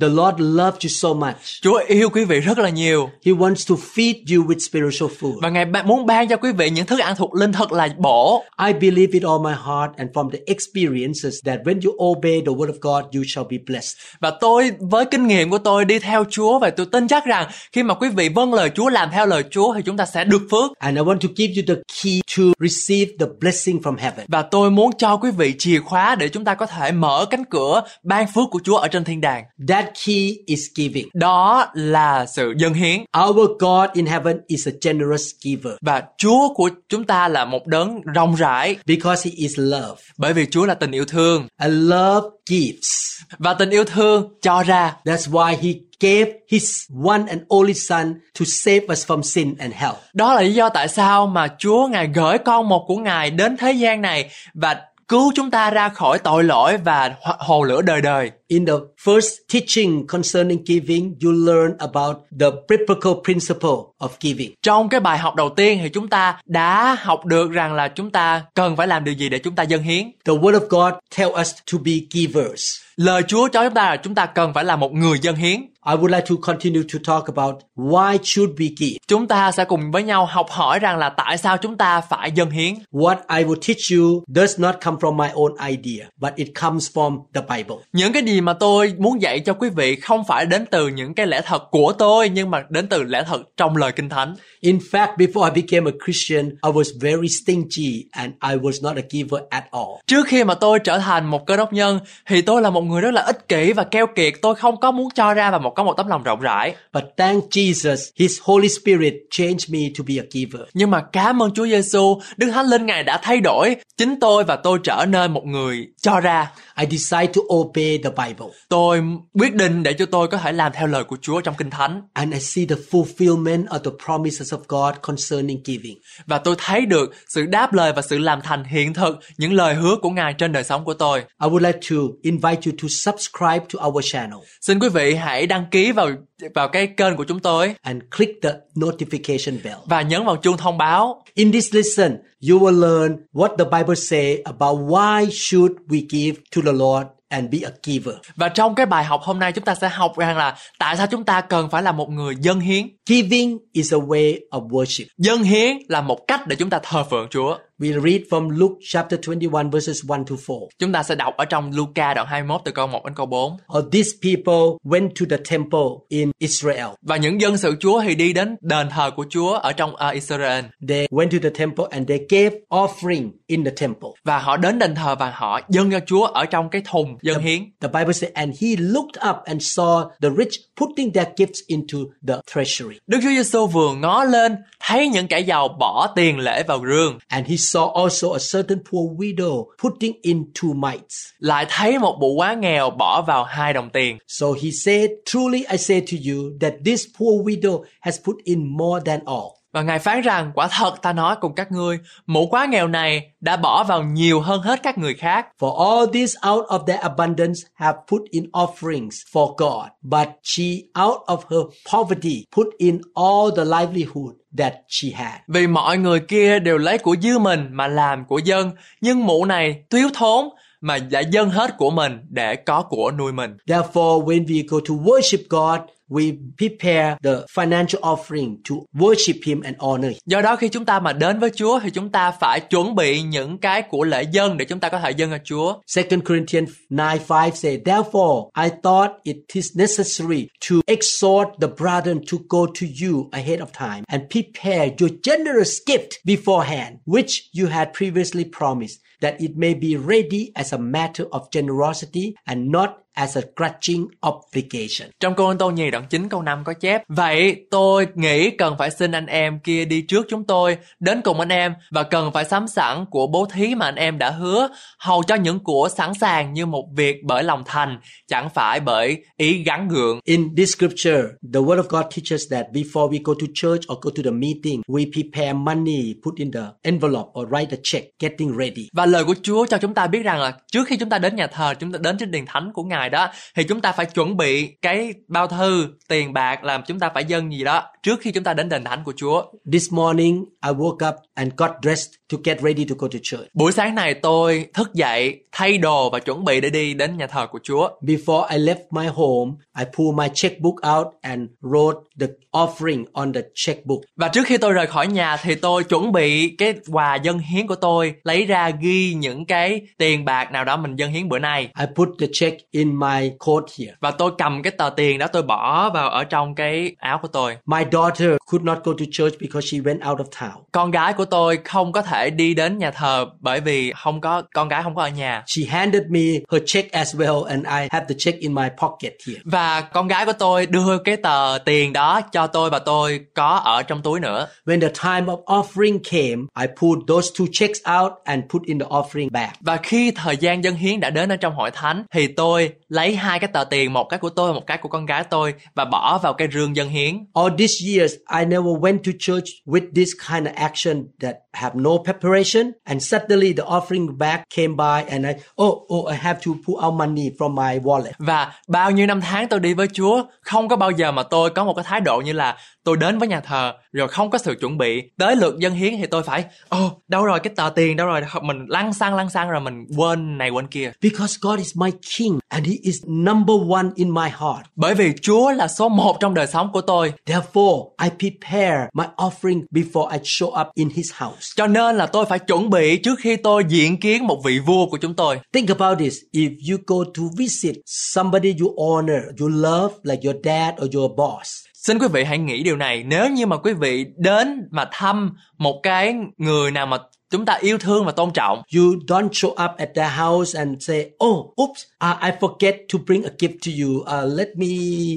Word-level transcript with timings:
The 0.00 0.08
Lord 0.08 0.34
loved 0.40 0.78
you 0.84 0.88
so 0.88 1.08
much. 1.12 1.36
Chúa 1.62 1.80
yêu 1.86 2.10
quý 2.10 2.24
vị 2.24 2.40
rất 2.40 2.58
là 2.58 2.68
nhiều 2.68 3.10
He 3.26 3.32
wants 3.32 3.68
to 3.68 3.74
feed 3.94 4.14
you 4.36 4.44
with 4.46 4.58
spiritual 4.58 5.10
food. 5.20 5.38
và 5.42 5.48
Ngài 5.48 5.64
muốn 5.84 6.06
ban 6.06 6.28
cho 6.28 6.36
quý 6.36 6.52
vị 6.52 6.70
những 6.70 6.86
thức 6.86 7.00
ăn 7.00 7.16
thuộc 7.16 7.34
linh 7.34 7.52
thật 7.52 7.72
là 7.72 7.88
bổ. 7.98 8.44
I 8.66 8.72
believe 8.72 9.18
with 9.20 9.30
all 9.32 9.44
my 9.44 9.52
heart 9.66 9.96
and 9.96 10.10
from 10.14 10.30
the 10.30 10.38
experiences 10.46 11.34
that 11.44 11.58
when 11.64 11.80
you 11.84 11.92
obey 12.10 12.40
the 12.40 12.52
word 12.52 12.70
of 12.72 12.78
God, 12.80 13.04
you 13.16 13.22
shall 13.26 13.46
be 13.50 13.56
blessed. 13.66 13.96
Và 14.20 14.30
tôi 14.40 14.70
với 14.80 15.04
kinh 15.04 15.26
nghiệm 15.26 15.50
của 15.50 15.58
tôi 15.58 15.84
đi 15.84 15.98
theo 15.98 16.24
Chúa 16.30 16.58
và 16.58 16.70
tôi 16.70 16.86
tin 16.86 17.08
chắc 17.08 17.24
rằng 17.26 17.48
khi 17.72 17.82
mà 17.82 17.94
quý 17.94 18.08
vị 18.08 18.28
vâng 18.28 18.54
lời 18.54 18.70
Chúa 18.74 18.88
làm 18.88 19.08
theo 19.12 19.26
lời 19.26 19.42
Chúa 19.50 19.74
thì 19.74 19.82
chúng 19.82 19.96
ta 19.96 20.06
sẽ 20.06 20.24
được 20.24 20.42
phước. 20.50 20.78
And 20.78 20.98
I 20.98 21.02
want 21.04 21.18
to 21.18 21.28
give 21.36 21.52
you 21.56 21.62
the 21.76 21.82
key 22.02 22.20
to 22.36 22.42
receive 22.60 23.12
the 23.20 23.26
blessing 23.40 23.78
from 23.78 23.96
heaven. 23.96 24.26
Và 24.28 24.42
tôi 24.42 24.70
muốn 24.70 24.90
cho 24.98 25.16
quý 25.16 25.30
vị 25.30 25.54
chìa 25.58 25.78
khóa 25.80 26.14
để 26.14 26.28
chúng 26.28 26.44
ta 26.44 26.54
có 26.54 26.66
thể 26.66 26.92
mở 26.92 27.26
cánh 27.30 27.44
cửa 27.44 27.82
ban 28.02 28.26
phước 28.34 28.44
của 28.50 28.60
Chúa 28.64 28.76
ở 28.76 28.88
trên 28.88 29.04
thiên 29.04 29.20
đàng. 29.20 29.44
That 29.68 29.85
key 30.04 30.38
is 30.46 30.60
giving. 30.74 31.08
Đó 31.14 31.66
là 31.74 32.26
sự 32.26 32.54
dâng 32.58 32.74
hiến. 32.74 33.04
Our 33.26 33.50
God 33.58 33.90
in 33.92 34.06
heaven 34.06 34.40
is 34.46 34.68
a 34.68 34.72
generous 34.82 35.30
giver 35.40 35.74
Và 35.80 36.02
Chúa 36.18 36.54
của 36.54 36.70
chúng 36.88 37.04
ta 37.04 37.28
là 37.28 37.44
một 37.44 37.66
đấng 37.66 38.00
rộng 38.14 38.34
rãi 38.34 38.76
because 38.86 39.30
he 39.30 39.36
is 39.36 39.52
love. 39.56 40.02
bởi 40.18 40.32
vì 40.32 40.46
Chúa 40.50 40.64
là 40.66 40.74
tình 40.74 40.90
yêu 40.90 41.04
thương. 41.04 41.46
And 41.56 41.74
love 41.74 42.28
gives. 42.50 43.06
Và 43.38 43.54
tình 43.54 43.70
yêu 43.70 43.84
thương 43.84 44.28
cho 44.42 44.62
ra. 44.62 44.96
That's 45.04 45.30
why 45.30 45.56
he 45.62 45.72
gave 46.00 46.32
his 46.50 46.82
one 47.04 47.22
and 47.28 47.40
only 47.48 47.74
son 47.74 48.14
to 48.38 48.44
save 48.44 48.80
us 48.92 49.06
from 49.06 49.22
sin 49.22 49.54
and 49.58 49.74
hell. 49.74 49.94
Đó 50.12 50.34
là 50.34 50.42
lý 50.42 50.54
do 50.54 50.68
tại 50.68 50.88
sao 50.88 51.26
mà 51.26 51.48
Chúa 51.58 51.86
Ngài 51.86 52.08
gửi 52.14 52.38
con 52.38 52.68
một 52.68 52.84
của 52.86 52.96
Ngài 52.96 53.30
đến 53.30 53.56
thế 53.56 53.72
gian 53.72 54.02
này 54.02 54.30
và 54.54 54.82
cứu 55.08 55.32
chúng 55.34 55.50
ta 55.50 55.70
ra 55.70 55.88
khỏi 55.88 56.18
tội 56.18 56.44
lỗi 56.44 56.76
và 56.76 57.14
hồ 57.22 57.62
lửa 57.62 57.82
đời 57.82 58.00
đời. 58.00 58.30
In 58.48 58.66
the 58.66 58.72
first 59.04 59.28
teaching 59.52 60.06
concerning 60.06 60.64
giving, 60.66 61.14
you 61.24 61.32
learn 61.32 61.76
about 61.78 62.16
the 62.40 62.50
biblical 62.68 63.14
principle 63.24 63.76
of 63.98 64.08
giving. 64.20 64.52
Trong 64.62 64.88
cái 64.88 65.00
bài 65.00 65.18
học 65.18 65.34
đầu 65.34 65.48
tiên 65.48 65.78
thì 65.82 65.88
chúng 65.88 66.08
ta 66.08 66.38
đã 66.44 66.96
học 67.00 67.24
được 67.24 67.50
rằng 67.50 67.74
là 67.74 67.88
chúng 67.88 68.10
ta 68.10 68.42
cần 68.54 68.76
phải 68.76 68.86
làm 68.86 69.04
điều 69.04 69.14
gì 69.14 69.28
để 69.28 69.38
chúng 69.38 69.54
ta 69.54 69.62
dâng 69.62 69.82
hiến. 69.82 70.10
The 70.24 70.32
Word 70.32 70.60
of 70.60 70.68
God 70.68 70.94
tell 71.16 71.30
us 71.40 71.54
to 71.72 71.78
be 71.84 71.92
givers. 72.10 72.76
Lời 72.96 73.22
Chúa 73.28 73.48
cho 73.48 73.64
chúng 73.64 73.74
ta 73.74 73.90
là 73.90 73.96
chúng 73.96 74.14
ta 74.14 74.26
cần 74.26 74.54
phải 74.54 74.64
là 74.64 74.76
một 74.76 74.92
người 74.92 75.18
dâng 75.18 75.36
hiến. 75.36 75.60
I 75.86 75.94
would 75.94 76.10
like 76.10 76.26
to 76.28 76.34
continue 76.42 76.82
to 76.92 76.98
talk 77.04 77.26
about 77.36 77.54
why 77.76 78.18
should 78.22 78.50
we 78.56 78.74
give. 78.76 78.98
Chúng 79.08 79.28
ta 79.28 79.52
sẽ 79.52 79.64
cùng 79.64 79.90
với 79.90 80.02
nhau 80.02 80.26
học 80.26 80.46
hỏi 80.50 80.78
rằng 80.78 80.98
là 80.98 81.08
tại 81.08 81.38
sao 81.38 81.56
chúng 81.56 81.76
ta 81.76 82.00
phải 82.00 82.32
dâng 82.32 82.50
hiến. 82.50 82.74
What 82.92 83.16
I 83.36 83.44
will 83.44 83.60
teach 83.66 83.98
you 83.98 84.22
does 84.26 84.60
not 84.60 84.74
come 84.84 84.96
from 85.00 85.16
my 85.16 85.28
own 85.28 85.68
idea, 85.68 86.06
but 86.20 86.34
it 86.36 86.48
comes 86.60 86.90
from 86.94 87.20
the 87.34 87.40
Bible. 87.40 87.76
Những 87.92 88.12
cái 88.12 88.22
gì 88.36 88.40
mà 88.40 88.52
tôi 88.52 88.94
muốn 88.98 89.22
dạy 89.22 89.40
cho 89.40 89.52
quý 89.52 89.68
vị 89.68 89.96
không 89.96 90.24
phải 90.24 90.46
đến 90.46 90.64
từ 90.70 90.88
những 90.88 91.14
cái 91.14 91.26
lẽ 91.26 91.40
thật 91.46 91.70
của 91.70 91.92
tôi 91.92 92.28
nhưng 92.28 92.50
mà 92.50 92.64
đến 92.68 92.86
từ 92.88 93.02
lẽ 93.02 93.24
thật 93.26 93.42
trong 93.56 93.76
lời 93.76 93.92
Kinh 93.92 94.08
Thánh. 94.08 94.34
In 94.60 94.78
fact, 94.78 95.16
before 95.16 95.54
I 95.54 95.62
became 95.62 95.90
a 95.90 95.94
Christian, 96.04 96.50
I 96.50 96.70
was 96.72 97.00
very 97.00 97.28
stingy 97.28 98.04
and 98.10 98.32
I 98.50 98.56
was 98.56 98.82
not 98.82 98.96
a 98.96 99.02
giver 99.10 99.40
at 99.50 99.64
all. 99.70 100.00
Trước 100.06 100.26
khi 100.26 100.44
mà 100.44 100.54
tôi 100.54 100.78
trở 100.78 100.98
thành 100.98 101.26
một 101.26 101.46
cơ 101.46 101.56
đốc 101.56 101.72
nhân 101.72 102.00
thì 102.26 102.42
tôi 102.42 102.62
là 102.62 102.70
một 102.70 102.80
người 102.80 103.00
rất 103.00 103.10
là 103.14 103.22
ích 103.22 103.48
kỷ 103.48 103.72
và 103.72 103.84
keo 103.84 104.06
kiệt, 104.06 104.32
tôi 104.42 104.54
không 104.54 104.80
có 104.80 104.90
muốn 104.90 105.08
cho 105.14 105.34
ra 105.34 105.50
và 105.50 105.58
một 105.58 105.70
có 105.70 105.84
một 105.84 105.94
tấm 105.96 106.08
lòng 106.08 106.22
rộng 106.22 106.40
rãi. 106.40 106.74
But 106.92 107.04
thank 107.16 107.44
Jesus, 107.50 107.96
His 108.16 108.40
Holy 108.42 108.68
Spirit 108.68 109.14
changed 109.30 109.72
me 109.72 109.80
to 109.98 110.04
be 110.08 110.14
a 110.16 110.26
giver. 110.30 110.62
Nhưng 110.74 110.90
mà 110.90 111.00
cảm 111.12 111.42
ơn 111.42 111.50
Chúa 111.54 111.66
Giêsu, 111.66 112.20
Đức 112.36 112.50
Thánh 112.50 112.66
Linh 112.66 112.86
Ngài 112.86 113.02
đã 113.02 113.18
thay 113.22 113.40
đổi 113.40 113.76
chính 113.96 114.20
tôi 114.20 114.44
và 114.44 114.56
tôi 114.56 114.78
trở 114.84 115.04
nên 115.08 115.32
một 115.32 115.46
người 115.46 115.86
cho 116.00 116.20
ra. 116.20 116.50
I 116.80 116.98
decided 116.98 117.36
to 117.36 117.42
obey 117.54 117.98
the 117.98 118.10
Bible. 118.10 118.25
Tôi 118.68 119.02
quyết 119.38 119.54
định 119.54 119.82
để 119.82 119.92
cho 119.92 120.06
tôi 120.06 120.28
có 120.28 120.38
thể 120.38 120.52
làm 120.52 120.72
theo 120.74 120.86
lời 120.86 121.04
của 121.04 121.16
Chúa 121.22 121.40
trong 121.40 121.54
Kinh 121.58 121.70
Thánh 121.70 122.02
And 122.12 122.32
I 122.34 122.40
see 122.40 122.66
the 122.66 122.76
fulfillment 122.90 123.66
of 123.66 123.78
the 123.78 123.90
promises 124.04 124.54
of 124.54 124.58
God 124.68 124.94
concerning 125.02 125.60
giving. 125.64 125.98
và 126.26 126.38
tôi 126.38 126.54
thấy 126.58 126.86
được 126.86 127.12
sự 127.28 127.46
đáp 127.46 127.72
lời 127.72 127.92
và 127.96 128.02
sự 128.02 128.18
làm 128.18 128.40
thành 128.42 128.64
hiện 128.64 128.94
thực 128.94 129.18
những 129.38 129.52
lời 129.52 129.74
hứa 129.74 129.96
của 129.96 130.10
Ngài 130.10 130.32
trên 130.34 130.52
đời 130.52 130.64
sống 130.64 130.84
của 130.84 130.94
tôi. 130.94 131.18
I 131.18 131.48
would 131.48 131.58
like 131.66 131.78
to 131.90 131.96
invite 132.22 132.60
you 132.66 132.72
to 132.82 132.88
subscribe 132.90 133.64
to 133.74 133.86
our 133.86 134.04
channel 134.12 134.38
Xin 134.60 134.78
quý 134.78 134.88
vị 134.88 135.14
hãy 135.14 135.46
đăng 135.46 135.64
ký 135.70 135.92
vào 135.92 136.10
vào 136.54 136.68
cái 136.68 136.86
kênh 136.86 137.16
của 137.16 137.24
chúng 137.24 137.38
tôi 137.40 137.74
and 137.82 138.02
click 138.16 138.32
the 138.42 138.52
notification 138.74 139.58
bell. 139.64 139.76
và 139.86 140.02
nhấn 140.02 140.24
vào 140.24 140.36
chuông 140.36 140.56
thông 140.56 140.78
báo. 140.78 141.22
In 141.34 141.52
this 141.52 141.74
lesson, 141.74 142.16
you 142.50 142.58
will 142.58 142.80
learn 142.80 143.16
what 143.32 143.56
the 143.56 143.64
Bible 143.78 143.94
say 143.94 144.42
about 144.44 144.78
why 144.80 145.26
should 145.30 145.72
we 145.88 146.06
give 146.10 146.42
to 146.56 146.62
the 146.66 146.72
Lord 146.72 147.06
and 147.28 147.50
be 147.50 147.58
a 147.64 147.70
giver. 147.82 148.14
Và 148.36 148.48
trong 148.48 148.74
cái 148.74 148.86
bài 148.86 149.04
học 149.04 149.20
hôm 149.22 149.38
nay 149.38 149.52
chúng 149.52 149.64
ta 149.64 149.74
sẽ 149.74 149.88
học 149.88 150.18
rằng 150.18 150.36
là 150.36 150.56
tại 150.78 150.96
sao 150.96 151.06
chúng 151.06 151.24
ta 151.24 151.40
cần 151.40 151.70
phải 151.70 151.82
là 151.82 151.92
một 151.92 152.10
người 152.10 152.34
dân 152.40 152.60
hiến. 152.60 152.88
Giving 153.06 153.58
is 153.72 153.94
a 153.94 153.98
way 153.98 154.38
of 154.50 154.68
worship. 154.68 155.04
Dân 155.18 155.42
hiến 155.42 155.76
là 155.88 156.00
một 156.00 156.18
cách 156.26 156.46
để 156.46 156.56
chúng 156.56 156.70
ta 156.70 156.80
thờ 156.82 157.04
phượng 157.10 157.28
Chúa. 157.30 157.58
We 157.78 157.92
read 157.92 158.22
from 158.30 158.48
Luke 158.48 158.78
chapter 158.80 159.18
21 159.26 159.66
verses 159.72 160.04
1 160.04 160.24
to 160.30 160.36
4. 160.48 160.68
Chúng 160.78 160.92
ta 160.92 161.02
sẽ 161.02 161.14
đọc 161.14 161.36
ở 161.36 161.44
trong 161.44 161.70
Luca 161.74 162.14
đoạn 162.14 162.26
21 162.26 162.60
từ 162.64 162.72
câu 162.72 162.86
1 162.86 163.04
đến 163.04 163.14
câu 163.14 163.26
4. 163.26 163.56
Or 163.78 163.84
these 163.92 164.10
people 164.22 164.78
went 164.84 165.08
to 165.08 165.26
the 165.30 165.36
temple 165.50 165.88
in 166.08 166.30
Israel. 166.38 166.86
Và 167.02 167.16
những 167.16 167.40
dân 167.40 167.56
sự 167.56 167.76
Chúa 167.80 168.02
thì 168.02 168.14
đi 168.14 168.32
đến 168.32 168.56
đền 168.60 168.88
thờ 168.90 169.10
của 169.16 169.24
Chúa 169.30 169.52
ở 169.52 169.72
trong 169.72 169.94
uh, 169.94 170.14
Israel. 170.14 170.64
They 170.88 171.06
went 171.10 171.30
to 171.30 171.38
the 171.42 171.50
temple 171.50 171.84
and 171.90 172.08
they 172.08 172.18
gave 172.28 172.50
offering 172.68 173.30
in 173.46 173.64
the 173.64 173.70
temple. 173.70 174.08
Và 174.24 174.38
họ 174.38 174.56
đến 174.56 174.78
đền 174.78 174.94
thờ 174.94 175.14
và 175.18 175.30
họ 175.34 175.60
dâng 175.68 175.90
cho 175.90 176.00
Chúa 176.06 176.26
ở 176.26 176.44
trong 176.44 176.70
cái 176.70 176.82
thùng 176.84 177.18
dân 177.22 177.42
hiến. 177.42 177.62
The 177.80 177.88
Bible 177.88 178.12
says, 178.12 178.32
and 178.34 178.62
he 178.62 178.68
looked 178.78 179.28
up 179.30 179.36
and 179.44 179.62
saw 179.78 180.08
the 180.22 180.28
rich 180.38 180.52
putting 180.80 181.12
their 181.12 181.28
gifts 181.36 181.60
into 181.66 181.98
the 182.28 182.34
treasury. 182.54 182.98
Đức 183.06 183.18
Chúa 183.22 183.30
Giêsu 183.30 183.66
vừa 183.66 183.94
ngó 183.94 184.24
lên 184.24 184.56
thấy 184.80 185.08
những 185.08 185.28
kẻ 185.28 185.40
giàu 185.40 185.68
bỏ 185.68 186.12
tiền 186.16 186.38
lễ 186.38 186.62
vào 186.62 186.82
rương, 186.86 187.18
And 187.28 187.46
he 187.46 187.56
saw 187.72 187.92
also 188.02 188.32
a 188.32 188.38
certain 188.38 188.78
poor 188.90 189.16
widow 189.18 189.64
putting 189.82 190.12
in 190.22 190.44
two 190.54 190.74
mites. 190.74 191.14
lại 191.38 191.66
thấy 191.68 191.98
một 191.98 192.16
bụ 192.20 192.34
quá 192.34 192.54
nghèo 192.54 192.90
bỏ 192.90 193.22
vào 193.22 193.44
hai 193.44 193.72
đồng 193.72 193.90
tiền. 193.90 194.18
So 194.28 194.46
he 194.62 194.70
said, 194.84 195.10
Truly 195.26 195.64
I 195.70 195.78
say 195.78 196.00
to 196.00 196.16
you 196.30 196.50
that 196.60 196.74
this 196.84 197.06
poor 197.18 197.46
widow 197.46 197.84
has 198.00 198.20
put 198.24 198.36
in 198.44 198.76
more 198.76 199.02
than 199.06 199.20
all. 199.26 199.56
Và 199.76 199.82
Ngài 199.82 199.98
phán 199.98 200.20
rằng, 200.20 200.52
quả 200.54 200.68
thật 200.68 201.02
ta 201.02 201.12
nói 201.12 201.36
cùng 201.40 201.54
các 201.54 201.72
ngươi, 201.72 201.98
mụ 202.26 202.46
quá 202.46 202.66
nghèo 202.66 202.88
này 202.88 203.22
đã 203.40 203.56
bỏ 203.56 203.84
vào 203.84 204.02
nhiều 204.02 204.40
hơn 204.40 204.62
hết 204.62 204.82
các 204.82 204.98
người 204.98 205.14
khác. 205.14 205.46
For 205.60 205.96
all 205.96 206.12
this 206.12 206.34
out 206.48 206.64
of 206.66 206.84
their 206.86 207.00
abundance 207.00 207.60
have 207.74 207.98
put 208.08 208.22
in 208.30 208.44
offerings 208.52 209.10
for 209.32 209.54
God, 209.54 209.88
but 210.02 210.28
she 210.42 210.64
out 211.04 211.18
of 211.26 211.38
her 211.50 211.62
poverty 211.92 212.44
put 212.56 212.66
in 212.78 213.00
all 213.14 213.50
the 213.56 213.64
livelihood 213.64 214.34
that 214.58 214.74
she 214.88 215.08
had. 215.14 215.40
Vì 215.48 215.66
mọi 215.66 215.98
người 215.98 216.20
kia 216.20 216.58
đều 216.58 216.78
lấy 216.78 216.98
của 216.98 217.16
dư 217.22 217.38
mình 217.38 217.68
mà 217.70 217.88
làm 217.88 218.24
của 218.24 218.38
dân, 218.38 218.70
nhưng 219.00 219.26
mụ 219.26 219.44
này 219.44 219.82
thiếu 219.90 220.08
thốn 220.14 220.48
mà 220.80 220.98
đã 220.98 221.20
dâng 221.20 221.50
hết 221.50 221.74
của 221.78 221.90
mình 221.90 222.18
để 222.28 222.56
có 222.56 222.82
của 222.82 223.10
nuôi 223.10 223.32
mình. 223.32 223.56
Therefore, 223.66 224.24
when 224.24 224.46
we 224.46 224.64
go 224.68 224.78
to 224.88 224.94
worship 224.94 225.38
God, 225.50 225.80
we 226.10 226.32
prepare 226.56 227.16
the 227.22 227.46
financial 227.54 228.00
offering 228.02 228.56
to 228.68 228.74
worship 228.94 229.44
Him 229.44 229.62
and 229.62 229.76
honor 229.78 230.08
Him. 230.08 230.18
Do 230.26 230.40
đó 230.42 230.56
khi 230.56 230.68
chúng 230.68 230.84
ta 230.84 231.00
mà 231.00 231.12
đến 231.12 231.38
với 231.38 231.50
Chúa 231.50 231.80
thì 231.80 231.90
chúng 231.90 232.10
ta 232.10 232.30
phải 232.30 232.60
chuẩn 232.60 232.94
bị 232.94 233.22
những 233.22 233.58
cái 233.58 233.82
của 233.82 234.04
lễ 234.04 234.24
dân 234.32 234.56
để 234.56 234.64
chúng 234.64 234.80
ta 234.80 234.88
có 234.88 234.98
thể 235.00 235.10
dâng 235.10 235.30
cho 235.30 235.38
Chúa. 235.44 235.74
2 235.96 236.04
Corinthians 236.04 236.70
9 236.90 236.98
5 237.28 237.50
say, 237.54 237.78
Therefore, 237.84 238.50
I 238.54 238.68
thought 238.82 239.10
it 239.24 239.36
is 239.54 239.76
necessary 239.76 240.48
to 240.70 240.76
exhort 240.86 241.48
the 241.60 241.68
brethren 241.68 242.20
to 242.30 242.38
go 242.48 242.66
to 242.66 242.86
you 243.02 243.28
ahead 243.32 243.60
of 243.60 243.72
time 243.72 244.04
and 244.08 244.22
prepare 244.30 244.90
your 245.00 245.10
generous 245.22 245.78
gift 245.86 246.10
beforehand, 246.24 246.98
which 247.06 247.50
you 247.52 247.66
had 247.66 247.92
previously 247.92 248.44
promised, 248.44 249.00
that 249.20 249.40
it 249.40 249.56
may 249.56 249.74
be 249.74 249.96
ready 249.96 250.52
as 250.54 250.72
a 250.72 250.78
matter 250.78 251.26
of 251.32 251.50
generosity 251.50 252.34
and 252.46 252.70
not 252.70 253.05
as 253.16 253.38
a 253.38 253.40
grudging 253.56 254.06
obligation. 254.26 255.10
Trong 255.20 255.34
câu 255.34 255.54
Tô 255.58 255.70
nhì 255.70 255.90
đoạn 255.90 256.06
9 256.10 256.28
câu 256.28 256.42
5 256.42 256.64
có 256.64 256.72
chép 256.72 257.02
Vậy 257.08 257.66
tôi 257.70 258.06
nghĩ 258.14 258.50
cần 258.50 258.74
phải 258.78 258.90
xin 258.90 259.12
anh 259.12 259.26
em 259.26 259.58
kia 259.58 259.84
đi 259.84 260.02
trước 260.02 260.26
chúng 260.30 260.44
tôi 260.44 260.76
Đến 261.00 261.20
cùng 261.24 261.40
anh 261.40 261.48
em 261.48 261.74
Và 261.90 262.02
cần 262.02 262.32
phải 262.32 262.44
sắm 262.44 262.68
sẵn 262.68 263.04
của 263.10 263.26
bố 263.26 263.46
thí 263.52 263.74
mà 263.74 263.86
anh 263.86 263.94
em 263.94 264.18
đã 264.18 264.30
hứa 264.30 264.68
Hầu 264.98 265.22
cho 265.22 265.34
những 265.34 265.58
của 265.58 265.88
sẵn 265.96 266.14
sàng 266.14 266.52
như 266.52 266.66
một 266.66 266.84
việc 266.96 267.16
bởi 267.24 267.42
lòng 267.42 267.62
thành 267.66 268.00
Chẳng 268.28 268.48
phải 268.54 268.80
bởi 268.80 269.24
ý 269.36 269.62
gắn 269.62 269.88
gượng 269.88 270.20
In 270.24 270.54
this 270.56 270.76
scripture, 270.76 271.22
the 271.54 271.60
Word 271.60 271.82
of 271.82 271.88
God 271.88 272.04
teaches 272.16 272.50
that 272.50 272.66
before 272.72 273.08
we 273.08 273.18
go 273.24 273.34
to 273.34 273.46
church 273.54 273.80
or 273.92 273.98
go 274.02 274.10
to 274.16 274.22
the 274.24 274.30
meeting, 274.30 274.82
we 274.88 275.04
prepare 275.12 275.52
money, 275.52 276.14
put 276.24 276.34
in 276.36 276.52
the 276.52 276.60
envelope 276.82 277.30
or 277.40 277.48
write 277.48 277.70
a 277.70 277.76
check, 277.82 278.06
getting 278.18 278.58
ready. 278.58 278.88
Và 278.92 279.06
lời 279.06 279.24
của 279.24 279.34
Chúa 279.42 279.66
cho 279.66 279.78
chúng 279.78 279.94
ta 279.94 280.06
biết 280.06 280.22
rằng 280.22 280.40
là 280.40 280.52
trước 280.72 280.86
khi 280.86 280.96
chúng 280.96 281.08
ta 281.08 281.18
đến 281.18 281.36
nhà 281.36 281.46
thờ, 281.46 281.74
chúng 281.80 281.92
ta 281.92 281.98
đến 282.02 282.16
trên 282.18 282.30
đền 282.30 282.44
thánh 282.46 282.70
của 282.74 282.82
Ngài 282.82 283.05
đó 283.10 283.28
thì 283.56 283.64
chúng 283.64 283.80
ta 283.80 283.92
phải 283.92 284.06
chuẩn 284.06 284.36
bị 284.36 284.76
cái 284.82 285.14
bao 285.28 285.46
thư, 285.46 285.88
tiền 286.08 286.32
bạc 286.32 286.64
làm 286.64 286.82
chúng 286.86 286.98
ta 286.98 287.10
phải 287.14 287.24
dâng 287.24 287.52
gì 287.52 287.64
đó 287.64 287.82
trước 288.02 288.20
khi 288.20 288.32
chúng 288.32 288.44
ta 288.44 288.54
đến 288.54 288.68
đền 288.68 288.84
thánh 288.84 289.04
của 289.04 289.12
Chúa. 289.16 289.42
This 289.72 289.92
morning, 289.92 290.44
I 290.66 290.70
woke 290.70 291.08
up 291.08 291.14
and 291.34 291.52
got 291.56 291.70
dressed 291.82 292.12
to 292.32 292.38
get 292.44 292.60
ready 292.60 292.84
to 292.84 292.94
go 292.98 293.08
to 293.08 293.18
church. 293.22 293.44
Buổi 293.54 293.72
sáng 293.72 293.94
này 293.94 294.14
tôi 294.14 294.66
thức 294.74 294.94
dậy, 294.94 295.40
thay 295.52 295.78
đồ 295.78 296.10
và 296.10 296.18
chuẩn 296.18 296.44
bị 296.44 296.60
để 296.60 296.70
đi 296.70 296.94
đến 296.94 297.16
nhà 297.16 297.26
thờ 297.26 297.46
của 297.46 297.58
Chúa. 297.62 297.88
Before 298.02 298.46
I 298.48 298.58
left 298.58 298.82
my 298.90 299.06
home, 299.06 299.52
I 299.78 299.84
pulled 299.96 300.18
my 300.18 300.28
checkbook 300.34 300.74
out 300.96 301.06
and 301.20 301.42
wrote 301.62 302.00
the 302.20 302.26
offering 302.52 303.04
on 303.12 303.32
the 303.32 303.40
checkbook. 303.54 304.00
Và 304.16 304.28
trước 304.28 304.46
khi 304.46 304.58
tôi 304.58 304.72
rời 304.72 304.86
khỏi 304.86 305.06
nhà 305.06 305.36
thì 305.36 305.54
tôi 305.54 305.84
chuẩn 305.84 306.12
bị 306.12 306.54
cái 306.58 306.74
quà 306.92 307.16
dân 307.16 307.38
hiến 307.38 307.66
của 307.66 307.74
tôi, 307.74 308.14
lấy 308.24 308.44
ra 308.44 308.70
ghi 308.80 309.14
những 309.14 309.46
cái 309.46 309.80
tiền 309.98 310.24
bạc 310.24 310.52
nào 310.52 310.64
đó 310.64 310.76
mình 310.76 310.96
dân 310.96 311.10
hiến 311.10 311.28
bữa 311.28 311.38
nay. 311.38 311.68
I 311.80 311.86
put 311.94 312.08
the 312.20 312.26
check 312.32 312.70
in 312.70 312.95
my 312.98 313.30
coat 313.38 313.64
here. 313.78 313.92
Và 314.00 314.10
tôi 314.10 314.30
cầm 314.38 314.62
cái 314.62 314.70
tờ 314.70 314.90
tiền 314.90 315.18
đó 315.18 315.26
tôi 315.26 315.42
bỏ 315.42 315.90
vào 315.90 316.08
ở 316.10 316.24
trong 316.24 316.54
cái 316.54 316.96
áo 316.98 317.18
của 317.22 317.28
tôi. 317.28 317.56
My 317.66 317.80
daughter 317.92 318.30
could 318.46 318.64
not 318.64 318.78
go 318.84 318.92
to 318.92 319.04
church 319.12 319.34
because 319.40 319.68
she 319.70 319.78
went 319.78 320.10
out 320.10 320.18
of 320.18 320.24
town. 320.40 320.62
Con 320.72 320.90
gái 320.90 321.12
của 321.12 321.24
tôi 321.24 321.58
không 321.64 321.92
có 321.92 322.02
thể 322.02 322.30
đi 322.30 322.54
đến 322.54 322.78
nhà 322.78 322.90
thờ 322.90 323.26
bởi 323.40 323.60
vì 323.60 323.92
không 323.92 324.20
có 324.20 324.42
con 324.54 324.68
gái 324.68 324.82
không 324.82 324.94
có 324.94 325.02
ở 325.02 325.08
nhà. 325.08 325.44
She 325.46 325.62
handed 325.68 326.02
me 326.08 326.20
her 326.52 326.62
check 326.66 326.92
as 326.92 327.16
well, 327.16 327.44
and 327.44 327.64
I 327.64 327.88
have 327.90 328.06
the 328.08 328.14
check 328.18 328.40
in 328.40 328.54
my 328.54 328.68
pocket 328.78 329.12
here. 329.26 329.40
Và 329.44 329.80
con 329.80 330.08
gái 330.08 330.26
của 330.26 330.32
tôi 330.32 330.66
đưa 330.66 330.98
cái 330.98 331.16
tờ 331.16 331.58
tiền 331.64 331.92
đó 331.92 332.20
cho 332.20 332.46
tôi 332.46 332.70
và 332.70 332.78
tôi 332.78 333.20
có 333.34 333.60
ở 333.64 333.82
trong 333.82 334.02
túi 334.02 334.20
nữa. 334.20 334.48
When 334.66 334.80
the 334.80 334.88
time 334.88 335.32
of 335.32 335.44
offering 335.44 335.98
came, 336.10 336.42
I 336.60 336.66
pulled 336.80 337.08
those 337.08 337.28
two 337.38 337.46
checks 337.52 337.80
out 338.00 338.12
and 338.24 338.44
put 338.48 338.62
in 338.64 338.78
the 338.78 338.86
offering 338.86 339.30
bag. 339.30 339.50
Và 339.60 339.76
khi 339.76 340.10
thời 340.10 340.36
gian 340.36 340.64
dân 340.64 340.74
hiến 340.74 341.00
đã 341.00 341.10
đến 341.10 341.32
ở 341.32 341.36
trong 341.36 341.54
hội 341.54 341.70
thánh 341.70 342.04
thì 342.10 342.26
tôi 342.26 342.70
lấy 342.88 343.16
hai 343.16 343.38
cái 343.38 343.50
tờ 343.52 343.64
tiền, 343.64 343.92
một 343.92 344.04
cái 344.04 344.18
của 344.18 344.30
tôi 344.30 344.54
một 344.54 344.66
cái 344.66 344.78
của 344.78 344.88
con 344.88 345.06
gái 345.06 345.24
tôi 345.24 345.54
và 345.74 345.84
bỏ 345.84 346.18
vào 346.18 346.34
cái 346.34 346.48
rương 346.52 346.76
dân 346.76 346.88
hiến. 346.88 347.26
All 347.34 347.54
these 347.58 347.86
years, 347.86 348.14
I 348.38 348.44
never 348.44 348.72
went 348.80 348.98
to 348.98 349.12
church 349.18 349.44
with 349.66 349.92
this 349.94 350.08
kind 350.28 350.46
of 350.46 350.52
action 350.54 351.04
that 351.20 351.36
have 351.56 351.74
no 351.74 351.90
preparation. 352.04 352.72
And 352.84 353.02
suddenly 353.02 353.52
the 353.56 353.62
offering 353.62 354.18
bag 354.18 354.40
came 354.56 354.76
by, 354.76 355.10
and 355.10 355.26
I, 355.26 355.34
oh, 355.62 355.92
oh, 355.94 356.12
I 356.12 356.16
have 356.16 356.40
to 356.46 356.52
pull 356.66 356.84
out 356.86 356.94
money 356.94 357.30
from 357.38 357.54
my 357.54 357.78
wallet. 357.78 358.12
Và 358.18 358.52
bao 358.68 358.90
nhiêu 358.90 359.06
năm 359.06 359.20
tháng 359.20 359.48
tôi 359.48 359.60
đi 359.60 359.74
với 359.74 359.88
Chúa, 359.92 360.22
không 360.40 360.68
có 360.68 360.76
bao 360.76 360.90
giờ 360.90 361.12
mà 361.12 361.22
tôi 361.22 361.50
có 361.50 361.64
một 361.64 361.74
cái 361.74 361.84
thái 361.88 362.00
độ 362.00 362.20
như 362.20 362.32
là 362.32 362.56
tôi 362.84 362.96
đến 362.96 363.18
với 363.18 363.28
nhà 363.28 363.40
thờ 363.40 363.72
rồi 363.92 364.08
không 364.08 364.30
có 364.30 364.38
sự 364.38 364.54
chuẩn 364.60 364.78
bị. 364.78 365.02
Tới 365.18 365.36
lượt 365.36 365.58
dân 365.58 365.72
hiến 365.72 365.94
thì 365.96 366.06
tôi 366.06 366.22
phải, 366.22 366.44
ồ, 366.68 367.02
đâu 367.08 367.24
rồi 367.24 367.40
cái 367.40 367.52
tờ 367.56 367.70
tiền 367.74 367.96
đâu 367.96 368.06
rồi, 368.06 368.22
mình 368.42 368.66
lăn 368.68 368.92
xăng 368.92 369.14
lăn 369.14 369.30
xăng 369.30 369.50
rồi 369.50 369.60
mình 369.60 369.86
quên 369.96 370.38
này 370.38 370.50
quên 370.50 370.66
kia. 370.66 370.92
Because 371.02 371.36
God 371.40 371.58
is 371.58 371.76
my 371.76 371.90
king 372.18 372.38
and 372.48 372.66
He 372.66 372.74
is 372.82 372.96
number 373.06 373.56
one 373.70 373.88
in 373.94 374.14
my 374.14 374.28
heart. 374.28 374.66
Bởi 374.76 374.94
vì 374.94 375.12
Chúa 375.22 375.50
là 375.50 375.68
số 375.68 375.88
một 375.88 376.16
trong 376.20 376.34
đời 376.34 376.46
sống 376.46 376.72
của 376.72 376.80
tôi. 376.80 377.12
Therefore, 377.26 377.88
I 378.02 378.08
prepare 378.18 378.88
my 378.92 379.04
offering 379.16 379.62
before 379.70 380.08
I 380.08 380.18
show 380.18 380.60
up 380.60 380.66
in 380.74 380.88
His 380.88 381.12
house. 381.14 381.45
Cho 381.56 381.66
nên 381.66 381.96
là 381.96 382.06
tôi 382.06 382.26
phải 382.26 382.38
chuẩn 382.38 382.70
bị 382.70 382.96
trước 382.96 383.18
khi 383.18 383.36
tôi 383.36 383.64
diện 383.68 384.00
kiến 384.00 384.26
một 384.26 384.42
vị 384.44 384.58
vua 384.58 384.86
của 384.86 384.96
chúng 384.96 385.14
tôi. 385.14 385.40
Think 385.52 385.68
about 385.68 385.98
this. 385.98 386.14
If 386.32 386.50
you 386.70 386.78
go 386.86 387.10
to 387.14 387.22
visit 387.38 387.76
somebody 387.86 388.54
you 388.60 388.74
honor, 388.78 389.22
you 389.40 389.48
love, 389.48 389.94
like 390.02 390.22
your 390.24 390.36
dad 390.44 390.74
or 390.84 390.94
your 390.94 391.10
boss, 391.16 391.66
Xin 391.86 391.98
quý 391.98 392.08
vị 392.12 392.24
hãy 392.24 392.38
nghĩ 392.38 392.62
điều 392.62 392.76
này, 392.76 393.04
nếu 393.06 393.30
như 393.30 393.46
mà 393.46 393.56
quý 393.56 393.72
vị 393.72 394.06
đến 394.16 394.68
mà 394.70 394.88
thăm 394.92 395.36
một 395.58 395.80
cái 395.82 396.14
người 396.36 396.70
nào 396.70 396.86
mà 396.86 396.98
chúng 397.30 397.44
ta 397.44 397.58
yêu 397.60 397.78
thương 397.78 398.04
và 398.04 398.12
tôn 398.12 398.32
trọng 398.32 398.62
you 398.76 398.84
don't 399.08 399.28
show 399.28 399.50
up 399.50 399.76
at 399.76 399.88
their 399.94 400.10
house 400.18 400.58
and 400.58 400.86
say, 400.86 401.06
"Oh, 401.24 401.54
oops, 401.56 401.82
uh, 402.10 402.22
I 402.22 402.30
forget 402.40 402.72
to 402.92 402.98
bring 403.06 403.22
a 403.22 403.30
gift 403.38 403.56
to 403.66 403.72
you. 403.82 404.00
Uh, 404.00 404.38
let 404.38 404.48
me 404.56 404.66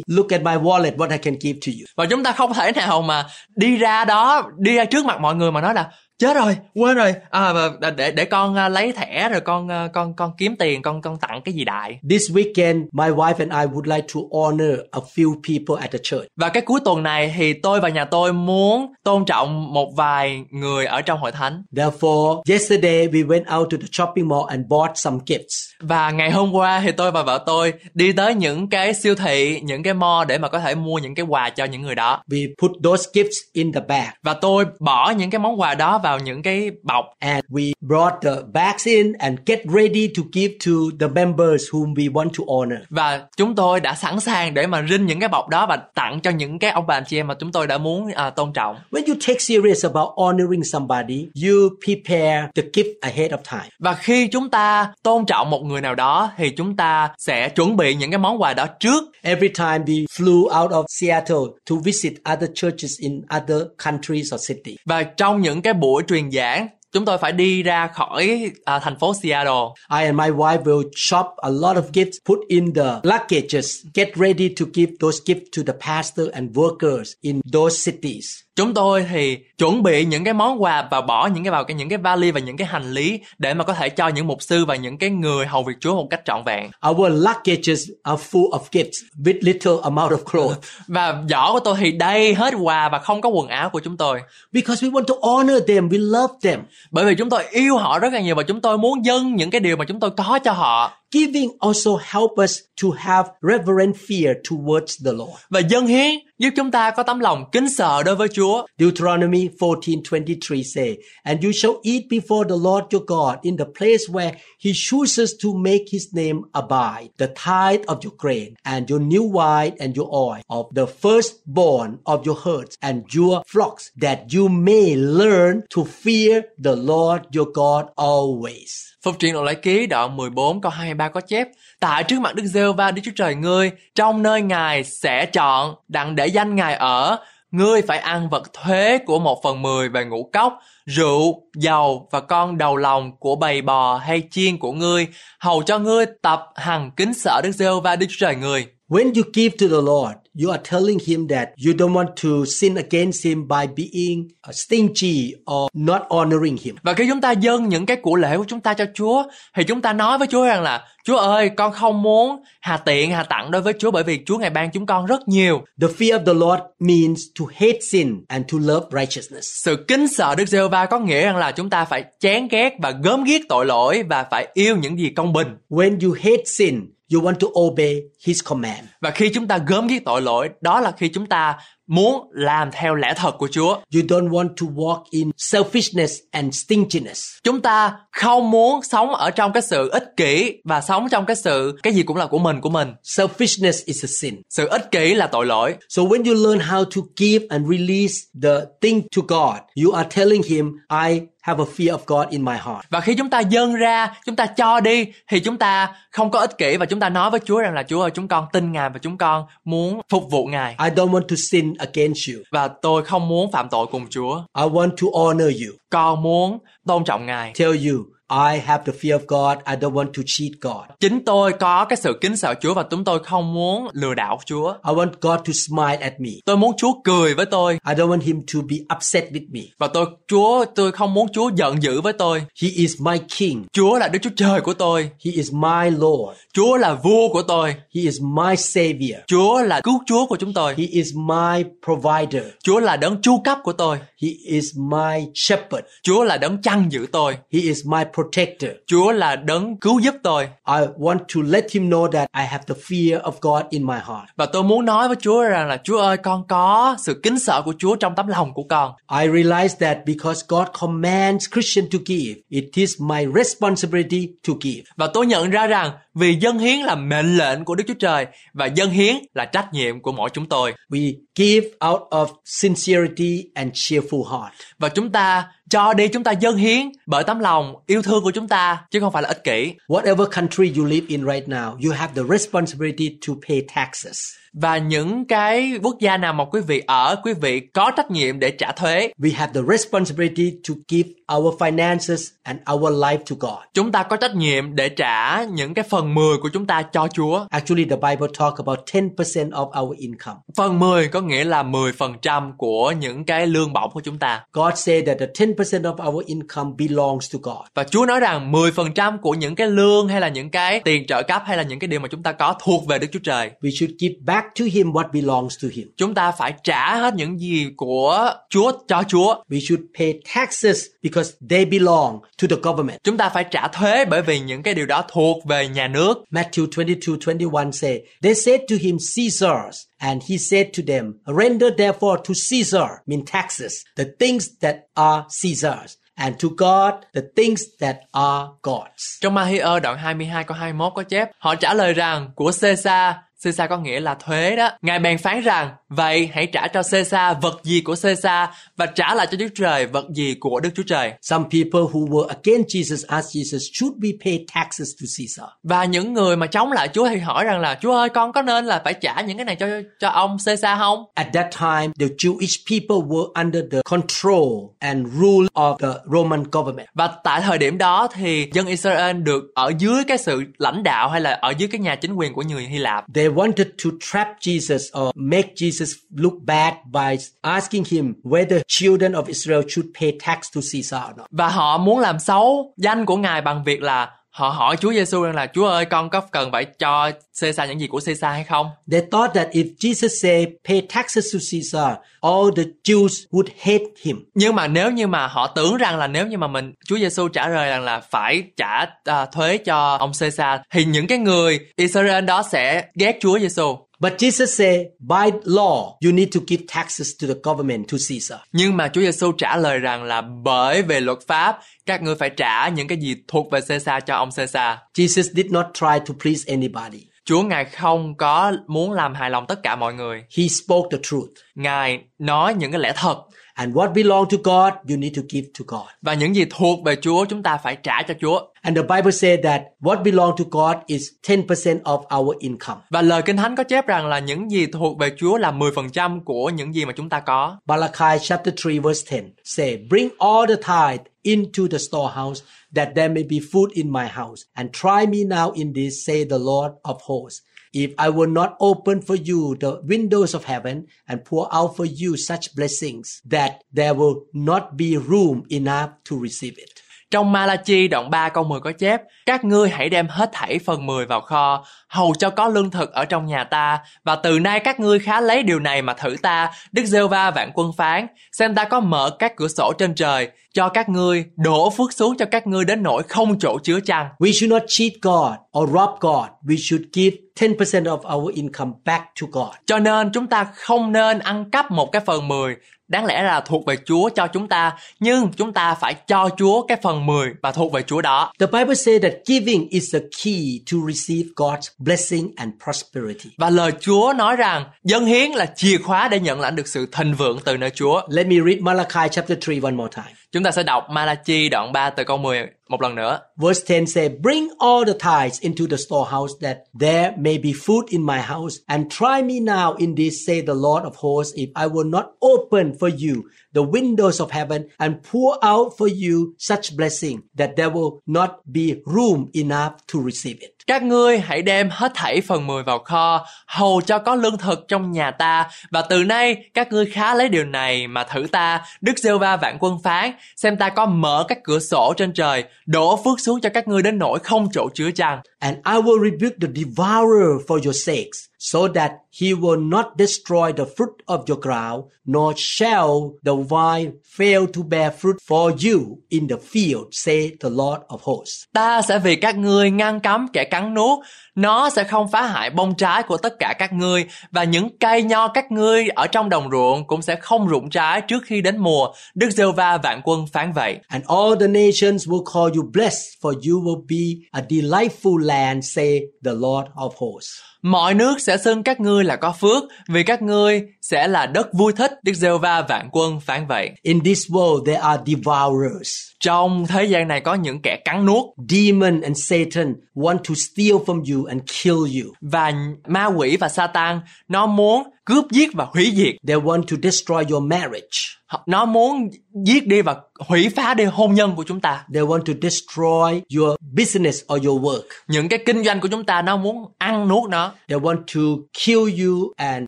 look 0.08 0.30
at 0.30 0.42
my 0.42 0.56
wallet 0.56 0.98
what 0.98 1.12
I 1.12 1.18
can 1.18 1.36
give 1.42 1.60
to 1.66 1.72
you." 1.80 1.86
và 1.98 2.06
chúng 2.06 2.24
ta 2.24 2.32
không 2.32 2.54
thể 2.54 2.72
nào 2.72 3.02
mà 3.02 3.26
đi 3.56 3.78
ra 3.78 4.06
đó 4.06 4.44
đi 4.58 4.76
ra 4.76 4.86
trước 4.86 5.06
mặt 5.06 5.22
mọi 5.22 5.36
người 5.36 5.52
mà 5.52 5.62
nói 5.62 5.74
là 5.74 5.92
chết 6.20 6.36
rồi 6.36 6.58
quên 6.76 6.98
rồi. 6.98 7.14
À 7.30 7.54
và 7.54 7.92
để 7.98 8.12
để 8.12 8.26
con 8.26 8.56
à, 8.56 8.70
lấy 8.70 8.92
thẻ 8.92 9.30
rồi 9.30 9.42
con 9.42 9.68
à, 9.72 9.88
con 9.94 10.14
con 10.14 10.32
kiếm 10.38 10.56
tiền 10.56 10.82
con 10.82 11.02
con 11.02 11.18
tặng 11.18 11.42
cái 11.46 11.54
gì 11.54 11.66
đại? 11.66 12.00
This 12.10 12.32
weekend, 12.32 12.86
my 12.92 13.08
wife 13.08 13.34
and 13.38 13.52
I 13.52 13.76
would 13.76 13.96
like 13.96 14.08
to 14.16 14.20
honor 14.32 14.80
a 14.92 15.00
few 15.16 15.34
people 15.34 15.82
at 15.82 15.92
the 15.92 16.00
church. 16.04 16.26
và 16.36 16.50
cái 16.50 16.64
cuối 16.66 16.80
tuần 16.86 17.04
này 17.04 17.34
thì 17.38 17.54
tôi 17.54 17.80
và 17.80 17.90
nhà 17.90 18.06
tôi 18.06 18.34
muốn 18.34 18.94
tôn 19.04 19.26
trọng 19.26 19.74
một 19.74 19.90
vài 19.96 20.44
người 20.50 20.86
ở 20.86 21.02
trong 21.02 21.20
hội 21.20 21.32
thánh. 21.32 21.64
Therefore, 21.76 22.42
yesterday 22.50 23.08
we 23.08 23.28
went 23.28 23.58
out 23.58 23.70
to 23.72 23.78
the 23.82 23.88
shopping 23.92 24.28
mall 24.28 24.44
and 24.48 24.66
bought 24.70 24.92
some 24.96 25.18
gifts. 25.26 25.74
và 25.80 26.12
ngày 26.12 26.32
hôm 26.32 26.52
qua 26.54 26.82
thì 26.84 26.92
tôi 26.92 27.12
và 27.12 27.24
vợ 27.24 27.44
tôi 27.46 27.74
đi 27.94 28.12
tới 28.12 28.36
những 28.36 28.70
cái 28.70 28.94
siêu 28.94 29.16
thị 29.16 29.60
những 29.64 29.84
cái 29.84 29.94
mall 29.94 30.28
để 30.28 30.38
mà 30.38 30.48
có 30.48 30.60
thể 30.60 30.76
mua 30.76 30.98
những 30.98 31.16
cái 31.16 31.26
quà 31.30 31.50
cho 31.50 31.66
những 31.66 31.82
người 31.82 31.96
đó. 31.96 32.24
We 32.32 32.48
put 32.62 32.72
those 32.84 33.04
gifts 33.14 33.38
in 33.54 33.72
the 33.72 33.82
bag. 33.88 34.08
Và 34.24 34.34
tôi 34.34 34.66
bỏ 34.80 35.10
những 35.18 35.30
cái 35.30 35.40
món 35.40 35.60
quà 35.60 35.76
đó 35.76 35.98
vào 35.98 36.09
những 36.18 36.42
cái 36.42 36.72
bọc 36.84 37.06
and 37.20 37.44
we 37.50 37.72
brought 37.82 38.14
the 38.22 38.32
bags 38.54 38.88
in 38.88 39.14
and 39.14 39.40
get 39.46 39.60
ready 39.66 40.08
to 40.18 40.24
give 40.34 40.54
to 40.66 40.72
the 41.00 41.08
members 41.08 41.64
whom 41.72 41.94
we 41.94 42.12
want 42.12 42.30
to 42.38 42.44
honor. 42.48 42.80
và 42.90 43.22
chúng 43.38 43.56
tôi 43.56 43.80
đã 43.80 43.96
sẵn 43.96 44.20
sàng 44.20 44.54
để 44.54 44.68
mà 44.68 44.86
rinh 44.90 45.06
những 45.06 45.20
cái 45.20 45.30
bọc 45.30 45.50
đó 45.50 45.66
và 45.66 45.78
tặng 45.96 46.20
cho 46.22 46.32
những 46.32 46.60
cái 46.60 46.72
ông 46.72 46.88
bà 46.88 46.96
anh 46.96 47.04
chị 47.08 47.18
em 47.20 47.28
mà 47.28 47.34
chúng 47.40 47.52
tôi 47.52 47.68
đã 47.68 47.78
muốn 47.78 48.12
à, 48.14 48.30
tôn 48.30 48.54
trọng 48.54 48.76
When 48.92 49.02
you 49.08 49.16
take 49.28 49.40
serious 49.40 49.86
about 49.86 50.10
honoring 50.18 50.64
somebody, 50.64 51.28
you 51.46 51.70
prepare 51.86 52.48
the 52.56 52.64
gift 52.74 52.94
ahead 53.02 53.32
of 53.32 53.38
time. 53.52 53.70
và 53.80 53.94
khi 53.94 54.28
chúng 54.28 54.50
ta 54.50 54.94
tôn 55.04 55.26
trọng 55.26 55.50
một 55.50 55.64
người 55.64 55.82
nào 55.82 55.96
đó 55.96 56.32
thì 56.38 56.50
chúng 56.50 56.76
ta 56.76 57.10
sẽ 57.18 57.50
chuẩn 57.50 57.78
bị 57.78 57.96
những 57.96 58.12
cái 58.12 58.18
món 58.18 58.42
quà 58.42 58.54
đó 58.54 58.66
trước 58.80 59.04
Every 59.22 59.48
time 59.50 59.80
we 59.86 60.06
flew 60.06 60.62
out 60.62 60.72
of 60.72 60.84
Seattle 60.90 61.38
to 61.70 61.76
visit 61.84 62.14
other 62.34 62.50
churches 62.56 63.00
in 63.00 63.22
other 63.38 63.62
countries 63.86 64.34
or 64.36 64.50
cities, 64.50 64.76
và 64.86 65.04
trong 65.04 65.42
những 65.42 65.62
cái 65.62 65.74
buổi 65.74 65.99
truyền 66.08 66.32
giảng 66.32 66.68
chúng 66.92 67.06
tôi 67.06 67.18
phải 67.18 67.32
đi 67.32 67.64
ra 67.64 67.88
khỏi 67.88 68.52
uh, 68.56 68.82
thành 68.84 69.00
phố 69.00 69.14
Seattle 69.24 69.74
I 69.90 70.06
and 70.06 70.16
my 70.18 70.30
wife 70.30 70.64
will 70.64 70.90
shop 70.96 71.28
a 71.38 71.50
lot 71.50 71.76
of 71.76 71.84
gifts, 71.94 72.18
put 72.26 72.40
in 72.48 72.74
the 72.74 73.02
luggages, 73.04 73.86
get 73.94 74.10
ready 74.16 74.56
to 74.56 74.66
give 74.74 74.90
those 75.00 75.20
gifts 75.26 75.50
to 75.52 75.64
the 75.64 75.74
pastor 75.80 76.26
and 76.34 76.56
workers 76.56 77.14
in 77.22 77.42
those 77.54 77.78
cities 77.78 78.26
chúng 78.60 78.74
tôi 78.74 79.06
thì 79.12 79.38
chuẩn 79.58 79.84
bị 79.84 80.06
những 80.06 80.24
cái 80.24 80.34
món 80.34 80.64
quà 80.64 80.88
và 80.92 81.02
bỏ 81.02 81.28
những 81.28 81.44
cái 81.44 81.52
vào 81.52 81.64
cái 81.64 81.76
những 81.76 81.90
cái 81.90 81.98
vali 81.98 82.32
và 82.32 82.40
những 82.40 82.58
cái 82.58 82.68
hành 82.68 82.94
lý 82.94 83.20
để 83.38 83.54
mà 83.54 83.64
có 83.64 83.74
thể 83.74 83.90
cho 83.90 84.08
những 84.08 84.28
mục 84.28 84.42
sư 84.42 84.66
và 84.66 84.76
những 84.76 84.98
cái 84.98 85.10
người 85.10 85.46
hầu 85.46 85.64
việc 85.64 85.74
Chúa 85.80 85.96
một 85.96 86.08
cách 86.10 86.22
trọn 86.26 86.44
vẹn. 86.46 86.70
Our 86.90 87.12
luggages 87.14 87.90
are 88.04 88.24
full 88.32 88.50
of 88.50 88.60
gifts 88.72 89.24
with 89.24 89.38
little 89.42 89.74
amount 89.84 90.12
of 90.12 90.18
clothes 90.32 90.58
và 90.88 91.24
giỏ 91.30 91.50
của 91.54 91.60
tôi 91.60 91.76
thì 91.80 91.92
đầy 91.92 92.34
hết 92.34 92.54
quà 92.62 92.90
và 92.90 93.00
không 93.00 93.22
có 93.22 93.30
quần 93.30 93.48
áo 93.48 93.70
của 93.70 93.80
chúng 93.80 93.98
tôi. 93.98 94.22
Because 94.52 94.88
we 94.88 94.92
want 94.92 95.04
to 95.04 95.16
honor 95.22 95.64
them, 95.68 95.90
we 95.90 96.12
love 96.12 96.34
them. 96.42 96.60
bởi 96.92 97.06
vì 97.06 97.16
chúng 97.16 97.30
tôi 97.30 97.44
yêu 97.52 97.78
họ 97.78 98.00
rất 98.00 98.14
là 98.14 98.20
nhiều 98.20 98.36
và 98.36 98.44
chúng 98.44 98.62
tôi 98.62 98.78
muốn 98.78 99.06
dâng 99.06 99.36
những 99.36 99.50
cái 99.50 99.62
điều 99.62 99.78
mà 99.78 99.86
chúng 99.86 100.00
tôi 100.00 100.10
có 100.10 100.40
cho 100.44 100.52
họ 100.52 100.99
Giving 101.12 101.50
also 101.60 101.98
help 101.98 102.38
us 102.38 102.60
to 102.82 102.92
have 102.92 103.32
reverent 103.42 103.96
fear 103.98 104.36
towards 104.44 105.04
the 105.06 105.12
Lord. 105.12 105.40
và 105.50 105.60
dâng 105.60 105.88
hiến 105.88 106.20
giúp 106.40 106.50
chúng 106.56 106.72
ta 106.72 106.92
có 106.92 107.04
tấm 107.04 107.20
lòng 107.20 107.46
kính 107.52 107.70
sợ 107.70 108.04
đối 108.04 108.16
với 108.16 108.28
Chúa 108.28 108.66
Deuteronomy 108.78 109.50
14:23 109.60 110.64
say, 110.64 110.98
"And 111.24 111.44
you 111.44 111.52
shall 111.52 111.74
eat 111.84 112.02
before 112.10 112.50
the 112.50 112.56
Lord 112.62 112.84
your 112.94 113.06
God 113.08 113.36
in 113.42 113.58
the 113.58 113.66
place 113.80 114.04
where 114.10 114.32
he 114.60 114.72
chooses 114.90 115.32
to 115.44 115.50
make 115.54 115.84
his 115.92 116.04
name 116.14 116.42
abide, 116.52 117.08
the 117.18 117.28
tithe 117.28 117.86
of 117.86 117.98
your 118.04 118.14
grain, 118.18 118.54
and 118.64 118.90
your 118.90 119.02
new 119.02 119.24
wine 119.24 119.76
and 119.80 119.96
your 119.98 120.10
oil, 120.12 120.42
of 120.48 120.66
the 120.76 120.86
firstborn 120.86 121.98
of 122.04 122.26
your 122.26 122.38
herds 122.46 122.76
and 122.82 123.04
your 123.16 123.42
flocks, 123.48 123.92
that 124.02 124.20
you 124.34 124.50
may 124.50 124.96
learn 124.96 125.62
to 125.70 125.86
fear 125.86 126.44
the 126.64 126.76
Lord 126.76 127.22
your 127.32 127.48
God 127.54 127.86
always." 127.96 128.89
Phục 129.04 129.20
truyền 129.20 129.34
đoạn 129.34 129.46
lại 129.46 129.56
ký 129.56 129.88
đoạn 129.88 130.18
14 130.18 130.62
câu 130.62 130.72
23 130.72 131.10
có 131.10 131.22
chép 131.22 131.48
Tại 131.80 132.04
trước 132.04 132.20
mặt 132.20 132.36
Đức 132.36 132.44
giê 132.46 132.72
va 132.78 132.92
Đức 132.92 133.02
Chúa 133.06 133.12
Trời 133.16 133.36
ngươi 133.36 133.72
Trong 133.96 134.24
nơi 134.24 134.42
Ngài 134.42 134.84
sẽ 134.84 135.26
chọn 135.26 135.76
Đặng 135.88 136.16
để 136.16 136.28
danh 136.28 136.56
Ngài 136.56 136.76
ở 136.76 137.18
ngươi 137.52 137.82
phải 137.82 138.00
ăn 138.00 138.30
vật 138.30 138.54
thuế 138.54 138.98
của 138.98 139.20
một 139.20 139.44
phần 139.44 139.62
mười 139.62 139.90
về 139.90 140.06
ngũ 140.06 140.30
cốc, 140.34 140.60
rượu, 140.86 141.42
dầu 141.56 142.08
và 142.12 142.20
con 142.20 142.58
đầu 142.58 142.76
lòng 142.76 143.18
của 143.20 143.36
bầy 143.36 143.62
bò 143.62 143.98
hay 143.98 144.24
chiên 144.32 144.58
của 144.58 144.72
ngươi, 144.72 145.08
hầu 145.40 145.64
cho 145.64 145.80
ngươi 145.80 146.06
tập 146.22 146.48
hằng 146.56 146.92
kính 146.98 147.14
sợ 147.14 147.42
Đức 147.44 147.52
Giê-hô-va 147.52 147.96
Đức 147.96 148.06
Chúa 148.10 148.18
Trời 148.20 148.36
người. 148.36 148.68
When 148.90 149.06
you 149.06 149.24
give 149.34 149.58
to 149.62 149.68
the 149.68 149.82
Lord, 149.82 150.18
you 150.44 150.52
are 150.52 150.62
telling 150.72 151.00
him 151.08 151.28
that 151.28 151.50
you 151.66 151.74
don't 151.74 151.94
want 151.94 152.08
to 152.24 152.46
sin 152.46 152.76
against 152.76 153.26
him 153.26 153.48
by 153.48 153.68
being 153.78 154.28
uh, 154.50 154.56
stingy 154.56 155.34
or 155.52 155.70
not 155.74 156.02
honoring 156.10 156.58
him. 156.64 156.76
Và 156.84 156.94
khi 156.94 157.08
chúng 157.10 157.22
ta 157.22 157.32
dâng 157.32 157.70
những 157.70 157.86
cái 157.86 157.98
của 157.98 158.16
lễ 158.16 158.38
của 158.38 158.46
chúng 158.48 158.62
ta 158.62 158.74
cho 158.74 158.86
Chúa 158.94 159.24
thì 159.56 159.64
chúng 159.64 159.82
ta 159.82 159.94
nói 159.94 160.18
với 160.18 160.28
Chúa 160.28 160.46
rằng 160.46 160.62
là 160.62 160.88
Chúa 161.04 161.18
ơi, 161.18 161.50
con 161.50 161.72
không 161.72 162.02
muốn 162.02 162.44
hà 162.62 162.78
tiện 162.78 163.12
hà 163.12 163.24
tặng 163.24 163.52
đối 163.52 163.62
với 163.62 163.74
Chúa 163.80 163.92
bởi 163.92 164.04
vì 164.04 164.20
Chúa 164.26 164.38
ngài 164.38 164.50
ban 164.50 164.72
chúng 164.72 164.86
con 164.86 165.06
rất 165.06 165.28
nhiều. 165.28 165.62
The 165.82 165.88
fear 165.88 166.20
of 166.20 166.26
the 166.26 166.34
Lord 166.34 166.62
means 166.80 167.22
to 167.40 167.46
hate 167.54 167.80
sin 167.92 168.26
and 168.28 168.46
to 168.52 168.58
love 168.62 168.86
righteousness. 168.92 169.64
Sự 169.64 169.86
kính 169.88 170.08
sợ 170.08 170.36
Đức 170.36 170.46
Giê-hô-va 170.46 170.86
có 170.86 171.00
nghĩa 171.00 171.22
rằng 171.22 171.38
là 171.38 171.52
chúng 171.52 171.70
ta 171.70 171.86
phải 171.86 172.04
chán 172.20 172.48
ghét 172.48 172.74
và 172.82 172.92
gớm 173.04 173.24
ghiếc 173.24 173.42
tội 173.50 173.66
lỗi 173.66 174.04
và 174.10 174.24
phải 174.32 174.48
yêu 174.54 174.76
những 174.76 175.00
gì 175.00 175.10
công 175.10 175.34
bình. 175.34 175.48
When 175.70 176.08
you 176.08 176.16
hate 176.24 176.44
sin, 176.46 176.92
you 177.14 177.22
want 177.22 177.36
to 177.36 177.48
obey 177.60 178.02
his 178.26 178.44
command. 178.46 178.86
Và 179.02 179.12
khi 179.12 179.32
chúng 179.34 179.48
ta 179.48 179.58
gớm 179.58 179.88
ghiếc 179.88 180.06
tội 180.06 180.22
lỗi, 180.22 180.50
đó 180.62 180.80
là 180.80 180.92
khi 180.92 181.10
chúng 181.10 181.26
ta 181.26 181.58
muốn 181.90 182.30
làm 182.32 182.70
theo 182.72 182.96
lẽ 182.96 183.14
thật 183.16 183.38
của 183.38 183.48
Chúa. 183.52 183.74
You 183.74 184.02
don't 184.02 184.30
want 184.30 184.50
to 184.50 184.68
walk 184.76 185.04
in 185.10 185.32
selfishness 185.38 186.18
and 186.32 186.56
stinginess. 186.56 187.22
Chúng 187.44 187.62
ta 187.62 187.94
không 188.12 188.52
muốn 188.52 188.84
sống 188.84 189.16
ở 189.16 189.32
trong 189.32 189.54
cái 189.54 189.62
sự 189.62 189.90
ích 189.90 190.14
kỷ 190.18 190.62
và 190.64 190.82
sống 190.82 191.10
trong 191.10 191.26
cái 191.26 191.36
sự 191.36 191.80
cái 191.84 191.94
gì 191.94 192.04
cũng 192.04 192.18
là 192.18 192.26
của 192.26 192.40
mình 192.40 192.62
của 192.62 192.70
mình. 192.70 192.94
Selfishness 193.04 193.82
is 193.86 194.04
a 194.04 194.10
sin. 194.22 194.42
Sự 194.50 194.68
ích 194.68 194.92
kỷ 194.92 195.14
là 195.14 195.28
tội 195.28 195.46
lỗi. 195.46 195.76
So 195.90 196.02
when 196.04 196.26
you 196.26 196.50
learn 196.50 196.68
how 196.68 196.84
to 196.84 197.02
give 197.18 197.46
and 197.50 197.70
release 197.70 198.14
the 198.44 198.66
thing 198.82 199.02
to 199.16 199.22
God, 199.28 199.84
you 199.84 199.92
are 199.92 200.10
telling 200.16 200.44
him, 200.44 200.78
I 201.08 201.22
have 201.42 201.64
a 201.64 201.68
fear 201.78 201.98
of 201.98 202.00
God 202.06 202.30
in 202.30 202.46
my 202.46 202.54
heart. 202.54 202.86
Và 202.90 203.00
khi 203.00 203.16
chúng 203.16 203.30
ta 203.30 203.40
dâng 203.40 203.76
ra, 203.76 204.16
chúng 204.26 204.36
ta 204.36 204.46
cho 204.46 204.80
đi 204.80 205.06
thì 205.28 205.40
chúng 205.40 205.58
ta 205.58 205.96
không 206.12 206.32
có 206.32 206.40
ích 206.40 206.58
kỷ 206.58 206.78
và 206.78 206.86
chúng 206.86 207.00
ta 207.00 207.10
nói 207.10 207.32
với 207.32 207.40
Chúa 207.46 207.60
rằng 207.60 207.74
là 207.74 207.84
Chúa 207.84 208.02
ơi, 208.02 208.12
chúng 208.14 208.28
con 208.28 208.46
tin 208.54 208.72
Ngài 208.72 208.90
và 208.90 209.00
chúng 209.02 209.18
con 209.18 209.46
muốn 209.66 210.02
phục 210.10 210.32
vụ 210.32 210.46
Ngài. 210.46 210.76
I 210.84 210.90
don't 210.90 211.12
want 211.12 211.28
to 211.28 211.36
sin 211.52 211.74
against 211.80 212.30
you. 212.30 212.44
Và 212.52 212.68
tôi 212.68 213.04
không 213.04 213.28
muốn 213.28 213.52
phạm 213.52 213.68
tội 213.72 213.88
cùng 213.92 214.10
Chúa. 214.10 214.42
I 214.58 214.64
want 214.64 214.90
to 214.90 215.08
honor 215.14 215.48
you. 215.48 215.74
Con 215.90 216.22
muốn 216.24 216.60
tôn 216.88 217.04
trọng 217.04 217.26
Ngài. 217.26 217.54
Tell 217.60 217.88
you, 217.88 218.06
I 218.30 218.60
have 218.60 218.84
the 218.86 218.94
fear 219.02 219.20
of 219.20 219.26
God. 219.28 219.58
I 219.66 219.76
don't 219.76 219.94
want 219.94 220.06
to 220.06 220.22
cheat 220.26 220.52
God. 220.62 220.84
Chính 221.00 221.26
tôi 221.26 221.54
có 221.54 221.86
cái 221.86 221.98
sự 221.98 222.18
kính 222.22 222.38
sợ 222.38 222.54
Chúa 222.62 222.74
và 222.74 222.84
chúng 222.90 223.04
tôi 223.04 223.24
không 223.24 223.54
muốn 223.54 223.88
lừa 223.94 224.14
đảo 224.14 224.40
Chúa. 224.46 224.74
I 224.88 224.94
want 224.94 225.10
God 225.22 225.40
to 225.48 225.54
smile 225.54 225.96
at 225.96 226.14
me. 226.20 226.30
Tôi 226.46 226.58
muốn 226.58 226.72
Chúa 226.78 226.92
cười 227.04 227.34
với 227.34 227.46
tôi 227.46 227.74
I 227.88 227.94
don't 227.94 228.10
want 228.10 228.22
him 228.22 228.42
to 228.54 228.60
be 228.70 228.76
upset 228.96 229.32
with 229.32 229.46
me. 229.54 229.62
và 229.78 229.88
tôi 229.88 230.06
Chúa 230.28 230.66
tôi 230.76 230.92
không 230.92 231.14
muốn 231.14 231.28
Chúa 231.34 231.50
giận 231.56 231.84
dữ 231.84 232.02
với 232.02 232.14
tôi. 232.14 232.40
He 232.62 232.70
is 232.70 233.02
my 233.02 233.18
king. 233.38 233.66
Chúa 233.74 233.98
là 233.98 234.08
Đức 234.08 234.20
Chúa 234.22 234.30
Trời 234.36 234.62
của 234.62 234.74
tôi. 234.74 235.04
He 235.26 235.32
is 235.32 235.52
my 235.54 235.90
Lord. 235.90 236.38
Chúa 236.54 236.78
là 236.78 236.94
vua 236.94 237.28
của 237.34 237.42
tôi. 237.42 237.70
He 237.72 238.02
is 238.02 238.22
my 238.22 238.56
savior. 238.56 239.20
Chúa 239.28 239.62
là 239.62 239.82
cứu 239.82 240.00
Chúa 240.06 240.26
của 240.26 240.36
chúng 240.36 240.54
tôi. 240.54 240.76
He 240.78 240.84
is 240.86 241.14
my 241.16 241.64
provider. 241.86 242.44
Chúa 242.64 242.80
là 242.80 242.98
đấng 242.98 243.22
chu 243.22 243.42
cấp 243.44 243.58
của 243.64 243.74
tôi. 243.74 243.98
He 244.22 244.30
is 244.46 244.66
my 244.76 245.26
shepherd. 245.36 245.84
Chúa 246.04 246.24
là 246.24 246.38
đấng 246.38 246.62
chăn 246.62 246.92
giữ 246.92 247.06
tôi. 247.12 247.34
He 247.34 247.60
is 247.60 247.86
my 247.86 248.04
protector. 248.14 248.72
Chúa 248.88 249.12
là 249.12 249.36
đấng 249.36 249.78
cứu 249.78 250.00
giúp 250.00 250.16
tôi. 250.24 250.44
I 250.68 250.86
want 250.98 251.20
to 251.36 251.42
let 251.46 251.72
him 251.72 251.90
know 251.90 252.08
that 252.12 252.30
I 252.38 252.46
have 252.46 252.64
the 252.68 252.76
fear 252.88 253.22
of 253.22 253.32
God 253.42 253.64
in 253.70 253.84
my 253.84 253.94
heart. 253.94 254.30
Và 254.36 254.46
tôi 254.46 254.64
muốn 254.64 254.86
nói 254.86 255.08
với 255.08 255.18
Chúa 255.22 255.44
rằng 255.44 255.68
là 255.68 255.78
Chúa 255.84 255.98
ơi 255.98 256.18
con 256.18 256.48
có 256.48 256.98
sự 257.06 257.20
kính 257.24 257.40
sợ 257.40 257.62
của 257.66 257.74
Chúa 257.80 257.96
trong 257.96 258.16
tấm 258.16 258.28
lòng 258.28 258.54
của 258.54 258.64
con. 258.70 258.92
I 259.22 259.28
realize 259.28 259.76
that 259.80 259.98
because 260.06 260.46
God 260.48 260.68
commands 260.80 261.46
Christian 261.54 261.86
to 261.92 262.00
give, 262.06 262.42
it 262.50 262.66
is 262.76 263.02
my 263.02 263.26
responsibility 263.36 264.28
to 264.48 264.54
give. 264.62 264.84
Và 264.96 265.08
tôi 265.14 265.26
nhận 265.26 265.50
ra 265.50 265.68
rằng 265.68 265.92
vì 266.20 266.36
dân 266.36 266.60
hiến 266.60 266.80
là 266.80 266.96
mệnh 266.96 267.38
lệnh 267.38 267.66
của 267.66 267.76
Đức 267.76 267.84
Chúa 267.88 267.94
Trời 267.94 268.26
và 268.54 268.66
dân 268.66 268.90
hiến 268.90 269.16
là 269.34 269.46
trách 269.46 269.74
nhiệm 269.74 270.02
của 270.02 270.12
mỗi 270.12 270.30
chúng 270.34 270.50
tôi. 270.50 270.74
We 270.90 271.14
give 271.36 271.68
out 271.90 272.02
of 272.12 272.28
sincerity 272.46 273.44
and 273.54 273.72
cheerful 273.74 274.24
heart. 274.24 274.54
Và 274.80 274.90
chúng 274.90 275.12
ta 275.12 275.48
cho 275.70 275.94
đi 275.94 276.08
chúng 276.08 276.24
ta 276.24 276.32
dân 276.32 276.56
hiến 276.56 276.92
bởi 277.06 277.24
tấm 277.24 277.40
lòng 277.40 277.76
yêu 277.88 278.02
thương 278.02 278.24
của 278.24 278.32
chúng 278.32 278.48
ta 278.48 278.84
chứ 278.92 279.00
không 279.00 279.14
phải 279.14 279.24
là 279.24 279.30
ích 279.30 279.44
kỷ. 279.44 279.74
Whatever 279.88 280.26
country 280.26 280.74
you 280.78 280.86
live 280.86 281.06
in 281.08 281.26
right 281.26 281.48
now, 281.48 281.78
you 281.86 281.92
have 281.94 282.14
the 282.16 282.22
responsibility 282.30 283.18
to 283.28 283.34
pay 283.48 283.62
taxes. 283.76 284.40
Và 284.54 284.78
những 284.78 285.26
cái 285.26 285.74
quốc 285.84 285.96
gia 286.00 286.18
nào 286.18 286.34
mà 286.34 286.46
quý 286.46 286.62
vị 286.68 286.84
ở, 286.88 287.16
quý 287.24 287.34
vị 287.34 287.60
có 287.60 287.92
trách 287.92 288.12
nhiệm 288.12 288.40
để 288.40 288.52
trả 288.52 288.72
thuế. 288.72 289.12
We 289.20 289.36
have 289.36 289.54
the 289.54 289.62
responsibility 289.70 290.54
to 290.68 290.74
give 290.88 291.10
our 291.36 291.56
finances 291.56 292.32
and 292.44 292.60
our 292.74 292.94
life 292.94 293.18
to 293.18 293.36
God. 293.40 293.60
Chúng 293.74 293.92
ta 293.92 294.04
có 294.04 294.16
trách 294.16 294.36
nhiệm 294.36 294.76
để 294.76 294.90
trả 294.90 295.44
những 295.44 295.74
cái 295.74 295.86
phần 295.90 296.14
10 296.14 296.38
của 296.42 296.50
chúng 296.54 296.66
ta 296.66 296.82
cho 296.82 297.08
Chúa. 297.08 297.46
Actually, 297.50 297.86
the 297.86 297.96
Bible 297.96 298.28
talk 298.40 298.54
about 298.66 298.80
10% 298.94 299.50
of 299.50 299.84
our 299.84 299.98
income. 299.98 300.38
Phần 300.58 300.80
10 300.80 301.08
có 301.08 301.22
nghĩa 301.22 301.44
là 301.44 301.64
10% 301.64 302.52
của 302.58 302.92
những 302.92 303.26
cái 303.26 303.48
lương 303.48 303.74
bổng 303.74 303.92
của 303.94 304.02
chúng 304.02 304.20
ta. 304.20 304.46
God 304.54 304.74
said 304.76 305.08
that 305.08 305.18
the 305.20 305.26
10% 305.26 305.59
of 305.60 306.08
our 306.08 306.26
income 306.26 306.72
belongs 306.78 307.34
to 307.34 307.40
God. 307.44 307.66
Và 307.76 307.84
Chúa 307.84 308.06
nói 308.06 308.20
rằng 308.20 308.52
10% 308.52 309.18
của 309.18 309.34
những 309.34 309.56
cái 309.56 309.68
lương 309.68 310.08
hay 310.08 310.22
là 310.22 310.28
những 310.28 310.50
cái 310.50 310.80
tiền 310.86 311.08
trợ 311.08 311.24
cấp 311.24 311.44
hay 311.46 311.58
là 311.58 311.64
những 311.64 311.80
cái 311.80 311.88
điều 311.88 312.00
mà 312.00 312.08
chúng 312.08 312.24
ta 312.24 312.32
có 312.32 312.56
thuộc 312.64 312.88
về 312.88 313.00
Đức 313.00 313.08
Chúa 313.12 313.20
Trời. 313.24 313.52
We 313.62 313.70
should 313.72 313.94
give 314.00 314.16
back 314.20 314.48
to 314.60 314.66
him 314.74 314.92
what 314.92 315.12
belongs 315.12 315.64
to 315.64 315.68
him. 315.74 315.88
Chúng 315.98 316.14
ta 316.14 316.32
phải 316.32 316.54
trả 316.64 316.96
hết 316.96 317.14
những 317.16 317.40
gì 317.40 317.68
của 317.78 318.34
Chúa 318.50 318.72
cho 318.88 319.04
Chúa. 319.08 319.36
We 319.50 319.60
should 319.60 319.84
pay 320.00 320.20
taxes 320.36 320.86
because 321.04 321.32
they 321.50 321.66
belong 321.66 322.20
to 322.42 322.48
the 322.50 322.56
government. 322.62 323.04
Chúng 323.04 323.18
ta 323.18 323.30
phải 323.30 323.46
trả 323.52 323.68
thuế 323.68 324.06
bởi 324.06 324.22
vì 324.22 324.40
những 324.40 324.64
cái 324.64 324.74
điều 324.74 324.86
đó 324.86 325.04
thuộc 325.12 325.46
về 325.46 325.68
nhà 325.68 325.88
nước. 325.88 326.18
Matthew 326.32 326.68
22 326.78 327.18
21 327.26 327.76
say, 327.76 328.00
They 328.24 328.34
said 328.34 328.62
to 328.70 328.76
him, 328.82 328.98
Caesar's. 328.98 329.89
And 330.02 330.24
he 330.24 330.38
said 330.38 330.74
to 330.74 330.82
them, 330.82 331.20
Render 331.26 331.70
therefore 331.78 332.18
to 332.24 332.34
Caesar, 332.34 333.02
mean 333.06 333.26
taxes, 333.26 333.84
the 333.96 334.06
things 334.20 334.50
that 334.62 334.88
are 334.96 335.26
Caesar's, 335.30 335.98
and 336.18 336.40
to 336.40 336.50
God, 336.50 337.06
the 337.14 337.22
things 337.36 337.62
that 337.80 337.98
are 338.14 338.48
God's. 338.62 339.20
Trong 339.22 339.34
Mahir 339.34 339.80
đoạn 339.84 339.98
22 339.98 340.44
câu 340.44 340.58
21 340.58 340.94
có 340.96 341.04
chép, 341.04 341.30
họ 341.40 341.56
trả 341.56 341.74
lời 341.74 341.94
rằng 341.94 342.32
của 342.36 342.52
Caesar 342.62 343.16
Caesar 343.44 343.70
có 343.70 343.78
nghĩa 343.78 344.00
là 344.00 344.16
thuế 344.16 344.56
đó. 344.56 344.70
Ngài 344.82 345.00
bèn 345.00 345.18
phán 345.18 345.42
rằng, 345.42 345.70
vậy 345.90 346.30
hãy 346.34 346.46
trả 346.46 346.68
cho 346.68 346.82
Caesar 346.92 347.38
vật 347.42 347.60
gì 347.64 347.82
của 347.82 347.96
Caesar 348.04 348.50
và 348.78 348.86
trả 348.86 349.16
lại 349.16 349.28
cho 349.32 349.38
Đức 349.38 349.48
Chúa 349.56 349.66
Trời 349.66 349.86
vật 349.86 350.06
gì 350.16 350.36
của 350.40 350.60
Đức 350.60 350.70
Chúa 350.76 350.84
Trời. 350.84 351.14
Some 351.22 351.44
people 351.44 351.82
who 351.82 352.08
were 352.08 352.28
against 352.28 352.68
Jesus 352.68 353.06
asked 353.08 353.42
Jesus, 353.42 353.60
Should 353.74 353.98
we 353.98 354.18
pay 354.26 354.46
taxes 354.56 354.90
to 355.02 355.06
Caesar? 355.18 355.50
Và 355.64 355.86
những 355.86 356.14
người 356.14 356.36
mà 356.36 356.48
chống 356.48 356.72
lại 356.72 356.88
Chúa 356.94 357.10
thì 357.10 357.18
hỏi 357.18 357.44
rằng 357.44 357.60
là 357.60 357.80
Chúa 357.82 357.94
ơi 357.94 358.10
con 358.10 358.32
có 358.32 358.42
nên 358.42 358.66
là 358.66 358.82
phải 358.84 358.94
trả 358.94 359.22
những 359.22 359.38
cái 359.38 359.46
này 359.46 359.56
cho 359.56 359.68
cho 360.00 360.10
ông 360.10 360.38
Caesar 360.46 360.80
không? 360.80 361.06
At 361.14 361.28
that 361.34 361.48
time, 361.60 361.88
the 362.00 362.06
Jewish 362.18 362.58
people 362.70 363.08
were 363.16 363.32
under 363.44 363.64
the 363.72 363.82
control 363.86 364.70
and 364.80 365.08
rule 365.14 365.48
of 365.54 365.78
the 365.78 366.00
Roman 366.14 366.44
government. 366.52 366.88
Và 366.94 367.10
tại 367.24 367.42
thời 367.42 367.58
điểm 367.58 367.78
đó 367.78 368.08
thì 368.14 368.50
dân 368.54 368.68
Israel 368.68 369.18
được 369.18 369.44
ở 369.56 369.72
dưới 369.78 370.04
cái 370.08 370.18
sự 370.18 370.44
lãnh 370.58 370.84
đạo 370.84 371.10
hay 371.10 371.22
là 371.22 371.32
ở 371.32 371.54
dưới 371.58 371.70
cái 371.72 371.80
nhà 371.80 371.96
chính 371.96 372.14
quyền 372.14 372.34
của 372.34 372.44
người 372.50 372.64
Hy 372.64 372.78
Lạp. 372.78 373.06
They 373.14 373.29
They 373.30 373.36
wanted 373.36 373.78
to 373.84 373.92
trap 374.00 374.42
Jesus 374.42 374.90
or 374.94 375.12
make 375.16 375.56
Jesus 375.56 375.94
look 376.16 376.34
bad 376.46 376.74
by 376.92 377.18
asking 377.44 377.86
him 377.86 378.16
whether 378.24 378.64
children 378.68 379.14
of 379.14 379.30
Israel 379.30 379.62
should 379.68 379.94
pay 379.94 380.18
tax 380.18 380.50
to 380.54 380.62
Caesar 380.62 380.96
or 380.96 381.14
not. 381.18 381.28
Và 381.32 381.48
họ 381.48 381.78
muốn 381.78 382.00
làm 382.00 382.20
xấu 382.20 382.74
danh 382.78 383.06
của 383.06 383.18
Ngài 383.18 383.42
bằng 383.42 383.64
việc 383.64 383.82
là 383.82 384.12
họ 384.40 384.50
hỏi 384.50 384.78
Chúa 384.78 384.94
Giêsu 384.94 385.24
rằng 385.24 385.36
là 385.36 385.48
Chúa 385.54 385.68
ơi 385.68 385.86
con 385.86 386.10
có 386.10 386.22
cần 386.22 386.52
phải 386.52 386.66
cho 386.66 387.12
Caesar 387.42 387.70
những 387.70 387.80
gì 387.80 387.88
của 387.88 388.00
Caesar 388.06 388.32
hay 388.32 388.44
không? 388.44 388.68
They 388.92 389.02
thought 389.12 389.34
that 389.34 389.50
if 389.52 389.66
Jesus 389.80 390.08
said 390.22 390.48
pay 390.68 390.82
taxes 390.94 391.34
to 391.34 391.40
Caesar, 391.52 391.98
all 392.22 392.50
the 392.56 392.64
Jews 392.84 393.26
would 393.32 393.48
hate 393.60 393.84
him. 394.02 394.18
Nhưng 394.34 394.56
mà 394.56 394.68
nếu 394.68 394.92
như 394.92 395.08
mà 395.08 395.28
họ 395.28 395.48
tưởng 395.48 395.78
rằng 395.78 395.98
là 395.98 396.08
nếu 396.08 396.28
như 396.28 396.38
mà 396.38 396.48
mình 396.48 396.74
Chúa 396.86 396.98
Giêsu 396.98 397.28
trả 397.28 397.48
lời 397.48 397.70
rằng 397.70 397.84
là 397.84 398.00
phải 398.00 398.44
trả 398.58 398.86
à, 399.04 399.26
thuế 399.26 399.58
cho 399.58 399.98
ông 400.00 400.12
Caesar 400.20 400.60
thì 400.74 400.86
những 400.86 401.08
cái 401.08 401.18
người 401.18 401.60
Israel 401.76 402.26
đó 402.26 402.44
sẽ 402.52 402.84
ghét 402.96 403.18
Chúa 403.22 403.40
Giêsu. 403.40 403.78
But 404.02 404.14
Jesus 404.18 404.46
said, 404.46 404.86
by 405.00 405.32
law, 405.44 405.98
you 406.06 406.12
need 406.12 406.30
to 406.34 406.40
give 406.48 406.64
taxes 406.68 407.12
to 407.22 407.28
the 407.28 407.34
government, 407.44 407.88
to 407.88 407.98
Caesar. 408.10 408.40
Nhưng 408.52 408.78
mà 408.78 408.88
Chúa 408.88 409.02
Giêsu 409.02 409.32
trả 409.32 409.58
lời 409.58 409.80
rằng 409.80 410.04
là 410.04 410.22
bởi 410.22 410.82
về 410.82 411.00
luật 411.00 411.18
pháp 411.28 411.60
các 411.86 412.02
ngươi 412.02 412.16
phải 412.16 412.30
trả 412.30 412.70
những 412.70 412.88
cái 412.88 412.98
gì 412.98 413.16
thuộc 413.28 413.52
về 413.52 413.60
Caesar 413.68 414.04
cho 414.06 414.16
ông 414.16 414.30
Caesar. 414.36 414.78
Jesus 414.98 415.34
did 415.34 415.52
not 415.52 415.66
try 415.74 416.00
to 416.08 416.14
please 416.20 416.54
anybody. 416.54 417.06
Chúa 417.26 417.42
Ngài 417.42 417.66
không 417.66 418.18
có 418.18 418.52
muốn 418.68 418.92
làm 418.92 419.14
hài 419.14 419.30
lòng 419.30 419.46
tất 419.48 419.60
cả 419.64 419.76
mọi 419.76 419.94
người. 419.94 420.24
He 420.38 420.48
spoke 420.48 420.88
the 420.92 420.98
truth. 421.04 421.30
Ngài 421.56 422.00
nói 422.20 422.54
những 422.54 422.72
cái 422.72 422.82
lẽ 422.82 422.94
thật 422.96 423.16
And 423.60 423.74
what 423.74 423.94
belong 423.94 424.26
to 424.30 424.38
God, 424.44 424.74
you 424.90 424.98
need 424.98 425.16
to 425.16 425.22
give 425.30 425.48
to 425.60 425.66
God. 425.68 425.88
và 426.02 426.14
những 426.14 426.36
gì 426.36 426.46
thuộc 426.50 426.84
về 426.86 426.96
Chúa 427.02 427.26
chúng 427.26 427.44
ta 427.44 427.58
phải 427.58 427.78
trả 427.84 428.02
cho 428.08 428.14
Chúa. 428.22 428.42
And 428.62 428.78
the 428.78 428.84
Bible 428.84 429.12
says 429.12 429.40
that 429.44 429.62
what 429.82 430.04
belongs 430.04 430.38
to 430.38 430.46
God 430.52 430.78
is 430.88 431.10
10% 431.28 431.82
of 431.84 432.20
our 432.20 432.36
income. 432.40 432.82
Và 432.90 433.02
lời 433.02 433.22
Kinh 433.22 433.38
Thánh 433.38 433.56
có 433.56 433.64
chép 433.64 433.88
rằng 433.88 434.08
là 434.08 434.20
những 434.20 434.52
gì 434.52 434.66
thuộc 434.66 434.98
về 434.98 435.12
Chúa 435.18 435.38
là 435.38 435.52
10% 435.52 436.24
của 436.24 436.50
những 436.50 436.76
gì 436.76 436.86
mà 436.86 436.94
chúng 436.94 437.10
ta 437.10 437.20
có. 437.20 437.58
Malachi 437.66 438.20
chapter 438.22 438.54
3 438.66 438.72
verse 438.84 439.18
10 439.22 439.32
say, 439.44 439.78
Bring 439.90 440.10
all 440.18 440.48
the 440.48 440.56
tithe 440.56 441.04
into 441.24 441.64
the 441.72 441.78
storehouse, 441.78 442.42
that 442.76 442.90
there 442.96 443.14
may 443.14 443.24
be 443.24 443.38
food 443.52 443.70
in 443.74 443.90
my 443.94 444.08
house. 444.08 444.44
And 444.54 444.70
try 444.82 445.06
me 445.06 445.18
now 445.26 445.52
in 445.52 445.74
this, 445.74 446.06
say 446.06 446.26
the 446.30 446.38
Lord 446.38 446.72
of 446.84 446.98
hosts. 447.02 447.42
If 447.74 447.94
I 447.98 448.10
will 448.10 448.30
not 448.30 448.58
open 448.60 449.02
for 449.02 449.16
you 449.16 449.56
the 449.56 449.82
windows 449.84 450.34
of 450.34 450.46
heaven 450.46 450.88
and 451.08 451.24
pour 451.24 451.48
out 451.54 451.76
for 451.76 451.86
you 451.86 452.18
such 452.18 452.56
blessings 452.56 453.22
that 453.26 453.64
there 453.72 453.94
will 453.94 454.26
not 454.34 454.76
be 454.76 454.98
room 454.98 455.46
enough 455.50 455.92
to 456.06 456.18
receive 456.18 456.58
it. 456.58 456.79
Trong 457.12 457.32
Malachi 457.32 457.88
đoạn 457.88 458.10
3 458.10 458.30
câu 458.30 458.44
10 458.44 458.60
có 458.60 458.72
chép, 458.72 459.02
các 459.26 459.44
ngươi 459.44 459.70
hãy 459.70 459.90
đem 459.90 460.08
hết 460.08 460.30
thảy 460.34 460.60
phần 460.66 460.86
10 460.86 461.06
vào 461.06 461.22
kho, 461.22 461.66
hầu 461.88 462.14
cho 462.20 462.30
có 462.30 462.48
lương 462.48 462.72
thực 462.72 462.92
ở 462.92 463.06
trong 463.06 463.26
nhà 463.26 463.44
ta, 463.44 463.80
và 464.04 464.16
từ 464.16 464.40
nay 464.40 464.60
các 464.60 464.80
ngươi 464.80 465.00
khá 465.00 465.22
lấy 465.22 465.44
điều 465.44 465.60
này 465.60 465.82
mà 465.82 465.94
thử 465.94 466.16
ta, 466.22 466.52
Đức 466.72 466.86
giê 466.86 467.08
va 467.08 467.32
vạn 467.32 467.52
quân 467.54 467.72
phán, 467.78 468.08
xem 468.32 468.56
ta 468.56 468.64
có 468.64 468.80
mở 468.80 469.10
các 469.20 469.36
cửa 469.36 469.48
sổ 469.48 469.74
trên 469.78 469.96
trời, 469.96 470.30
cho 470.54 470.70
các 470.70 470.90
ngươi, 470.90 471.26
đổ 471.36 471.70
phước 471.70 471.94
xuống 471.94 472.18
cho 472.18 472.26
các 472.26 472.48
ngươi 472.48 472.66
đến 472.66 472.84
nỗi 472.84 473.04
không 473.04 473.40
chỗ 473.40 473.58
chứa 473.64 473.80
chăng. 473.80 474.08
We 474.20 474.32
should 474.32 474.52
not 474.52 474.64
cheat 474.68 474.92
God 475.02 475.34
or 475.60 475.70
rob 475.70 475.90
God. 476.00 476.26
We 476.44 476.58
should 476.58 476.86
give 476.94 477.18
10% 477.40 477.84
of 477.84 478.18
our 478.18 478.36
income 478.36 478.72
back 478.86 479.06
to 479.22 479.28
God. 479.32 479.54
Cho 479.66 479.80
nên 479.80 480.12
chúng 480.14 480.28
ta 480.28 480.44
không 480.56 480.92
nên 480.92 481.20
ăn 481.20 481.52
cắp 481.52 481.72
một 481.72 481.92
cái 481.92 482.02
phần 482.06 482.28
10 482.28 482.56
đáng 482.90 483.06
lẽ 483.06 483.24
là 483.24 483.40
thuộc 483.40 483.66
về 483.66 483.76
Chúa 483.86 484.10
cho 484.10 484.28
chúng 484.28 484.48
ta, 484.48 484.78
nhưng 485.00 485.32
chúng 485.38 485.54
ta 485.54 485.76
phải 485.76 485.94
cho 486.08 486.30
Chúa 486.38 486.62
cái 486.68 486.78
phần 486.84 487.06
10 487.06 487.34
và 487.42 487.52
thuộc 487.52 487.74
về 487.74 487.82
Chúa 487.82 488.02
đó. 488.02 488.34
The 488.40 488.48
Bible 488.48 488.76
says 488.76 489.02
that 489.02 489.14
giving 489.26 489.70
is 489.70 489.94
the 489.94 490.00
key 490.24 490.62
to 490.72 490.78
receive 490.88 491.30
God's 491.36 491.70
blessing 491.78 492.32
and 492.36 492.54
prosperity. 492.64 493.30
Và 493.38 493.50
lời 493.50 493.72
Chúa 493.80 494.14
nói 494.16 494.36
rằng 494.36 494.64
dân 494.84 495.06
hiến 495.06 495.32
là 495.32 495.46
chìa 495.56 495.78
khóa 495.78 496.08
để 496.08 496.20
nhận 496.20 496.40
lãnh 496.40 496.56
được 496.56 496.68
sự 496.68 496.86
thịnh 496.92 497.14
vượng 497.14 497.40
từ 497.46 497.58
nơi 497.58 497.70
Chúa. 497.70 498.02
Let 498.08 498.28
me 498.28 498.36
read 498.46 498.60
Malachi 498.60 499.10
chapter 499.12 499.38
3 499.48 499.56
one 499.64 499.72
more 499.72 499.92
time. 499.96 500.19
Chúng 500.32 500.44
ta 500.44 500.52
sẽ 500.52 500.64
đọc 500.64 500.84
Malachi 500.90 501.50
đoạn 501.50 501.72
3 501.72 501.90
từ 501.90 502.04
câu 502.04 502.18
10 502.18 502.48
một 502.70 502.82
lần 502.82 502.96
nữa. 502.96 503.20
Verse 503.38 503.64
10 503.68 503.86
say, 503.86 504.10
Bring 504.10 504.48
all 504.60 504.86
the 504.86 504.94
tithes 504.94 505.42
into 505.42 505.66
the 505.70 505.78
storehouse 505.78 506.34
that 506.42 506.58
there 506.80 507.12
may 507.18 507.38
be 507.38 507.52
food 507.66 507.84
in 507.90 508.06
my 508.06 508.20
house, 508.20 508.56
and 508.68 508.86
try 508.90 509.24
me 509.24 509.40
now 509.40 509.76
in 509.78 509.96
this, 509.96 510.14
say 510.28 510.42
the 510.42 510.54
Lord 510.54 510.84
of 510.84 510.94
hosts, 510.96 511.34
if 511.36 511.50
I 511.56 511.68
will 511.68 511.90
not 511.90 512.06
open 512.22 512.78
for 512.80 512.90
you 512.98 513.24
the 513.56 513.62
windows 513.62 514.26
of 514.26 514.32
heaven 514.32 514.68
and 514.78 514.94
pour 515.12 515.38
out 515.46 515.74
for 515.78 515.88
you 515.88 516.34
such 516.38 516.78
blessing 516.78 517.20
that 517.38 517.50
there 517.58 517.70
will 517.70 518.00
not 518.06 518.30
be 518.46 518.74
room 518.86 519.26
enough 519.34 519.74
to 519.94 520.00
receive 520.06 520.38
it. 520.40 520.50
Các 520.68 520.84
ngươi 520.84 521.20
hãy 521.20 521.42
đem 521.42 521.70
hết 521.72 521.92
thảy 521.96 522.22
phần 522.22 522.48
10 522.48 522.64
vào 522.64 522.80
kho, 522.80 523.26
hầu 523.48 523.82
cho 523.82 524.00
có 524.00 524.16
lương 524.16 524.38
thực 524.38 524.68
trong 524.68 524.92
nhà 524.92 525.12
ta, 525.12 525.50
và 525.72 525.82
từ 525.82 526.04
nay 526.04 526.36
các 526.54 526.72
ngươi 526.72 526.86
khá 526.86 527.16
lấy 527.16 527.30
điều 527.30 527.46
này 527.46 527.88
mà 527.88 528.04
thử 528.04 528.28
ta, 528.32 528.62
Đức 528.82 529.00
giê 529.00 529.18
va 529.18 529.38
vạn 529.38 529.58
quân 529.60 529.78
phán, 529.84 530.12
xem 530.36 530.58
ta 530.58 530.70
có 530.70 530.86
mở 530.86 531.26
các 531.28 531.38
cửa 531.44 531.60
sổ 531.60 531.94
trên 531.98 532.14
trời, 532.14 532.44
đổ 532.66 533.02
phước 533.04 533.20
xuống 533.20 533.42
cho 533.42 533.50
các 533.54 533.68
ngươi 533.68 533.82
đến 533.82 534.00
nỗi 534.00 534.20
không 534.20 534.48
chỗ 534.54 534.70
chứa 534.74 534.92
chăng. 534.92 535.20
And 535.40 535.58
I 535.58 535.74
will 535.74 536.04
rebuke 536.04 536.36
the 536.42 536.48
devourer 536.56 537.48
for 537.48 537.60
your 537.66 537.86
sakes, 537.86 538.29
so 538.40 538.68
that 538.68 538.92
he 539.12 539.34
will 539.34 539.60
not 539.60 539.98
destroy 539.98 540.54
the 540.54 540.66
fruit 540.66 541.04
of 541.08 541.28
your 541.28 541.38
ground, 541.42 541.84
nor 542.06 542.34
shall 542.38 543.14
the 543.24 543.36
vine 543.36 543.92
fail 544.18 544.48
to 544.48 544.64
bear 544.64 544.92
fruit 544.92 545.18
for 545.28 545.52
you 545.52 546.00
in 546.10 546.28
the 546.28 546.38
field, 546.38 546.88
say 546.92 547.32
the 547.40 547.50
Lord 547.50 547.82
of 547.88 548.00
hosts. 548.02 548.44
Ta 548.54 548.82
sẽ 548.82 549.00
vì 549.00 549.16
các 549.16 549.38
ngươi 549.38 549.72
ngăn 549.72 550.00
cấm 550.00 550.28
kẻ 550.34 550.44
cắn 550.44 550.74
nuốt, 550.74 551.00
nó 551.36 551.70
sẽ 551.70 551.84
không 551.84 552.08
phá 552.12 552.22
hại 552.22 552.50
bông 552.50 552.76
trái 552.76 553.04
của 553.04 553.18
tất 553.18 553.34
cả 553.40 553.54
các 553.60 553.74
ngươi 553.74 554.06
và 554.32 554.44
những 554.44 554.78
cây 554.80 555.04
nho 555.04 555.28
các 555.28 555.52
ngươi 555.52 555.88
ở 555.88 556.08
trong 556.08 556.30
đồng 556.30 556.52
ruộng 556.52 556.88
cũng 556.88 557.02
sẽ 557.02 557.16
không 557.16 557.48
rụng 557.48 557.70
trái 557.70 558.02
trước 558.02 558.24
khi 558.26 558.42
đến 558.42 558.58
mùa. 558.58 558.94
Đức 559.16 559.30
giê 559.30 559.46
va 559.56 559.78
vạn 559.78 560.02
quân 560.04 560.26
phán 560.34 560.54
vậy. 560.54 560.78
And 560.88 561.06
all 561.06 561.36
the 561.40 561.48
nations 561.48 562.08
will 562.08 562.24
call 562.34 562.58
you 562.58 562.72
blessed, 562.74 563.22
for 563.22 563.34
you 563.34 563.62
will 563.64 563.86
be 563.90 564.28
a 564.32 564.42
delightful 564.50 565.18
land, 565.18 565.66
say 565.76 566.00
the 566.26 566.32
Lord 566.32 566.68
of 566.76 566.90
hosts. 566.98 567.49
Mọi 567.62 567.94
nước 567.94 568.22
sẽ 568.22 568.38
xưng 568.38 568.64
các 568.64 568.80
ngươi 568.80 569.04
là 569.04 569.16
có 569.16 569.32
phước, 569.32 569.64
vì 569.88 570.04
các 570.04 570.22
ngươi 570.22 570.62
sẽ 570.82 571.08
là 571.08 571.26
đất 571.26 571.48
vui 571.54 571.74
thích. 571.74 571.92
Đức 572.04 572.14
giê 572.14 572.30
va 572.38 572.62
vạn 572.70 572.90
quân 572.92 573.20
phán 573.20 573.48
vậy. 573.48 573.72
In 573.82 574.04
this 574.04 574.28
world, 574.28 574.66
there 574.66 574.80
are 574.82 575.04
devourers. 575.06 575.90
Trong 576.20 576.66
thế 576.68 576.84
gian 576.84 577.08
này 577.08 577.22
có 577.22 577.34
những 577.34 577.62
kẻ 577.62 577.82
cắn 577.86 578.06
nuốt 578.06 578.26
Demon 578.50 579.02
and 579.02 579.24
Satan 579.24 579.76
want 579.96 580.18
to 580.18 580.36
steal 580.36 580.76
from 580.86 581.16
you 581.16 581.26
and 581.26 581.42
kill 581.64 581.76
you. 581.76 582.14
và 582.22 582.54
ma 582.88 583.06
quỷ 583.06 583.38
và 583.38 583.50
Satan 583.50 584.02
nó 584.28 584.46
muốn 584.46 584.84
cướp 585.06 585.26
giết 585.32 585.50
và 585.54 585.68
hủy 585.74 585.92
diệt. 585.96 586.16
They 586.28 586.38
want 586.38 586.64
to 586.64 586.78
destroy 586.84 587.24
your 587.30 587.44
marriage. 587.44 588.19
Nó 588.46 588.66
muốn 588.66 589.10
giết 589.46 589.68
đi 589.68 589.82
và 589.82 589.96
hủy 590.20 590.50
phá 590.56 590.74
đi 590.74 590.84
hôn 590.84 591.14
nhân 591.14 591.36
của 591.36 591.44
chúng 591.44 591.60
ta. 591.60 591.86
They 591.94 592.04
want 592.04 592.20
to 592.24 592.34
destroy 592.42 593.22
your 593.38 593.56
business 593.78 594.22
or 594.34 594.46
your 594.46 594.62
work. 594.62 594.82
Những 595.08 595.30
cái 595.30 595.40
kinh 595.46 595.64
doanh 595.64 595.80
của 595.80 595.88
chúng 595.88 596.04
ta 596.04 596.22
nó 596.22 596.38
muốn 596.38 596.66
ăn 596.78 597.08
nuốt 597.08 597.30
nó 597.30 597.54
They 597.70 597.80
want 597.80 597.98
to 598.16 598.22
kill 598.66 599.04
you 599.06 599.32
and 599.36 599.66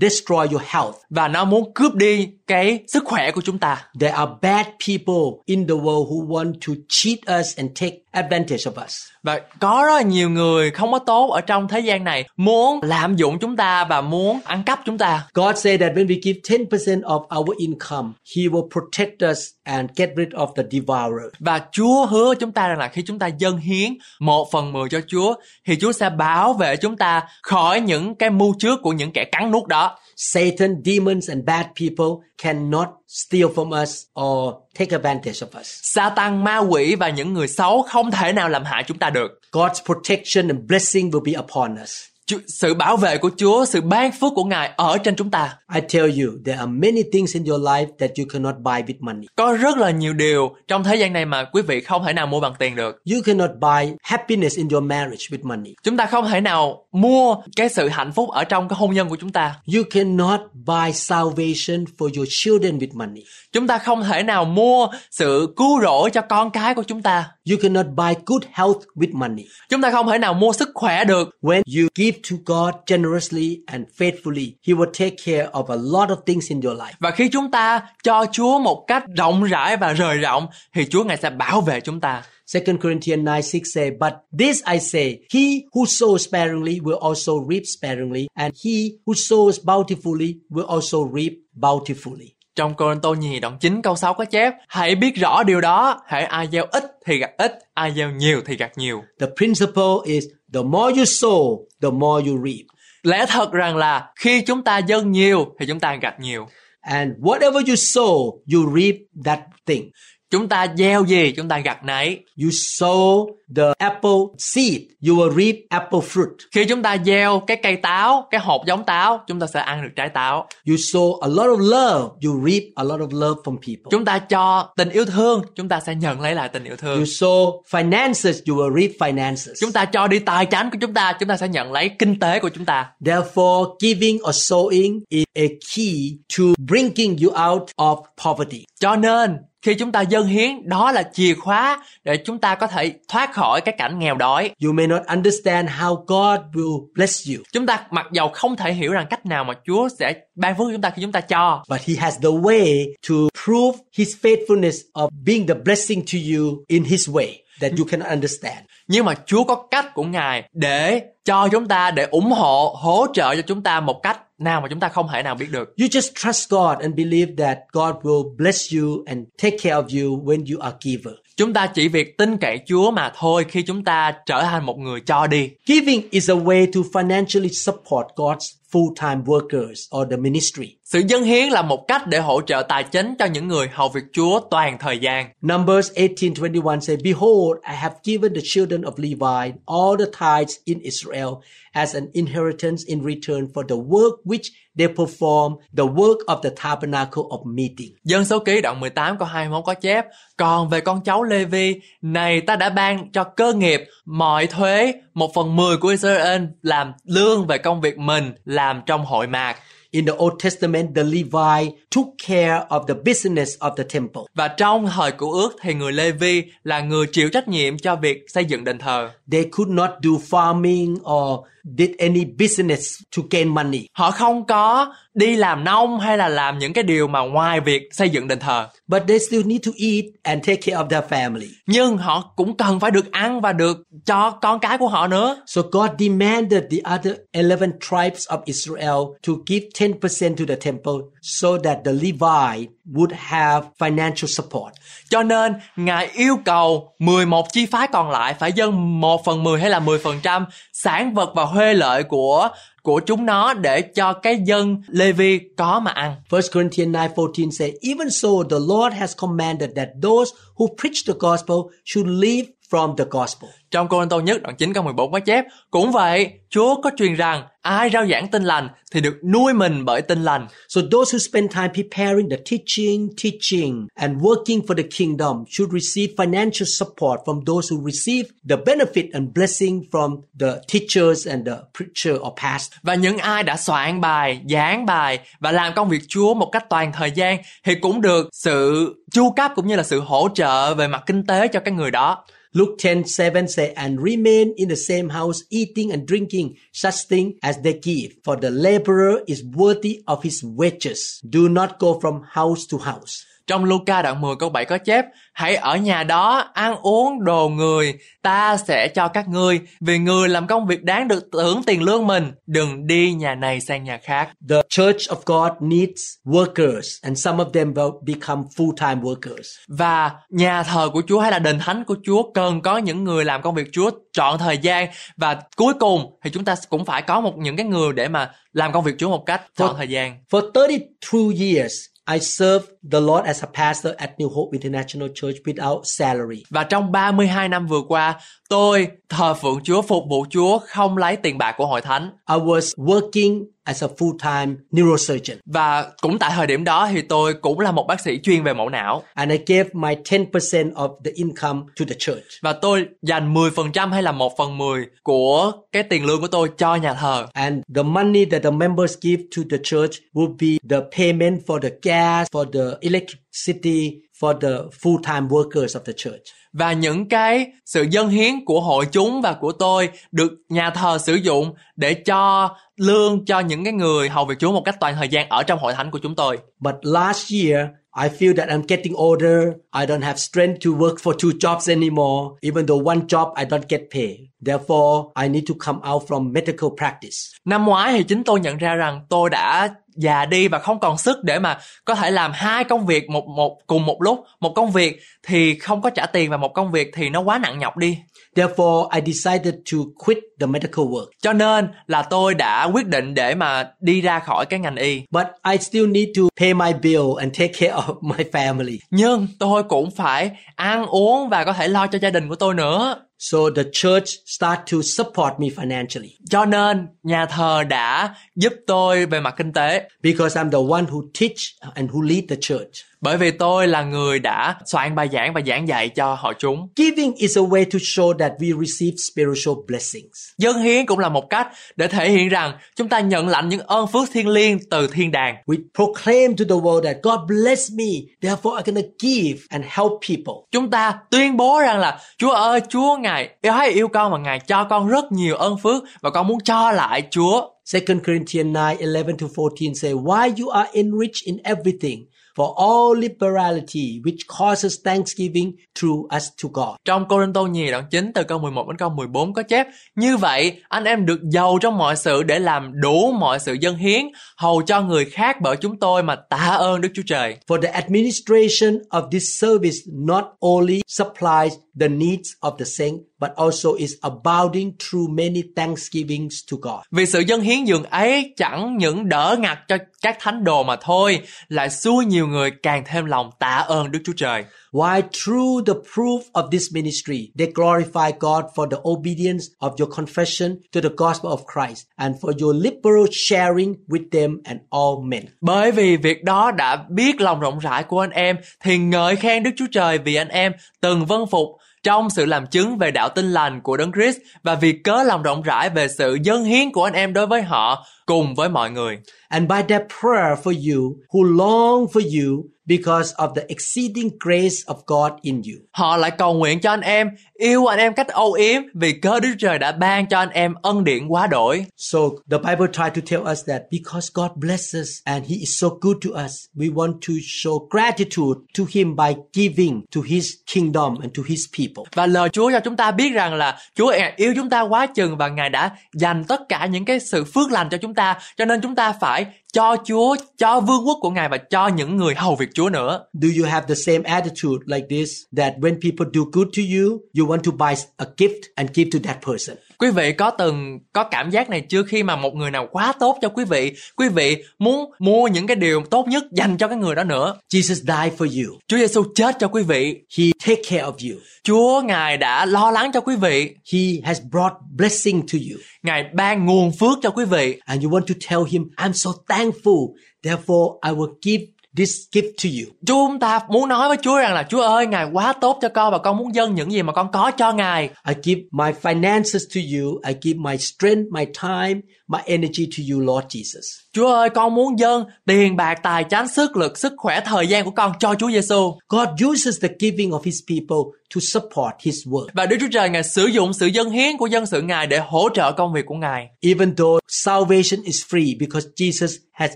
destroy 0.00 0.46
your 0.50 0.62
health. 0.66 0.94
và 1.10 1.28
nó 1.28 1.44
muốn 1.44 1.72
cướp 1.74 1.94
đi 1.94 2.28
cái 2.46 2.78
sức 2.88 3.04
khỏe 3.06 3.30
của 3.30 3.40
chúng 3.40 3.58
ta. 3.58 3.86
There 4.00 4.12
are 4.14 4.32
bad 4.42 4.66
people 4.66 5.42
in 5.46 5.66
the 5.66 5.74
world 5.74 6.08
who 6.08 6.26
want 6.26 6.52
to 6.66 6.72
cheat 6.88 7.18
us 7.40 7.56
and 7.56 7.70
take 7.80 7.96
advantage 8.10 8.56
of 8.64 8.84
us. 8.84 8.96
Và 9.22 9.40
có 9.60 9.84
rất 9.86 9.94
là 9.94 10.02
nhiều 10.02 10.30
người 10.30 10.70
không 10.70 10.92
có 10.92 10.98
tốt 10.98 11.30
ở 11.30 11.40
trong 11.40 11.68
thế 11.68 11.80
gian 11.80 12.04
này 12.04 12.24
muốn 12.36 12.80
lạm 12.82 13.16
dụng 13.16 13.38
chúng 13.38 13.56
ta 13.56 13.84
và 13.84 14.00
muốn 14.00 14.40
ăn 14.44 14.62
cắp 14.66 14.80
chúng 14.84 14.98
ta. 14.98 15.26
God 15.34 15.58
said 15.58 15.80
that 15.80 15.92
when 15.92 16.06
we 16.06 16.20
give 16.22 16.40
10% 16.64 17.00
of 17.02 17.40
our 17.40 17.56
income, 17.58 18.08
He 18.36 18.43
will 18.48 18.68
protect 18.70 19.24
us 19.30 19.48
and 19.62 19.90
get 19.96 20.10
rid 20.16 20.28
of 20.28 20.54
the 20.56 20.62
devourer. 20.70 21.26
Và 21.38 21.60
Chúa 21.72 22.06
hứa 22.06 22.34
chúng 22.34 22.52
ta 22.52 22.68
rằng 22.68 22.78
là 22.78 22.88
khi 22.88 23.02
chúng 23.02 23.18
ta 23.18 23.26
dâng 23.26 23.56
hiến 23.56 23.94
một 24.20 24.48
phần 24.52 24.72
mười 24.72 24.88
cho 24.88 25.00
Chúa 25.06 25.34
thì 25.66 25.76
Chúa 25.80 25.92
sẽ 25.92 26.10
bảo 26.10 26.52
vệ 26.52 26.76
chúng 26.76 26.96
ta 26.96 27.22
khỏi 27.42 27.80
những 27.80 28.14
cái 28.14 28.30
mưu 28.30 28.54
trước 28.58 28.78
của 28.82 28.92
những 28.92 29.12
kẻ 29.12 29.24
cắn 29.32 29.50
nuốt 29.50 29.66
đó. 29.68 29.98
Satan, 30.16 30.82
demons, 30.84 31.30
and 31.30 31.44
bad 31.44 31.66
people 31.80 32.26
cannot 32.42 32.88
steal 33.08 33.44
from 33.44 33.82
us 33.82 34.02
or 34.20 34.54
take 34.78 34.96
advantage 34.96 35.40
of 35.40 35.60
us. 35.60 35.66
Satan, 35.82 36.44
ma 36.44 36.58
quỷ 36.58 36.94
và 36.94 37.08
những 37.08 37.34
người 37.34 37.48
xấu 37.48 37.82
không 37.82 38.10
thể 38.10 38.32
nào 38.32 38.48
làm 38.48 38.64
hại 38.64 38.84
chúng 38.86 38.98
ta 38.98 39.10
được. 39.10 39.40
God's 39.52 39.84
protection 39.84 40.48
and 40.48 40.60
blessing 40.68 41.10
will 41.10 41.24
be 41.24 41.32
upon 41.40 41.82
us. 41.82 42.13
Sự 42.46 42.74
bảo 42.74 42.96
vệ 42.96 43.18
của 43.18 43.30
Chúa, 43.36 43.64
sự 43.64 43.80
ban 43.80 44.12
phước 44.12 44.32
của 44.34 44.44
Ngài 44.44 44.70
ở 44.76 44.98
trên 44.98 45.16
chúng 45.16 45.30
ta. 45.30 45.56
I 45.74 45.80
tell 45.92 46.20
you, 46.20 46.32
there 46.44 46.58
are 46.58 46.70
many 46.70 47.02
things 47.12 47.34
in 47.34 47.44
your 47.44 47.62
life 47.62 47.86
that 47.98 48.10
you 48.18 48.24
cannot 48.32 48.54
buy 48.58 48.82
with 48.94 48.94
money. 49.00 49.26
Có 49.36 49.52
rất 49.52 49.76
là 49.76 49.90
nhiều 49.90 50.12
điều 50.12 50.56
trong 50.68 50.84
thế 50.84 50.96
gian 50.96 51.12
này 51.12 51.24
mà 51.24 51.44
quý 51.44 51.62
vị 51.62 51.80
không 51.80 52.04
thể 52.04 52.12
nào 52.12 52.26
mua 52.26 52.40
bằng 52.40 52.52
tiền 52.58 52.76
được. 52.76 53.02
You 53.12 53.20
cannot 53.24 53.50
buy 53.60 53.92
happiness 54.02 54.56
in 54.56 54.68
your 54.68 54.84
marriage 54.84 55.24
with 55.30 55.48
money. 55.48 55.74
Chúng 55.82 55.96
ta 55.96 56.06
không 56.06 56.28
thể 56.28 56.40
nào 56.40 56.86
mua 56.92 57.36
cái 57.56 57.68
sự 57.68 57.88
hạnh 57.88 58.12
phúc 58.12 58.30
ở 58.30 58.44
trong 58.44 58.68
cái 58.68 58.76
hôn 58.76 58.94
nhân 58.94 59.08
của 59.08 59.16
chúng 59.16 59.32
ta. 59.32 59.54
You 59.74 59.82
cannot 59.90 60.40
buy 60.52 60.92
salvation 60.92 61.84
for 61.98 62.10
your 62.16 62.28
children 62.30 62.78
with 62.78 62.94
money. 62.94 63.24
Chúng 63.52 63.66
ta 63.66 63.78
không 63.78 64.04
thể 64.04 64.22
nào 64.22 64.44
mua 64.44 64.88
sự 65.10 65.54
cứu 65.56 65.80
rỗi 65.82 66.10
cho 66.10 66.20
con 66.20 66.50
cái 66.50 66.74
của 66.74 66.82
chúng 66.82 67.02
ta. 67.02 67.33
You 67.46 67.58
cannot 67.62 67.86
buy 67.94 68.14
good 68.26 68.44
health 68.52 68.86
with 68.96 69.12
money. 69.12 69.44
Chúng 69.68 69.82
ta 69.82 69.90
không 69.90 70.08
thể 70.08 70.18
nào 70.18 70.34
mua 70.34 70.52
sức 70.52 70.68
khỏe 70.74 71.04
được. 71.04 71.28
When 71.42 71.62
you 71.66 71.88
give 71.94 72.18
to 72.30 72.36
God 72.46 72.74
generously 72.86 73.58
and 73.66 73.84
faithfully, 73.98 74.52
He 74.66 74.74
will 74.74 74.90
take 74.98 75.16
care 75.24 75.48
of 75.52 75.66
a 75.66 75.76
lot 75.76 76.08
of 76.08 76.16
things 76.26 76.48
in 76.48 76.60
your 76.60 76.78
life. 76.78 76.92
Và 77.00 77.10
khi 77.10 77.28
chúng 77.28 77.50
ta 77.50 77.82
cho 78.04 78.26
Chúa 78.32 78.58
một 78.58 78.84
cách 78.86 79.04
rộng 79.16 79.42
rãi 79.42 79.76
và 79.76 79.92
rời 79.92 80.18
rộng 80.18 80.46
thì 80.74 80.84
Chúa 80.90 81.04
Ngài 81.04 81.16
sẽ 81.16 81.30
bảo 81.30 81.60
vệ 81.60 81.80
chúng 81.80 82.00
ta. 82.00 82.22
2 82.46 82.62
Corinthians 82.82 83.24
9 83.24 83.42
6 83.42 83.60
say, 83.64 83.90
But 83.90 84.12
this 84.38 84.62
I 84.72 84.78
say, 84.78 85.18
he 85.32 85.64
who 85.72 85.86
sows 85.86 86.18
sparingly 86.18 86.80
will 86.80 86.98
also 87.00 87.32
reap 87.48 87.62
sparingly, 87.64 88.28
and 88.34 88.52
he 88.64 88.98
who 89.06 89.14
sows 89.14 89.58
bountifully 89.64 90.34
will 90.50 90.66
also 90.66 91.04
reap 91.14 91.32
bountifully. 91.54 92.33
Trong 92.56 92.74
Cô-rinh-tô 92.74 93.14
nhì 93.14 93.40
đoạn 93.40 93.58
9 93.60 93.82
câu 93.82 93.96
6 93.96 94.14
có 94.14 94.24
chép 94.24 94.54
Hãy 94.68 94.94
biết 94.94 95.16
rõ 95.16 95.42
điều 95.42 95.60
đó 95.60 96.00
Hãy 96.06 96.24
ai 96.24 96.48
gieo 96.52 96.64
ít 96.72 96.84
thì 97.06 97.18
gặt 97.18 97.30
ít 97.38 97.52
Ai 97.74 97.92
gieo 97.96 98.10
nhiều 98.10 98.42
thì 98.46 98.56
gặt 98.56 98.72
nhiều 98.76 99.02
The 99.20 99.26
principle 99.36 99.94
is 100.04 100.24
the 100.54 100.62
more 100.62 100.96
you 100.96 101.04
sow, 101.04 101.64
the 101.82 101.90
more 101.90 102.30
you 102.30 102.44
reap. 102.44 102.66
Lẽ 103.02 103.26
thật 103.28 103.52
rằng 103.52 103.76
là 103.76 104.12
khi 104.16 104.42
chúng 104.46 104.64
ta 104.64 104.78
dâng 104.78 105.12
nhiều 105.12 105.46
thì 105.60 105.66
chúng 105.66 105.80
ta 105.80 105.94
gặt 105.94 106.20
nhiều 106.20 106.46
And 106.80 107.12
whatever 107.20 107.62
you 107.68 107.74
sow, 107.74 108.38
you 108.52 108.76
reap 108.76 108.94
that 109.24 109.40
thing. 109.66 109.90
Chúng 110.34 110.48
ta 110.48 110.66
gieo 110.76 111.04
gì, 111.04 111.32
chúng 111.36 111.48
ta 111.48 111.58
gặt 111.58 111.84
nấy. 111.84 112.24
You 112.42 112.48
sow 112.48 113.26
the 113.56 113.62
apple 113.78 114.20
seed, 114.38 114.80
you 115.08 115.16
will 115.16 115.36
reap 115.36 115.54
apple 115.68 115.98
fruit. 115.98 116.36
Khi 116.52 116.64
chúng 116.64 116.82
ta 116.82 116.96
gieo 117.04 117.42
cái 117.46 117.56
cây 117.62 117.76
táo, 117.76 118.26
cái 118.30 118.40
hột 118.40 118.66
giống 118.66 118.84
táo, 118.84 119.24
chúng 119.26 119.40
ta 119.40 119.46
sẽ 119.54 119.60
ăn 119.60 119.82
được 119.82 119.88
trái 119.96 120.08
táo. 120.08 120.46
You 120.68 120.74
sow 120.74 121.20
a 121.20 121.28
lot 121.28 121.46
of 121.46 121.58
love, 121.58 122.14
you 122.24 122.46
reap 122.46 122.62
a 122.74 122.84
lot 122.84 123.00
of 123.00 123.20
love 123.20 123.40
from 123.44 123.56
people. 123.56 123.90
Chúng 123.90 124.04
ta 124.04 124.18
cho 124.18 124.72
tình 124.76 124.90
yêu 124.90 125.04
thương, 125.04 125.42
chúng 125.54 125.68
ta 125.68 125.80
sẽ 125.80 125.94
nhận 125.94 126.20
lấy 126.20 126.34
lại 126.34 126.48
tình 126.48 126.64
yêu 126.64 126.76
thương. 126.76 126.96
You 126.96 127.04
sow 127.04 127.62
finances, 127.70 128.32
you 128.48 128.56
will 128.56 128.80
reap 128.80 128.90
finances. 128.98 129.52
Chúng 129.60 129.72
ta 129.72 129.84
cho 129.84 130.08
đi 130.08 130.18
tài 130.18 130.46
chánh 130.46 130.70
của 130.70 130.78
chúng 130.80 130.94
ta, 130.94 131.16
chúng 131.20 131.28
ta 131.28 131.36
sẽ 131.36 131.48
nhận 131.48 131.72
lấy 131.72 131.90
kinh 131.98 132.18
tế 132.18 132.40
của 132.40 132.48
chúng 132.48 132.64
ta. 132.64 132.90
Therefore, 133.00 133.74
giving 133.80 134.16
or 134.28 134.52
sowing 134.52 135.00
is 135.08 135.24
a 135.34 135.46
key 135.74 136.18
to 136.38 136.44
bringing 136.58 137.16
you 137.24 137.48
out 137.50 137.70
of 137.76 138.02
poverty. 138.24 138.64
Cho 138.80 138.96
nên 138.96 139.36
khi 139.64 139.74
chúng 139.74 139.92
ta 139.92 140.00
dâng 140.00 140.26
hiến 140.26 140.68
đó 140.68 140.92
là 140.92 141.02
chìa 141.12 141.34
khóa 141.34 141.84
để 142.04 142.16
chúng 142.16 142.38
ta 142.38 142.54
có 142.54 142.66
thể 142.66 142.92
thoát 143.08 143.32
khỏi 143.32 143.60
cái 143.60 143.74
cảnh 143.78 143.98
nghèo 143.98 144.14
đói. 144.14 144.50
You 144.64 144.72
may 144.72 144.86
not 144.86 145.02
understand 145.06 145.68
how 145.68 145.94
God 145.96 146.40
will 146.52 146.86
bless 146.94 147.28
you, 147.28 147.42
Chúng 147.52 147.66
ta 147.66 147.86
mặc 147.90 148.06
dầu 148.12 148.28
không 148.28 148.56
thể 148.56 148.72
hiểu 148.72 148.92
rằng 148.92 149.06
cách 149.10 149.26
nào 149.26 149.44
mà 149.44 149.54
Chúa 149.66 149.88
sẽ 149.98 150.14
ban 150.34 150.58
phước 150.58 150.66
chúng 150.72 150.80
ta 150.80 150.90
khi 150.90 151.02
chúng 151.02 151.12
ta 151.12 151.20
cho. 151.20 151.64
but 151.68 151.80
He 151.80 151.94
has 151.98 152.14
the 152.22 152.28
way 152.28 152.86
to 153.08 153.14
prove 153.44 153.78
His 153.96 154.16
faithfulness 154.22 154.78
of 154.92 155.08
being 155.24 155.46
the 155.46 155.54
blessing 155.64 156.02
to 156.12 156.18
you 156.34 156.64
in 156.68 156.84
His 156.84 157.08
way 157.08 157.28
that 157.60 157.72
you 157.78 157.84
cannot 157.90 158.08
understand. 158.10 158.64
Nhưng 158.88 159.04
mà 159.04 159.14
Chúa 159.26 159.44
có 159.44 159.66
cách 159.70 159.94
của 159.94 160.04
Ngài 160.04 160.48
để 160.52 161.02
cho 161.24 161.48
chúng 161.48 161.68
ta, 161.68 161.90
để 161.90 162.06
ủng 162.10 162.32
hộ, 162.32 162.76
hỗ 162.78 163.06
trợ 163.14 163.36
cho 163.36 163.42
chúng 163.42 163.62
ta 163.62 163.80
một 163.80 164.00
cách 164.02 164.20
nào 164.38 164.60
mà 164.60 164.68
chúng 164.68 164.80
ta 164.80 164.88
không 164.88 165.08
thể 165.12 165.22
nào 165.22 165.34
biết 165.34 165.46
được. 165.50 165.74
You 165.80 165.86
just 165.86 166.10
trust 166.14 166.50
God 166.50 166.78
and 166.80 166.94
believe 166.94 167.32
that 167.38 167.58
God 167.72 167.94
will 168.02 168.36
bless 168.36 168.74
you 168.74 169.02
and 169.06 169.18
take 169.42 169.56
care 169.62 169.76
of 169.76 169.82
you 169.82 170.24
when 170.24 170.54
you 170.54 170.60
are 170.60 170.76
giver. 170.80 171.14
Chúng 171.36 171.52
ta 171.52 171.66
chỉ 171.66 171.88
việc 171.88 172.18
tin 172.18 172.36
cậy 172.36 172.58
Chúa 172.66 172.90
mà 172.90 173.12
thôi 173.16 173.44
khi 173.48 173.62
chúng 173.62 173.84
ta 173.84 174.14
trở 174.26 174.42
thành 174.42 174.66
một 174.66 174.78
người 174.78 175.00
cho 175.06 175.26
đi. 175.26 175.50
Giving 175.66 176.10
is 176.10 176.30
a 176.30 176.34
way 176.34 176.66
to 176.72 176.80
financially 176.92 177.48
support 177.48 178.06
God's 178.16 178.54
full-time 178.72 179.24
workers 179.24 180.00
or 180.00 180.10
the 180.10 180.16
ministry. 180.16 180.76
Sự 180.94 181.02
dâng 181.06 181.22
hiến 181.22 181.48
là 181.48 181.62
một 181.62 181.88
cách 181.88 182.06
để 182.06 182.18
hỗ 182.18 182.40
trợ 182.40 182.62
tài 182.68 182.82
chính 182.82 183.14
cho 183.18 183.24
những 183.24 183.48
người 183.48 183.68
hầu 183.72 183.88
việc 183.88 184.04
Chúa 184.12 184.40
toàn 184.50 184.78
thời 184.78 184.98
gian. 184.98 185.26
Numbers 185.42 185.92
18:21 185.92 186.80
say, 186.80 186.96
Behold, 187.04 187.58
I 187.70 187.74
have 187.74 187.94
given 188.04 188.34
the 188.34 188.40
children 188.44 188.82
of 188.82 188.92
Levi 188.96 189.52
all 189.66 189.96
the 189.98 190.04
tithes 190.04 190.56
in 190.64 190.78
Israel 190.80 191.28
as 191.72 191.96
an 191.96 192.06
inheritance 192.12 192.82
in 192.86 193.00
return 193.04 193.48
for 193.54 193.62
the 193.68 193.76
work 193.76 194.12
which 194.24 194.50
they 194.78 194.88
perform, 194.88 195.52
the 195.76 195.84
work 195.84 196.18
of 196.26 196.42
the 196.42 196.50
tabernacle 196.62 197.22
of 197.22 197.54
meeting. 197.54 197.96
Dân 198.04 198.24
số 198.24 198.38
ký 198.38 198.60
đoạn 198.60 198.80
18 198.80 199.18
câu 199.18 199.28
21 199.28 199.64
có 199.64 199.74
chép 199.74 200.06
Còn 200.36 200.68
về 200.68 200.80
con 200.80 201.00
cháu 201.04 201.22
Lê-vi 201.22 201.80
Này 202.02 202.40
ta 202.40 202.56
đã 202.56 202.70
ban 202.70 203.12
cho 203.12 203.24
cơ 203.24 203.52
nghiệp 203.52 203.80
Mọi 204.04 204.46
thuế 204.46 204.92
Một 205.14 205.34
phần 205.34 205.56
mười 205.56 205.76
của 205.76 205.88
Israel 205.88 206.42
Làm 206.62 206.92
lương 207.04 207.46
về 207.46 207.58
công 207.58 207.80
việc 207.80 207.98
mình 207.98 208.32
Làm 208.44 208.80
trong 208.86 209.04
hội 209.04 209.26
mạc 209.26 209.56
In 209.94 210.06
the 210.06 210.12
Old 210.16 210.42
Testament, 210.42 210.94
the 210.94 211.04
Levi 211.04 211.70
took 211.90 212.06
care 212.26 212.66
of 212.68 212.86
the 212.86 212.94
business 212.94 213.58
of 213.58 213.76
the 213.76 213.84
temple. 213.84 214.22
Và 214.34 214.48
trong 214.48 214.86
thời 214.86 215.12
cựu 215.12 215.32
ước 215.32 215.56
thì 215.60 215.74
người 215.74 215.92
Lê-vi 215.92 216.42
là 216.64 216.80
người 216.80 217.06
chịu 217.12 217.28
trách 217.32 217.48
nhiệm 217.48 217.78
cho 217.78 217.96
việc 217.96 218.24
xây 218.28 218.44
dựng 218.44 218.64
đền 218.64 218.78
thờ. 218.78 219.10
They 219.32 219.44
could 219.52 219.72
not 219.72 219.90
do 220.02 220.10
farming 220.30 220.94
or 220.94 221.46
did 221.78 221.90
any 221.98 222.24
business 222.38 223.00
to 223.16 223.22
gain 223.30 223.48
money. 223.48 223.86
Họ 223.92 224.10
không 224.10 224.46
có 224.46 224.94
đi 225.14 225.36
làm 225.36 225.64
nông 225.64 226.00
hay 226.00 226.18
là 226.18 226.28
làm 226.28 226.58
những 226.58 226.72
cái 226.72 226.84
điều 226.84 227.08
mà 227.08 227.20
ngoài 227.20 227.60
việc 227.60 227.82
xây 227.92 228.10
dựng 228.10 228.28
đền 228.28 228.38
thờ. 228.38 228.68
But 228.86 229.02
they 229.08 229.18
still 229.18 229.46
need 229.46 229.66
to 229.66 229.72
eat 229.78 230.04
and 230.22 230.46
take 230.46 230.60
care 230.60 230.76
of 230.76 230.88
their 230.88 231.04
family. 231.04 231.48
Nhưng 231.66 231.96
họ 231.96 232.32
cũng 232.36 232.56
cần 232.56 232.80
phải 232.80 232.90
được 232.90 233.12
ăn 233.12 233.40
và 233.40 233.52
được 233.52 233.82
cho 234.06 234.30
con 234.30 234.60
cái 234.60 234.78
của 234.78 234.88
họ 234.88 235.06
nữa. 235.06 235.42
So 235.46 235.62
God 235.72 235.90
demanded 235.98 236.62
the 236.70 236.94
other 236.94 237.16
11 237.32 237.70
tribes 237.80 238.28
of 238.28 238.38
Israel 238.44 239.16
to 239.26 239.32
give 239.46 239.66
10% 239.78 240.36
to 240.36 240.44
the 240.48 240.56
temple 240.56 240.94
so 241.22 241.48
that 241.64 241.78
the 241.84 241.92
Levi 241.92 242.66
would 242.92 243.12
have 243.16 243.66
financial 243.78 244.26
support. 244.26 244.72
Cho 245.08 245.22
nên 245.22 245.54
Ngài 245.76 246.08
yêu 246.12 246.36
cầu 246.44 246.94
11 246.98 247.46
chi 247.52 247.66
phái 247.66 247.86
còn 247.86 248.10
lại 248.10 248.34
phải 248.34 248.52
dâng 248.52 249.00
1 249.00 249.24
phần 249.24 249.44
10 249.44 249.60
hay 249.60 249.70
là 249.70 249.80
10 249.80 249.98
phần 249.98 250.20
trăm 250.22 250.46
sản 250.72 251.14
vật 251.14 251.32
và 251.34 251.44
huê 251.44 251.74
lợi 251.74 252.02
của 252.02 252.48
của 252.84 253.00
chúng 253.00 253.26
nó 253.26 253.54
để 253.54 253.82
cho 253.82 254.12
cái 254.12 254.38
dân 254.44 254.82
Levi 254.88 255.40
có 255.56 255.80
mà 255.80 255.90
ăn. 255.90 256.14
1 256.30 256.38
Corinthians 256.52 256.96
9:14 256.96 257.50
say, 257.50 257.72
Even 257.82 258.10
so, 258.10 258.28
the 258.50 258.56
Lord 258.68 258.96
has 258.96 259.16
commanded 259.16 259.70
that 259.76 259.88
those 260.02 260.30
who 260.56 260.66
preach 260.82 261.06
the 261.06 261.14
gospel 261.18 261.56
should 261.84 262.08
live 262.08 262.46
from 262.70 262.96
the 262.96 263.04
gospel. 263.10 263.50
Trong 263.70 263.88
Cô 263.88 264.06
Tô 264.06 264.20
nhất 264.20 264.42
đoạn 264.42 264.56
9 264.56 264.72
câu 264.72 264.82
14 264.82 265.12
có 265.12 265.20
chép 265.20 265.44
Cũng 265.70 265.92
vậy, 265.92 266.30
Chúa 266.50 266.80
có 266.82 266.90
truyền 266.96 267.14
rằng 267.14 267.42
ai 267.62 267.90
rao 267.90 268.06
giảng 268.06 268.28
tin 268.28 268.44
lành 268.44 268.68
thì 268.92 269.00
được 269.00 269.14
nuôi 269.32 269.54
mình 269.54 269.84
bởi 269.84 270.02
tin 270.02 270.22
lành. 270.22 270.46
So 270.68 270.80
those 270.92 271.16
who 271.16 271.18
spend 271.18 271.54
time 271.54 271.68
preparing 271.68 272.30
the 272.30 272.36
teaching, 272.36 273.08
teaching, 273.22 273.86
and 273.94 274.16
working 274.16 274.60
for 274.66 274.74
the 274.76 274.82
kingdom 274.98 275.44
should 275.48 275.72
receive 275.72 276.14
financial 276.16 276.64
support 276.64 277.20
from 277.24 277.44
those 277.44 277.74
who 277.74 277.90
receive 277.90 278.28
the 278.48 278.56
benefit 278.56 279.08
and 279.12 279.28
blessing 279.34 279.82
from 279.92 280.20
the 280.40 280.52
teachers 280.72 281.28
and 281.28 281.46
the 281.46 281.56
preacher 281.78 282.20
or 282.20 282.32
pastor. 282.42 282.78
Và 282.82 282.94
những 282.94 283.18
ai 283.18 283.42
đã 283.42 283.56
soạn 283.56 284.00
bài, 284.00 284.40
giảng 284.50 284.86
bài 284.86 285.18
và 285.40 285.52
làm 285.52 285.72
công 285.76 285.88
việc 285.88 286.02
Chúa 286.08 286.34
một 286.34 286.50
cách 286.52 286.64
toàn 286.68 286.92
thời 286.92 287.10
gian 287.10 287.38
thì 287.64 287.74
cũng 287.74 288.00
được 288.00 288.28
sự 288.32 288.94
chu 289.12 289.30
cấp 289.30 289.52
cũng 289.54 289.66
như 289.66 289.76
là 289.76 289.82
sự 289.82 290.00
hỗ 290.00 290.28
trợ 290.34 290.74
về 290.74 290.88
mặt 290.88 291.02
kinh 291.06 291.26
tế 291.26 291.48
cho 291.48 291.60
cái 291.60 291.74
người 291.74 291.90
đó. 291.90 292.24
Luke 292.56 292.78
10:7 292.78 293.48
say, 293.48 293.74
and 293.76 294.00
remain 294.00 294.54
in 294.56 294.68
the 294.68 294.76
same 294.76 295.08
house, 295.08 295.42
eating 295.50 295.90
and 295.90 296.06
drinking 296.06 296.56
such 296.70 297.02
thing 297.08 297.36
as 297.42 297.58
they 297.58 297.74
give, 297.74 298.14
for 298.22 298.36
the 298.36 298.50
laborer 298.50 299.22
is 299.26 299.42
worthy 299.42 300.04
of 300.06 300.22
his 300.22 300.44
wages. 300.44 301.20
Do 301.28 301.48
not 301.48 301.80
go 301.80 301.98
from 301.98 302.22
house 302.22 302.64
to 302.66 302.78
house. 302.78 303.26
Trong 303.46 303.64
Luca 303.64 304.02
đoạn 304.02 304.20
10 304.20 304.36
câu 304.36 304.50
7 304.50 304.64
có 304.64 304.78
chép 304.78 305.04
Hãy 305.32 305.56
ở 305.56 305.76
nhà 305.76 306.02
đó 306.02 306.50
ăn 306.54 306.76
uống 306.82 307.24
đồ 307.24 307.48
người 307.48 307.94
Ta 308.22 308.56
sẽ 308.56 308.88
cho 308.88 309.08
các 309.08 309.28
ngươi 309.28 309.60
Vì 309.80 309.98
người 309.98 310.28
làm 310.28 310.46
công 310.46 310.66
việc 310.66 310.84
đáng 310.84 311.08
được 311.08 311.24
hưởng 311.32 311.62
tiền 311.62 311.82
lương 311.82 312.06
mình. 312.06 312.32
Đừng 312.46 312.86
đi 312.86 313.12
nhà 313.12 313.34
này 313.34 313.60
sang 313.60 313.84
nhà 313.84 313.98
khác. 314.02 314.28
The 314.48 314.56
church 314.68 315.10
of 315.10 315.16
God 315.26 315.52
needs 315.60 316.02
workers, 316.24 316.98
and 317.02 317.24
some 317.24 317.44
of 317.44 317.50
them 317.50 317.74
will 317.74 318.00
become 318.04 318.42
full-time 318.56 319.00
workers. 319.00 319.58
Và 319.68 320.10
nhà 320.30 320.62
thờ 320.62 320.90
của 320.92 321.02
Chúa 321.08 321.20
hay 321.20 321.30
là 321.30 321.38
đền 321.38 321.58
thánh 321.58 321.84
của 321.84 321.96
Chúa 322.04 322.32
Cần 322.32 322.60
có 322.60 322.76
những 322.76 323.04
người 323.04 323.24
làm 323.24 323.42
công 323.42 323.54
việc 323.54 323.68
Chúa 323.72 323.90
trọn 324.12 324.38
thời 324.38 324.58
gian. 324.58 324.88
Và 325.16 325.36
cuối 325.56 325.74
cùng 325.80 326.18
thì 326.24 326.30
chúng 326.30 326.44
ta 326.44 326.54
cũng 326.68 326.84
phải 326.84 327.02
có 327.02 327.20
một 327.20 327.34
những 327.36 327.56
cái 327.56 327.66
người 327.66 327.92
để 327.92 328.08
mà 328.08 328.30
làm 328.52 328.72
công 328.72 328.84
việc 328.84 328.94
Chúa 328.98 329.08
một 329.08 329.22
cách 329.26 329.42
trọn 329.58 329.74
thời 329.76 329.88
gian. 329.88 330.18
For 330.30 330.52
32 330.52 331.54
years, 331.54 331.74
I 332.06 332.20
served 332.20 332.66
the 332.90 333.00
Lord 333.00 333.26
as 333.26 333.42
a 333.42 333.46
pastor 333.46 333.94
at 333.98 334.18
New 334.18 334.28
Hope 334.28 334.52
International 334.52 335.08
Church 335.08 335.36
without 335.46 335.86
salary. 335.86 336.42
Và 336.50 336.64
trong 336.64 336.92
32 336.92 337.48
năm 337.48 337.66
vừa 337.66 337.82
qua, 337.88 338.20
tôi 338.54 338.88
thờ 339.08 339.34
phượng 339.34 339.60
Chúa, 339.64 339.82
phục 339.82 340.04
vụ 340.10 340.26
Chúa 340.30 340.58
không 340.58 340.96
lấy 340.96 341.16
tiền 341.16 341.38
bạc 341.38 341.54
của 341.56 341.66
hội 341.66 341.80
thánh. 341.80 342.10
I 342.30 342.36
was 342.36 342.84
working 342.84 343.44
as 343.64 343.84
a 343.84 343.86
full-time 343.98 344.54
neurosurgeon, 344.70 345.36
Và 345.46 345.86
cũng 346.02 346.18
tại 346.18 346.32
thời 346.34 346.46
điểm 346.46 346.64
đó 346.64 346.88
thì 346.92 347.02
tôi 347.02 347.34
cũng 347.34 347.60
là 347.60 347.72
một 347.72 347.86
bác 347.88 348.00
sĩ 348.00 348.18
chuyên 348.22 348.42
về 348.42 348.54
mẫu 348.54 348.68
não. 348.68 349.02
and 349.14 349.32
I 349.32 349.38
gave 349.46 349.70
my 349.72 349.94
10% 349.94 350.72
of 350.72 350.88
the 351.04 351.10
income 351.14 351.60
to 351.78 351.84
the 351.88 351.94
church. 351.98 352.24
Và 352.42 352.52
tôi 352.52 352.86
dành 353.02 353.34
10% 353.34 353.90
hay 353.90 354.02
là 354.02 354.12
1 354.12 354.32
phần 354.38 354.58
10 354.58 354.86
của 355.02 355.52
cái 355.72 355.82
tiền 355.82 356.06
lương 356.06 356.20
của 356.20 356.28
tôi 356.28 356.50
cho 356.58 356.74
nhà 356.74 356.94
thờ. 356.94 357.26
And 357.32 357.62
the 357.74 357.82
money 357.82 358.24
that 358.24 358.42
the 358.42 358.50
members 358.50 358.94
give 359.00 359.22
to 359.36 359.42
the 359.50 359.58
church 359.64 359.92
would 360.14 360.36
be 360.40 360.76
the 360.76 360.80
payment 360.98 361.40
for 361.46 361.60
the 361.60 361.70
gas, 361.82 362.26
for 362.32 362.44
the 362.52 362.76
electricity, 362.80 363.90
for 364.20 364.38
the 364.40 364.56
full-time 364.82 365.28
workers 365.28 365.66
of 365.66 365.80
the 365.84 365.92
church. 365.96 366.43
Và 366.54 366.72
những 366.72 367.08
cái 367.08 367.46
sự 367.64 367.86
dâng 367.90 368.08
hiến 368.08 368.44
của 368.44 368.60
hội 368.60 368.86
chúng 368.92 369.22
và 369.22 369.32
của 369.32 369.52
tôi 369.52 369.88
được 370.12 370.32
nhà 370.48 370.70
thờ 370.70 370.98
sử 370.98 371.14
dụng 371.14 371.54
để 371.76 371.94
cho 371.94 372.50
lương 372.76 373.24
cho 373.24 373.40
những 373.40 373.64
cái 373.64 373.72
người 373.72 374.08
hầu 374.08 374.24
việc 374.24 374.38
Chúa 374.38 374.52
một 374.52 374.62
cách 374.64 374.76
toàn 374.80 374.94
thời 374.96 375.08
gian 375.08 375.28
ở 375.28 375.42
trong 375.42 375.58
hội 375.58 375.72
thánh 375.72 375.90
của 375.90 375.98
chúng 375.98 376.14
tôi. 376.14 376.38
But 376.60 376.74
last 376.82 377.32
year, 377.32 377.66
I 378.02 378.08
feel 378.08 378.36
that 378.36 378.48
I'm 378.48 378.62
getting 378.68 378.94
older. 378.96 379.48
I 379.80 379.86
don't 379.86 380.02
have 380.02 380.16
strength 380.16 380.64
to 380.64 380.70
work 380.70 380.96
for 380.96 381.12
two 381.12 381.38
jobs 381.38 381.68
anymore. 381.68 382.36
Even 382.40 382.66
though 382.66 382.88
one 382.88 383.00
job 383.08 383.34
I 383.34 383.44
don't 383.44 383.68
get 383.68 383.80
paid. 383.94 384.16
Therefore, 384.46 385.12
I 385.22 385.28
need 385.28 385.44
to 385.48 385.54
come 385.66 385.78
out 385.92 386.02
from 386.08 386.32
medical 386.32 386.70
practice. 386.78 387.16
Năm 387.44 387.64
ngoái 387.64 387.92
thì 387.92 388.02
chính 388.02 388.24
tôi 388.24 388.40
nhận 388.40 388.56
ra 388.56 388.74
rằng 388.74 389.06
tôi 389.08 389.30
đã 389.30 389.74
già 389.96 390.26
đi 390.26 390.48
và 390.48 390.58
không 390.58 390.80
còn 390.80 390.98
sức 390.98 391.24
để 391.24 391.38
mà 391.38 391.58
có 391.84 391.94
thể 391.94 392.10
làm 392.10 392.32
hai 392.34 392.64
công 392.64 392.86
việc 392.86 393.10
một 393.10 393.28
một 393.28 393.58
cùng 393.66 393.86
một 393.86 394.02
lúc. 394.02 394.24
Một 394.40 394.52
công 394.54 394.70
việc 394.70 395.00
thì 395.22 395.58
không 395.58 395.82
có 395.82 395.90
trả 395.90 396.06
tiền 396.06 396.30
và 396.30 396.36
một 396.36 396.54
công 396.54 396.72
việc 396.72 396.90
thì 396.94 397.10
nó 397.10 397.20
quá 397.20 397.38
nặng 397.38 397.58
nhọc 397.58 397.76
đi. 397.76 397.98
Therefore, 398.36 398.88
I 398.88 399.12
decided 399.12 399.54
to 399.72 399.78
quit 399.98 400.18
the 400.40 400.46
medical 400.46 400.84
work. 400.84 401.06
Cho 401.22 401.32
nên 401.32 401.68
là 401.86 402.02
tôi 402.02 402.34
đã 402.34 402.64
quyết 402.64 402.86
định 402.86 403.14
để 403.14 403.34
mà 403.34 403.70
đi 403.80 404.00
ra 404.00 404.18
khỏi 404.18 404.46
cái 404.46 404.60
ngành 404.60 404.76
y. 404.76 405.02
But 405.10 405.26
I 405.50 405.58
still 405.58 405.86
need 405.86 406.08
to 406.16 406.22
pay 406.40 406.54
my 406.54 406.72
bill 406.82 407.04
and 407.20 407.40
take 407.40 407.52
care 407.52 407.72
of 407.72 407.94
my 408.00 408.24
family. 408.32 408.78
Nhưng 408.90 409.26
tôi 409.38 409.62
cũng 409.62 409.90
phải 409.90 410.30
ăn 410.56 410.86
uống 410.86 411.28
và 411.28 411.44
có 411.44 411.52
thể 411.52 411.68
lo 411.68 411.86
cho 411.86 411.98
gia 411.98 412.10
đình 412.10 412.28
của 412.28 412.36
tôi 412.36 412.54
nữa. 412.54 412.96
So 413.18 413.50
the 413.50 413.64
church 413.72 414.06
start 414.26 414.58
to 414.66 414.82
support 414.82 415.40
me 415.40 415.48
financially 415.50 416.10
Cho 416.30 416.44
nên 416.44 416.86
nhà 417.02 417.26
thờ 417.26 417.64
đã 417.64 418.14
giúp 418.36 418.52
tôi 418.66 419.06
về 419.06 419.20
mặt 419.20 419.34
kinh 419.36 419.52
tế 419.52 419.88
because 420.02 420.42
I'm 420.42 420.50
the 420.50 420.58
one 420.58 420.84
who 420.84 421.02
teach 421.20 421.40
and 421.74 421.90
who 421.90 422.02
lead 422.02 422.24
the 422.28 422.36
church. 422.40 422.84
Bởi 423.04 423.16
vì 423.16 423.30
tôi 423.30 423.68
là 423.68 423.82
người 423.82 424.18
đã 424.18 424.56
soạn 424.66 424.94
bài 424.94 425.08
giảng 425.12 425.32
và 425.34 425.40
giảng 425.46 425.68
dạy 425.68 425.88
cho 425.88 426.14
họ 426.14 426.32
chúng. 426.38 426.68
Giving 426.76 427.14
is 427.14 427.38
a 427.38 427.42
way 427.42 427.64
to 427.64 427.78
show 427.78 428.18
that 428.18 428.32
we 428.38 428.64
receive 428.64 428.96
spiritual 429.12 429.56
blessings. 429.66 430.28
Dân 430.38 430.58
hiến 430.58 430.86
cũng 430.86 430.98
là 430.98 431.08
một 431.08 431.30
cách 431.30 431.48
để 431.76 431.86
thể 431.88 432.10
hiện 432.10 432.28
rằng 432.28 432.52
chúng 432.76 432.88
ta 432.88 433.00
nhận 433.00 433.28
lãnh 433.28 433.48
những 433.48 433.60
ơn 433.60 433.86
phước 433.86 434.08
thiên 434.12 434.28
liêng 434.28 434.58
từ 434.70 434.86
thiên 434.86 435.10
đàng. 435.10 435.36
We 435.46 435.56
proclaim 435.74 436.36
to 436.36 436.44
the 436.48 436.54
world 436.54 436.82
that 436.82 436.96
God 437.02 437.18
bless 437.28 437.72
me, 437.72 437.84
therefore 438.22 438.56
I'm 438.56 438.62
gonna 438.64 438.88
give 438.98 439.40
and 439.48 439.64
help 439.68 439.92
people. 440.08 440.34
Chúng 440.52 440.70
ta 440.70 440.94
tuyên 441.10 441.36
bố 441.36 441.60
rằng 441.60 441.78
là 441.78 441.98
Chúa 442.18 442.30
ơi, 442.30 442.60
Chúa 442.68 442.96
Ngài 442.96 443.28
yêu 443.42 443.52
hay 443.52 443.70
yêu 443.70 443.88
con 443.88 444.12
và 444.12 444.18
Ngài 444.18 444.38
cho 444.38 444.64
con 444.64 444.88
rất 444.88 445.12
nhiều 445.12 445.36
ơn 445.36 445.56
phước 445.58 445.82
và 446.00 446.10
con 446.10 446.26
muốn 446.26 446.40
cho 446.40 446.72
lại 446.72 447.02
Chúa. 447.10 447.48
2 447.72 447.80
Corinthians 447.80 448.26
9, 448.28 448.52
11 448.92 449.12
to 449.18 449.26
14 449.36 449.74
say, 449.74 449.92
Why 449.92 450.42
you 450.42 450.48
are 450.48 450.70
enriched 450.72 451.24
in 451.24 451.36
everything 451.44 452.04
for 452.36 452.54
all 452.56 453.00
liberality, 453.00 454.00
which 454.04 454.26
causes 454.38 454.80
thanksgiving 454.84 455.52
through 455.74 456.16
us 456.16 456.28
to 456.42 456.48
God. 456.52 456.76
Trong 456.84 457.04
Tô 457.34 457.46
Nhì 457.46 457.70
đoạn 457.70 457.84
9 457.90 458.12
từ 458.14 458.24
câu 458.24 458.38
11 458.38 458.68
đến 458.68 458.76
câu 458.76 458.90
14 458.90 459.34
có 459.34 459.42
chép 459.42 459.66
Như 459.96 460.16
vậy 460.16 460.62
anh 460.68 460.84
em 460.84 461.06
được 461.06 461.20
giàu 461.32 461.58
trong 461.60 461.78
mọi 461.78 461.96
sự 461.96 462.22
để 462.22 462.38
làm 462.38 462.80
đủ 462.80 463.12
mọi 463.12 463.38
sự 463.38 463.56
dân 463.60 463.76
hiến 463.76 464.06
Hầu 464.36 464.62
cho 464.62 464.82
người 464.82 465.04
khác 465.04 465.36
bởi 465.40 465.56
chúng 465.56 465.78
tôi 465.78 466.02
mà 466.02 466.16
tạ 466.16 466.56
ơn 466.58 466.80
Đức 466.80 466.88
Chúa 466.94 467.02
Trời 467.06 467.36
For 467.46 467.62
the 467.62 467.68
administration 467.68 468.78
of 468.90 469.10
this 469.10 469.40
service 469.40 469.78
not 469.86 470.24
only 470.40 470.80
supplies 470.86 471.52
the 471.80 471.88
needs 471.88 472.32
of 472.40 472.56
the 472.58 472.64
saint, 472.64 473.00
but 473.20 473.30
also 473.36 473.74
is 473.74 473.94
abounding 474.02 474.72
through 474.78 475.08
many 475.08 475.42
thanksgivings 475.56 476.34
to 476.50 476.56
God. 476.60 476.80
Vì 476.90 477.06
sự 477.06 477.20
dân 477.20 477.40
hiến 477.40 477.64
dường 477.64 477.84
ấy 477.84 478.34
chẳng 478.36 478.76
những 478.76 479.08
đỡ 479.08 479.36
ngặt 479.40 479.58
cho 479.68 479.76
các 480.02 480.16
thánh 480.20 480.44
đồ 480.44 480.62
mà 480.62 480.76
thôi 480.76 481.20
Lại 481.48 481.70
xui 481.70 482.04
nhiều 482.04 482.23
người 482.26 482.50
càng 482.62 482.82
thêm 482.86 483.04
lòng 483.04 483.30
tạ 483.38 483.64
ơn 483.68 483.90
Đức 483.90 483.98
Chúa 484.04 484.12
Trời 484.16 484.44
Why 484.72 485.02
through 485.02 485.66
the 485.66 485.74
proof 485.94 486.20
of 486.32 486.50
this 486.50 486.72
ministry, 486.72 487.30
they 487.38 487.52
glorify 487.54 488.10
God 488.20 488.44
for 488.54 488.66
the 488.70 488.76
obedience 488.88 489.44
of 489.58 489.72
your 489.78 489.92
confession 489.96 490.56
to 490.72 490.80
the 490.80 490.88
gospel 490.96 491.30
of 491.30 491.38
Christ 491.54 491.86
and 491.96 492.14
for 492.20 492.32
your 492.40 492.54
liberal 492.54 493.06
sharing 493.12 493.74
with 493.88 494.10
them 494.12 494.38
and 494.44 494.60
all 494.70 495.04
men. 495.04 495.22
Bởi 495.40 495.72
vì 495.72 495.96
việc 495.96 496.24
đó 496.24 496.50
đã 496.50 496.84
biết 496.90 497.20
lòng 497.20 497.40
rộng 497.40 497.58
rãi 497.58 497.82
của 497.82 498.00
anh 498.00 498.10
em 498.10 498.36
thì 498.64 498.78
ngợi 498.78 499.16
khen 499.16 499.42
Đức 499.42 499.50
Chúa 499.56 499.66
Trời 499.72 499.98
vì 499.98 500.14
anh 500.14 500.28
em 500.28 500.52
từng 500.80 501.06
vâng 501.06 501.26
phục 501.26 501.48
trong 501.84 502.10
sự 502.10 502.26
làm 502.26 502.46
chứng 502.46 502.78
về 502.78 502.90
đạo 502.90 503.08
tin 503.08 503.30
lành 503.30 503.60
của 503.60 503.76
Đấng 503.76 503.92
Christ 503.92 504.18
và 504.42 504.54
việc 504.54 504.84
cớ 504.84 505.02
lòng 505.02 505.22
rộng 505.22 505.42
rãi 505.42 505.70
về 505.70 505.88
sự 505.88 506.18
dân 506.22 506.44
hiến 506.44 506.72
của 506.72 506.84
anh 506.84 506.92
em 506.92 507.12
đối 507.12 507.26
với 507.26 507.42
họ 507.42 507.86
cùng 508.06 508.34
với 508.34 508.48
mọi 508.48 508.70
người. 508.70 508.98
And 509.28 509.50
by 509.50 509.56
their 509.68 509.82
prayer 510.00 510.38
for 510.42 510.74
you, 510.74 510.96
who 511.12 511.36
long 511.36 511.84
for 511.84 512.20
you 512.20 512.44
because 512.66 513.14
of 513.16 513.30
the 513.34 513.42
exceeding 513.48 514.10
grace 514.20 514.64
of 514.66 514.76
God 514.86 515.12
in 515.22 515.36
you. 515.36 515.60
Họ 515.72 515.96
lại 515.96 516.10
cầu 516.10 516.34
nguyện 516.34 516.60
cho 516.60 516.70
anh 516.70 516.80
em, 516.80 517.10
yêu 517.34 517.66
anh 517.66 517.78
em 517.78 517.94
cách 517.94 518.08
âu 518.08 518.32
yếm 518.32 518.62
vì 518.74 518.92
cớ 518.92 519.20
Đức 519.20 519.34
Trời 519.38 519.58
đã 519.58 519.72
ban 519.72 520.06
cho 520.06 520.18
anh 520.18 520.30
em 520.30 520.54
ân 520.62 520.84
điển 520.84 521.06
quá 521.06 521.26
đổi. 521.26 521.66
So 521.76 521.98
the 522.30 522.38
Bible 522.38 522.66
tries 522.72 522.94
to 522.94 523.00
tell 523.10 523.32
us 523.32 523.48
that 523.48 523.62
because 523.70 524.10
God 524.14 524.30
blesses 524.34 524.88
and 525.04 525.24
He 525.26 525.36
is 525.36 525.60
so 525.60 525.68
good 525.80 525.96
to 526.04 526.24
us, 526.24 526.32
we 526.54 526.74
want 526.74 526.92
to 526.92 527.14
show 527.22 527.68
gratitude 527.68 528.38
to 528.58 528.64
Him 528.70 528.96
by 528.96 529.14
giving 529.32 529.82
to 529.94 530.00
His 530.06 530.26
kingdom 530.54 531.00
and 531.00 531.16
to 531.16 531.22
His 531.26 531.40
people. 531.58 531.90
Và 531.94 532.06
lời 532.06 532.28
Chúa 532.28 532.50
cho 532.50 532.60
chúng 532.60 532.76
ta 532.76 532.90
biết 532.90 533.12
rằng 533.12 533.34
là 533.34 533.58
Chúa 533.74 533.92
yêu 534.16 534.32
chúng 534.36 534.50
ta 534.50 534.60
quá 534.60 534.86
chừng 534.86 535.16
và 535.16 535.28
Ngài 535.28 535.50
đã 535.50 535.70
dành 535.92 536.24
tất 536.24 536.40
cả 536.48 536.66
những 536.66 536.84
cái 536.84 537.00
sự 537.00 537.24
phước 537.24 537.50
lành 537.50 537.68
cho 537.70 537.76
chúng 537.76 537.94
ta. 537.94 538.18
Cho 538.36 538.44
nên 538.44 538.60
chúng 538.60 538.74
ta 538.74 538.92
phải 538.92 539.26
cho 539.54 539.76
Chúa, 539.84 540.16
cho 540.38 540.60
vương 540.60 540.86
quốc 540.86 540.98
của 541.00 541.10
Ngài 541.10 541.28
và 541.28 541.36
cho 541.36 541.68
những 541.68 541.96
người 541.96 542.14
hầu 542.14 542.36
việc 542.36 542.48
Chúa 542.54 542.68
nữa. 542.68 543.04
Do 543.22 543.28
you 543.38 543.46
have 543.46 543.66
the 543.68 543.74
same 543.74 544.02
attitude 544.04 544.64
like 544.66 544.86
this 544.90 545.10
that 545.36 545.54
when 545.60 545.80
people 545.82 546.06
do 546.12 546.20
good 546.32 546.48
to 546.56 546.62
you, 546.76 547.00
you 547.18 547.26
want 547.26 547.42
to 547.42 547.52
buy 547.52 547.74
a 547.96 548.06
gift 548.16 548.40
and 548.54 548.70
give 548.74 548.90
to 548.92 548.98
that 549.04 549.16
person? 549.22 549.56
Quý 549.78 549.90
vị 549.90 550.12
có 550.12 550.30
từng 550.30 550.78
có 550.92 551.04
cảm 551.04 551.30
giác 551.30 551.50
này 551.50 551.60
chưa 551.60 551.82
khi 551.82 552.02
mà 552.02 552.16
một 552.16 552.34
người 552.34 552.50
nào 552.50 552.68
quá 552.72 552.92
tốt 553.00 553.18
cho 553.22 553.28
quý 553.28 553.44
vị, 553.44 553.72
quý 553.96 554.08
vị 554.08 554.36
muốn 554.58 554.90
mua 554.98 555.28
những 555.28 555.46
cái 555.46 555.56
điều 555.56 555.82
tốt 555.90 556.08
nhất 556.08 556.24
dành 556.32 556.56
cho 556.56 556.68
cái 556.68 556.76
người 556.76 556.94
đó 556.94 557.04
nữa. 557.04 557.34
Jesus 557.52 557.74
died 557.74 558.18
for 558.18 558.44
you. 558.44 558.58
Chúa 558.68 558.76
Giêsu 558.76 559.04
chết 559.14 559.36
cho 559.40 559.48
quý 559.48 559.62
vị. 559.62 559.94
He 560.18 560.24
take 560.46 560.62
care 560.70 560.82
of 560.82 561.10
you. 561.10 561.20
Chúa 561.42 561.82
Ngài 561.82 562.16
đã 562.16 562.46
lo 562.46 562.70
lắng 562.70 562.90
cho 562.92 563.00
quý 563.00 563.16
vị. 563.16 563.54
He 563.72 563.80
has 564.04 564.20
brought 564.32 564.52
blessing 564.76 565.20
to 565.20 565.38
you. 565.50 565.58
Ngài 565.82 566.04
ban 566.14 566.46
nguồn 566.46 566.72
phước 566.72 566.98
cho 567.02 567.10
quý 567.10 567.24
vị. 567.24 567.60
And 567.66 567.84
you 567.84 567.90
want 567.90 568.04
to 568.06 568.14
tell 568.30 568.44
him, 568.50 568.64
I'm 568.76 568.92
so 568.92 569.10
thankful. 569.28 569.94
Therefore, 570.24 570.78
I 570.82 570.90
will 570.90 571.14
give 571.22 571.53
this 571.76 571.90
gift 572.12 572.32
to 572.42 572.48
you. 572.48 572.74
Chúng 572.86 573.18
ta 573.18 573.40
muốn 573.48 573.68
nói 573.68 573.88
với 573.88 573.96
Chúa 574.02 574.18
rằng 574.18 574.34
là 574.34 574.46
Chúa 574.50 574.60
ơi, 574.60 574.86
Ngài 574.86 575.06
quá 575.12 575.32
tốt 575.32 575.58
cho 575.62 575.68
con 575.68 575.92
và 575.92 575.98
con 575.98 576.16
muốn 576.16 576.34
dâng 576.34 576.54
những 576.54 576.72
gì 576.72 576.82
mà 576.82 576.92
con 576.92 577.12
có 577.12 577.30
cho 577.30 577.52
Ngài. 577.52 577.90
I 578.08 578.14
give 578.22 578.40
my 578.50 578.72
finances 578.82 579.44
to 579.54 579.60
you. 579.78 580.00
I 580.08 580.14
give 580.22 580.38
my 580.38 580.56
strength, 580.58 581.12
my 581.12 581.24
time, 581.42 581.80
my 582.08 582.20
energy 582.24 582.68
to 582.76 582.94
you, 582.94 583.00
Lord 583.00 583.26
Jesus. 583.26 583.83
Chúa 583.94 584.12
ơi, 584.12 584.30
con 584.30 584.54
muốn 584.54 584.78
dâng 584.78 585.04
tiền 585.26 585.56
bạc, 585.56 585.74
tài 585.82 586.04
chánh, 586.10 586.28
sức 586.28 586.56
lực, 586.56 586.78
sức 586.78 586.92
khỏe, 586.96 587.20
thời 587.24 587.46
gian 587.46 587.64
của 587.64 587.70
con 587.70 587.92
cho 588.00 588.14
Chúa 588.14 588.30
Giêsu. 588.30 588.78
God 588.88 589.08
uses 589.26 589.62
the 589.62 589.68
giving 589.78 590.10
of 590.10 590.20
his 590.24 590.38
people 590.48 590.92
to 591.14 591.20
support 591.20 591.74
his 591.82 592.06
work. 592.06 592.26
Và 592.32 592.46
Đức 592.46 592.56
Chúa 592.60 592.68
Trời 592.72 592.90
Ngài 592.90 593.02
sử 593.02 593.26
dụng 593.26 593.52
sự 593.52 593.66
dân 593.66 593.90
hiến 593.90 594.16
của 594.16 594.26
dân 594.26 594.46
sự 594.46 594.62
Ngài 594.62 594.86
để 594.86 594.98
hỗ 594.98 595.28
trợ 595.34 595.52
công 595.52 595.72
việc 595.72 595.86
của 595.86 595.94
Ngài. 595.94 596.26
Even 596.40 596.76
though 596.76 596.98
salvation 597.08 597.82
is 597.84 598.02
free 598.08 598.38
because 598.40 598.68
Jesus 598.76 599.16
has 599.32 599.50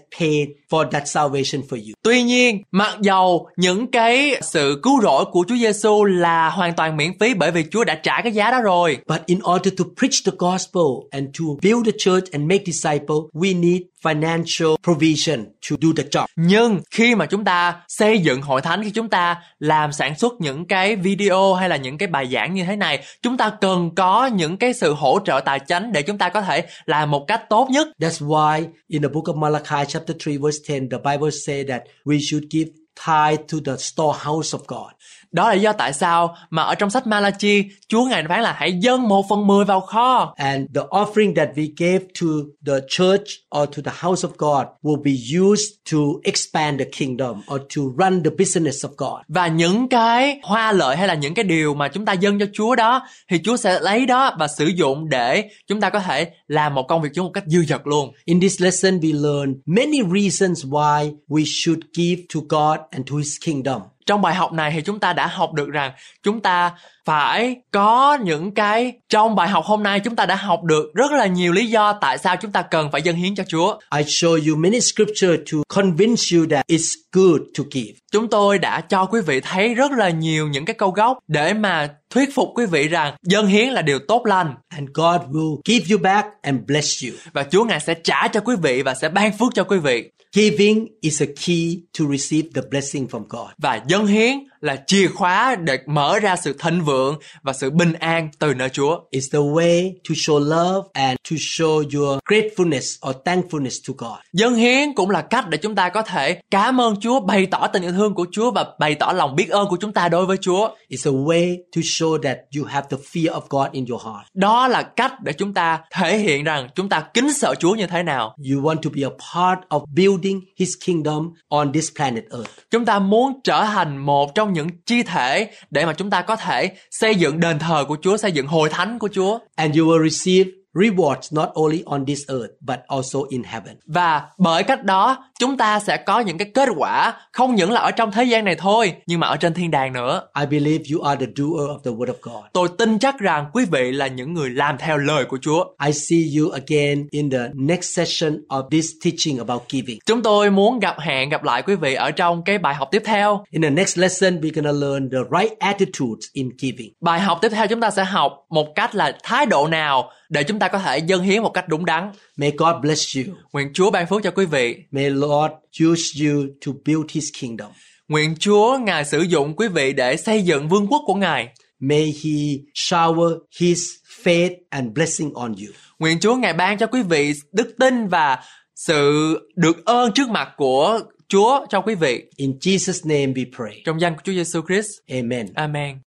paid 0.20 0.48
for 0.70 0.90
that 0.90 1.08
salvation 1.08 1.62
for 1.68 1.76
you. 1.76 1.92
Tuy 2.02 2.22
nhiên, 2.22 2.62
mặc 2.70 2.96
dầu 3.00 3.48
những 3.56 3.90
cái 3.90 4.40
sự 4.42 4.80
cứu 4.82 5.00
rỗi 5.02 5.24
của 5.32 5.44
Chúa 5.48 5.56
Giêsu 5.56 6.04
là 6.04 6.50
hoàn 6.50 6.74
toàn 6.74 6.96
miễn 6.96 7.18
phí 7.20 7.34
bởi 7.34 7.50
vì 7.50 7.64
Chúa 7.70 7.84
đã 7.84 7.94
trả 8.02 8.20
cái 8.22 8.32
giá 8.32 8.50
đó 8.50 8.60
rồi. 8.60 8.98
But 9.08 9.20
in 9.26 9.38
order 9.54 9.74
to 9.78 9.84
preach 9.96 10.14
the 10.24 10.32
gospel 10.38 10.82
and 11.10 11.24
to 11.38 11.44
build 11.62 11.86
the 11.86 11.92
church 11.98 12.32
and 12.32 12.50
make 12.50 12.64
disciples, 12.66 13.22
we 13.34 13.60
need 13.60 13.82
financial 14.04 14.76
provision 14.82 15.44
to 15.70 15.76
do 15.80 15.88
the 15.96 16.02
job. 16.02 16.26
Nhưng 16.36 16.80
khi 16.90 17.14
mà 17.14 17.26
chúng 17.26 17.44
ta 17.44 17.80
xây 17.88 18.18
dựng 18.18 18.42
hội 18.42 18.60
thánh, 18.60 18.84
khi 18.84 18.90
chúng 18.90 19.08
ta 19.08 19.42
làm 19.58 19.92
sản 19.92 20.18
xuất 20.18 20.32
những 20.40 20.68
cái 20.68 20.96
video 20.96 21.54
hay 21.54 21.68
là 21.68 21.76
những 21.76 21.98
cái 21.98 22.08
bài 22.08 22.28
giảng 22.32 22.54
như 22.54 22.64
thế 22.64 22.76
này, 22.76 23.04
chúng 23.22 23.36
ta 23.36 23.52
cần 23.60 23.94
có 23.94 24.26
những 24.26 24.56
cái 24.56 24.72
sự 24.74 24.94
hỗ 24.94 25.18
trợ 25.24 25.40
tài 25.44 25.60
chính 25.60 25.92
để 25.92 26.02
chúng 26.02 26.18
ta 26.18 26.28
có 26.28 26.40
thể 26.42 26.66
làm 26.86 27.10
một 27.10 27.24
cách 27.28 27.42
tốt 27.50 27.68
nhất. 27.70 27.88
That's 28.00 28.26
why 28.26 28.66
in 28.86 29.02
the 29.02 29.08
book 29.08 29.24
of 29.24 29.36
Malachi 29.36 29.84
chapter 29.88 30.16
3 30.26 30.32
verse 30.42 30.74
10 30.74 30.88
the 30.90 30.98
Bible 31.04 31.30
say 31.46 31.64
that 31.68 31.82
we 32.04 32.18
should 32.30 32.44
give 32.50 32.70
tithe 33.06 33.42
to 33.52 33.58
the 33.64 33.76
storehouse 33.76 34.58
of 34.58 34.60
God. 34.68 34.92
Đó 35.32 35.48
là 35.48 35.54
do 35.54 35.72
tại 35.72 35.92
sao 35.92 36.36
mà 36.50 36.62
ở 36.62 36.74
trong 36.74 36.90
sách 36.90 37.06
Malachi, 37.06 37.64
Chúa 37.88 38.04
Ngài 38.04 38.24
phán 38.28 38.42
là 38.42 38.52
hãy 38.52 38.72
dâng 38.80 39.08
một 39.08 39.26
phần 39.28 39.46
mười 39.46 39.64
vào 39.64 39.80
kho. 39.80 40.34
And 40.36 40.66
the 40.74 40.80
offering 40.90 41.34
that 41.34 41.48
we 41.54 41.68
gave 41.76 41.98
to 42.20 42.26
the 42.66 42.80
church 42.88 43.28
or 43.58 43.68
to 43.76 43.82
the 43.84 43.92
house 44.00 44.28
of 44.28 44.30
God 44.38 44.66
will 44.82 45.02
be 45.02 45.40
used 45.40 45.66
to 45.92 45.98
expand 46.24 46.78
the 46.78 46.84
kingdom 46.98 47.42
or 47.54 47.60
to 47.76 47.82
run 47.98 48.22
the 48.22 48.30
business 48.38 48.84
of 48.84 48.88
God. 48.96 49.20
Và 49.28 49.46
những 49.46 49.88
cái 49.88 50.40
hoa 50.42 50.72
lợi 50.72 50.96
hay 50.96 51.08
là 51.08 51.14
những 51.14 51.34
cái 51.34 51.44
điều 51.44 51.74
mà 51.74 51.88
chúng 51.88 52.04
ta 52.04 52.12
dâng 52.12 52.38
cho 52.38 52.46
Chúa 52.52 52.74
đó 52.74 53.02
thì 53.30 53.40
Chúa 53.44 53.56
sẽ 53.56 53.80
lấy 53.80 54.06
đó 54.06 54.36
và 54.38 54.48
sử 54.48 54.66
dụng 54.66 55.08
để 55.08 55.50
chúng 55.66 55.80
ta 55.80 55.90
có 55.90 56.00
thể 56.00 56.30
làm 56.46 56.74
một 56.74 56.82
công 56.88 57.02
việc 57.02 57.10
Chúa 57.14 57.22
một 57.22 57.30
cách 57.34 57.44
dư 57.46 57.64
dật 57.64 57.86
luôn. 57.86 58.12
In 58.24 58.40
this 58.40 58.62
lesson, 58.62 59.00
we 59.00 59.22
learn 59.22 59.60
many 59.66 60.02
reasons 60.14 60.64
why 60.64 61.12
we 61.28 61.44
should 61.46 61.80
give 61.94 62.22
to 62.34 62.40
God 62.48 62.78
and 62.90 63.10
to 63.10 63.16
His 63.16 63.36
kingdom. 63.46 63.82
Trong 64.06 64.22
bài 64.22 64.34
học 64.34 64.52
này 64.52 64.70
thì 64.74 64.80
chúng 64.82 65.00
ta 65.00 65.12
đã 65.12 65.26
học 65.26 65.52
được 65.52 65.68
rằng 65.68 65.92
chúng 66.22 66.40
ta 66.40 66.72
phải 67.04 67.56
có 67.70 68.18
những 68.24 68.54
cái 68.54 68.92
trong 69.08 69.34
bài 69.34 69.48
học 69.48 69.64
hôm 69.64 69.82
nay 69.82 70.00
chúng 70.00 70.16
ta 70.16 70.26
đã 70.26 70.34
học 70.34 70.64
được 70.64 70.94
rất 70.94 71.12
là 71.12 71.26
nhiều 71.26 71.52
lý 71.52 71.66
do 71.66 71.92
tại 71.92 72.18
sao 72.18 72.36
chúng 72.36 72.52
ta 72.52 72.62
cần 72.62 72.90
phải 72.92 73.02
dâng 73.02 73.16
hiến 73.16 73.34
cho 73.34 73.44
Chúa. 73.48 73.78
I 73.96 74.02
show 74.02 74.48
you 74.50 74.56
many 74.56 74.80
scripture 74.80 75.36
to 75.52 75.58
convince 75.68 76.22
you 76.36 76.46
that 76.50 76.66
it's 76.68 76.96
good 77.12 77.40
to 77.58 77.64
give. 77.70 77.92
Chúng 78.12 78.30
tôi 78.30 78.58
đã 78.58 78.80
cho 78.80 79.04
quý 79.04 79.20
vị 79.20 79.40
thấy 79.40 79.74
rất 79.74 79.92
là 79.92 80.08
nhiều 80.08 80.48
những 80.48 80.64
cái 80.64 80.74
câu 80.74 80.90
gốc 80.90 81.18
để 81.28 81.54
mà 81.54 81.88
thuyết 82.10 82.34
phục 82.34 82.48
quý 82.54 82.66
vị 82.66 82.88
rằng 82.88 83.14
dâng 83.22 83.46
hiến 83.46 83.68
là 83.68 83.82
điều 83.82 83.98
tốt 84.08 84.26
lành 84.26 84.54
And 84.68 84.88
God 84.94 85.20
will 85.30 85.60
give 85.64 85.86
you 85.90 86.02
back 86.02 86.28
and 86.42 86.60
bless 86.66 87.04
you. 87.04 87.10
và 87.32 87.44
Chúa 87.50 87.64
ngài 87.64 87.80
sẽ 87.80 87.94
trả 87.94 88.28
cho 88.28 88.40
quý 88.40 88.56
vị 88.62 88.82
và 88.82 88.94
sẽ 88.94 89.08
ban 89.08 89.38
phước 89.38 89.54
cho 89.54 89.64
quý 89.64 89.78
vị. 89.78 90.10
Giving 90.32 90.88
is 91.02 91.22
a 91.22 91.26
key 91.26 91.82
to 91.92 92.06
receive 92.06 92.52
the 92.52 92.62
blessing 92.70 93.08
from 93.08 93.24
God. 93.28 93.50
Và 93.58 93.80
dâng 93.88 94.06
hiến 94.06 94.38
là 94.60 94.76
chìa 94.86 95.08
khóa 95.08 95.56
để 95.56 95.78
mở 95.86 96.18
ra 96.18 96.36
sự 96.36 96.52
thịnh 96.52 96.84
vượng 96.84 97.18
và 97.42 97.52
sự 97.52 97.70
bình 97.70 97.92
an 97.92 98.28
từ 98.38 98.54
nơi 98.54 98.68
Chúa. 98.68 99.00
It's 99.12 99.28
the 99.32 99.38
way 99.38 99.92
to 100.08 100.14
show 100.14 100.38
love 100.38 100.88
and 100.92 101.16
to 101.30 101.36
show 101.36 101.74
your 101.76 102.18
gratefulness 102.28 103.08
or 103.08 103.16
thankfulness 103.24 103.78
to 103.88 103.94
God. 103.98 104.18
Dân 104.32 104.54
hiến 104.54 104.94
cũng 104.94 105.10
là 105.10 105.22
cách 105.22 105.48
để 105.48 105.58
chúng 105.58 105.74
ta 105.74 105.88
có 105.88 106.02
thể 106.02 106.40
cảm 106.50 106.80
ơn 106.80 107.00
Chúa, 107.00 107.20
bày 107.20 107.46
tỏ 107.46 107.66
tình 107.66 107.82
yêu 107.82 107.92
thương 107.92 108.14
của 108.14 108.26
Chúa 108.32 108.50
và 108.50 108.66
bày 108.78 108.94
tỏ 108.94 109.12
lòng 109.12 109.36
biết 109.36 109.50
ơn 109.50 109.68
của 109.68 109.76
chúng 109.76 109.92
ta 109.92 110.08
đối 110.08 110.26
với 110.26 110.36
Chúa. 110.36 110.68
It's 110.88 111.12
a 111.12 111.16
way 111.24 111.56
to 111.76 111.80
show 111.80 112.18
that 112.22 112.38
you 112.56 112.64
have 112.64 112.86
the 112.90 112.96
fear 113.12 113.40
of 113.40 113.40
God 113.50 113.72
in 113.72 113.84
your 113.90 114.02
heart. 114.04 114.26
Đó 114.34 114.68
là 114.68 114.82
cách 114.82 115.12
để 115.22 115.32
chúng 115.32 115.54
ta 115.54 115.80
thể 115.92 116.18
hiện 116.18 116.44
rằng 116.44 116.68
chúng 116.74 116.88
ta 116.88 117.00
kính 117.14 117.32
sợ 117.32 117.54
Chúa 117.54 117.74
như 117.74 117.86
thế 117.86 118.02
nào. 118.02 118.36
You 118.50 118.62
want 118.62 118.76
to 118.76 118.90
be 118.94 119.02
a 119.02 119.14
part 119.34 119.58
of 119.68 119.84
building 119.96 120.40
His 120.58 120.70
kingdom 120.86 121.32
on 121.48 121.72
this 121.72 121.88
planet 121.96 122.24
Earth. 122.30 122.50
Chúng 122.70 122.84
ta 122.84 122.98
muốn 122.98 123.40
trở 123.44 123.64
thành 123.64 123.96
một 123.96 124.34
trong 124.34 124.47
những 124.52 124.68
chi 124.86 125.02
thể 125.02 125.50
để 125.70 125.86
mà 125.86 125.92
chúng 125.92 126.10
ta 126.10 126.22
có 126.22 126.36
thể 126.36 126.70
xây 126.90 127.14
dựng 127.14 127.40
đền 127.40 127.58
thờ 127.58 127.84
của 127.88 127.96
Chúa, 128.02 128.16
xây 128.16 128.32
dựng 128.32 128.46
hội 128.46 128.68
thánh 128.68 128.98
của 128.98 129.08
Chúa. 129.12 129.38
And 129.54 129.78
you 129.78 129.86
will 129.86 130.08
receive 130.08 130.50
rewards 130.78 131.36
not 131.36 131.48
only 131.54 131.82
on 131.86 132.06
this 132.06 132.20
earth 132.28 132.50
but 132.60 132.78
also 132.88 133.18
in 133.28 133.42
heaven. 133.42 133.76
Và 133.86 134.22
bởi 134.38 134.62
cách 134.62 134.84
đó, 134.84 135.24
chúng 135.38 135.56
ta 135.56 135.80
sẽ 135.80 135.96
có 135.96 136.20
những 136.20 136.38
cái 136.38 136.50
kết 136.54 136.68
quả 136.76 137.14
không 137.32 137.54
những 137.54 137.72
là 137.72 137.80
ở 137.80 137.90
trong 137.90 138.12
thế 138.12 138.24
gian 138.24 138.44
này 138.44 138.54
thôi, 138.54 138.94
nhưng 139.06 139.20
mà 139.20 139.26
ở 139.26 139.36
trên 139.36 139.54
thiên 139.54 139.70
đàng 139.70 139.92
nữa. 139.92 140.22
I 140.40 140.46
believe 140.46 140.84
you 140.92 141.02
are 141.02 141.26
the 141.26 141.32
doer 141.36 141.70
of 141.70 141.78
the 141.84 141.90
word 141.90 142.06
of 142.06 142.14
God. 142.22 142.44
Tôi 142.52 142.68
tin 142.78 142.98
chắc 142.98 143.18
rằng 143.18 143.46
quý 143.52 143.64
vị 143.70 143.92
là 143.92 144.06
những 144.06 144.34
người 144.34 144.50
làm 144.50 144.78
theo 144.78 144.96
lời 144.96 145.24
của 145.24 145.38
Chúa. 145.42 145.64
I 145.86 145.92
see 145.92 146.18
you 146.38 146.50
again 146.50 147.06
in 147.10 147.30
the 147.30 147.48
next 147.54 147.96
session 147.96 148.40
of 148.48 148.68
this 148.68 148.86
teaching 149.04 149.38
about 149.38 149.62
giving. 149.68 149.98
Chúng 150.06 150.22
tôi 150.22 150.50
muốn 150.50 150.78
gặp 150.78 151.00
hẹn 151.00 151.28
gặp 151.28 151.44
lại 151.44 151.62
quý 151.62 151.74
vị 151.74 151.94
ở 151.94 152.10
trong 152.10 152.42
cái 152.44 152.58
bài 152.58 152.74
học 152.74 152.88
tiếp 152.90 153.02
theo. 153.04 153.44
In 153.50 153.62
the 153.62 153.70
next 153.70 153.98
lesson, 153.98 154.40
we're 154.40 154.64
to 154.64 154.72
learn 154.72 155.10
the 155.10 155.38
right 155.40 155.58
attitudes 155.58 156.26
in 156.32 156.48
giving. 156.58 156.92
Bài 157.00 157.20
học 157.20 157.38
tiếp 157.42 157.48
theo 157.48 157.66
chúng 157.66 157.80
ta 157.80 157.90
sẽ 157.90 158.04
học 158.04 158.32
một 158.50 158.74
cách 158.74 158.94
là 158.94 159.18
thái 159.22 159.46
độ 159.46 159.66
nào 159.66 160.10
để 160.28 160.42
chúng 160.42 160.58
ta 160.58 160.68
có 160.68 160.78
thể 160.78 160.98
dâng 160.98 161.22
hiến 161.22 161.42
một 161.42 161.50
cách 161.50 161.68
đúng 161.68 161.84
đắn. 161.84 162.12
May 162.36 162.52
God 162.56 162.74
bless 162.82 163.16
you. 163.16 163.34
Nguyện 163.52 163.70
Chúa 163.74 163.90
ban 163.90 164.06
phước 164.06 164.22
cho 164.22 164.30
quý 164.30 164.46
vị. 164.46 164.76
May 164.90 165.10
Lord 165.10 165.52
use 165.84 166.26
you 166.26 166.42
to 166.66 166.72
build 166.86 167.10
His 167.12 167.24
kingdom. 167.40 167.70
Nguyện 168.08 168.34
Chúa 168.38 168.78
Ngài 168.78 169.04
sử 169.04 169.20
dụng 169.20 169.56
quý 169.56 169.68
vị 169.68 169.92
để 169.92 170.16
xây 170.16 170.42
dựng 170.42 170.68
vương 170.68 170.86
quốc 170.86 171.02
của 171.06 171.14
Ngài. 171.14 171.48
May 171.80 172.14
He 172.24 172.64
shower 172.74 173.38
His 173.60 173.80
faith 174.22 174.54
and 174.70 174.92
blessing 174.92 175.34
on 175.34 175.52
you. 175.52 175.72
Nguyện 175.98 176.20
Chúa 176.20 176.36
Ngài 176.36 176.52
ban 176.52 176.78
cho 176.78 176.86
quý 176.86 177.02
vị 177.02 177.32
đức 177.52 177.74
tin 177.78 178.06
và 178.06 178.38
sự 178.74 179.34
được 179.56 179.84
ơn 179.84 180.12
trước 180.12 180.28
mặt 180.28 180.48
của 180.56 181.00
Chúa 181.28 181.66
cho 181.68 181.80
quý 181.80 181.94
vị. 181.94 182.24
In 182.36 182.58
Jesus' 182.60 183.08
name 183.08 183.32
we 183.32 183.44
pray. 183.56 183.82
Trong 183.84 184.00
danh 184.00 184.14
của 184.14 184.20
Chúa 184.24 184.32
Giêsu 184.32 184.60
Christ. 184.68 184.90
Amen. 185.08 185.46
Amen. 185.54 186.07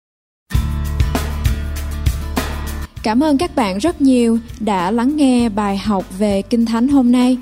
Cảm 3.02 3.22
ơn 3.22 3.38
các 3.38 3.56
bạn 3.56 3.78
rất 3.78 4.00
nhiều 4.00 4.38
đã 4.60 4.90
lắng 4.90 5.16
nghe 5.16 5.48
bài 5.48 5.76
học 5.76 6.04
về 6.18 6.42
Kinh 6.42 6.66
Thánh 6.66 6.88
hôm 6.88 7.12
nay. 7.12 7.38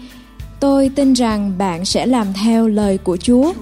Tôi 0.60 0.90
tin 0.94 1.12
rằng 1.12 1.52
bạn 1.58 1.84
sẽ 1.84 2.06
làm 2.06 2.26
theo 2.32 2.68
lời 2.68 2.98
của 2.98 3.16
Chúa. 3.16 3.52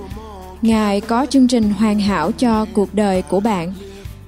Ngài 0.63 1.01
có 1.01 1.27
chương 1.31 1.49
trình 1.49 1.71
hoàn 1.71 2.01
hảo 2.01 2.33
cho 2.33 2.67
cuộc 2.73 2.95
đời 2.95 3.23
của 3.23 3.41
bạn. 3.41 3.75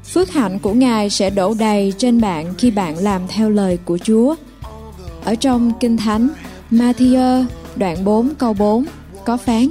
Phước 0.04 0.30
hạnh 0.30 0.58
của 0.58 0.72
Ngài 0.72 1.10
sẽ 1.10 1.30
đổ 1.30 1.54
đầy 1.58 1.92
trên 1.98 2.20
bạn 2.20 2.54
khi 2.58 2.70
bạn 2.70 2.98
làm 2.98 3.22
theo 3.28 3.50
lời 3.50 3.78
của 3.84 3.98
Chúa. 3.98 4.34
Ở 5.24 5.34
trong 5.34 5.72
Kinh 5.80 5.96
Thánh, 5.96 6.28
Matthew 6.70 7.44
đoạn 7.76 8.04
4 8.04 8.34
câu 8.38 8.54
4 8.54 8.84
có 9.24 9.36
phán 9.36 9.68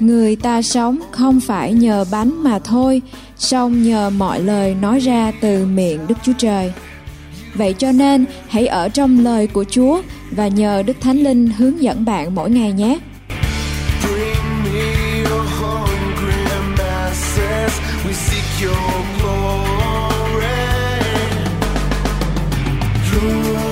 Người 0.00 0.36
ta 0.36 0.62
sống 0.62 0.98
không 1.10 1.40
phải 1.40 1.72
nhờ 1.72 2.04
bánh 2.10 2.42
mà 2.42 2.58
thôi, 2.58 3.02
song 3.36 3.82
nhờ 3.82 4.10
mọi 4.10 4.40
lời 4.42 4.74
nói 4.74 4.98
ra 4.98 5.32
từ 5.40 5.66
miệng 5.66 6.06
Đức 6.08 6.14
Chúa 6.22 6.32
Trời. 6.38 6.72
Vậy 7.54 7.74
cho 7.78 7.92
nên 7.92 8.24
hãy 8.48 8.66
ở 8.66 8.88
trong 8.88 9.24
lời 9.24 9.46
của 9.46 9.64
Chúa 9.64 10.02
và 10.30 10.48
nhờ 10.48 10.82
Đức 10.82 10.96
Thánh 11.00 11.18
Linh 11.18 11.46
hướng 11.46 11.82
dẫn 11.82 12.04
bạn 12.04 12.34
mỗi 12.34 12.50
ngày 12.50 12.72
nhé. 12.72 12.98
Your 18.62 18.72
your 18.72 18.76
glory. 19.18 19.70
Lord, 23.12 23.69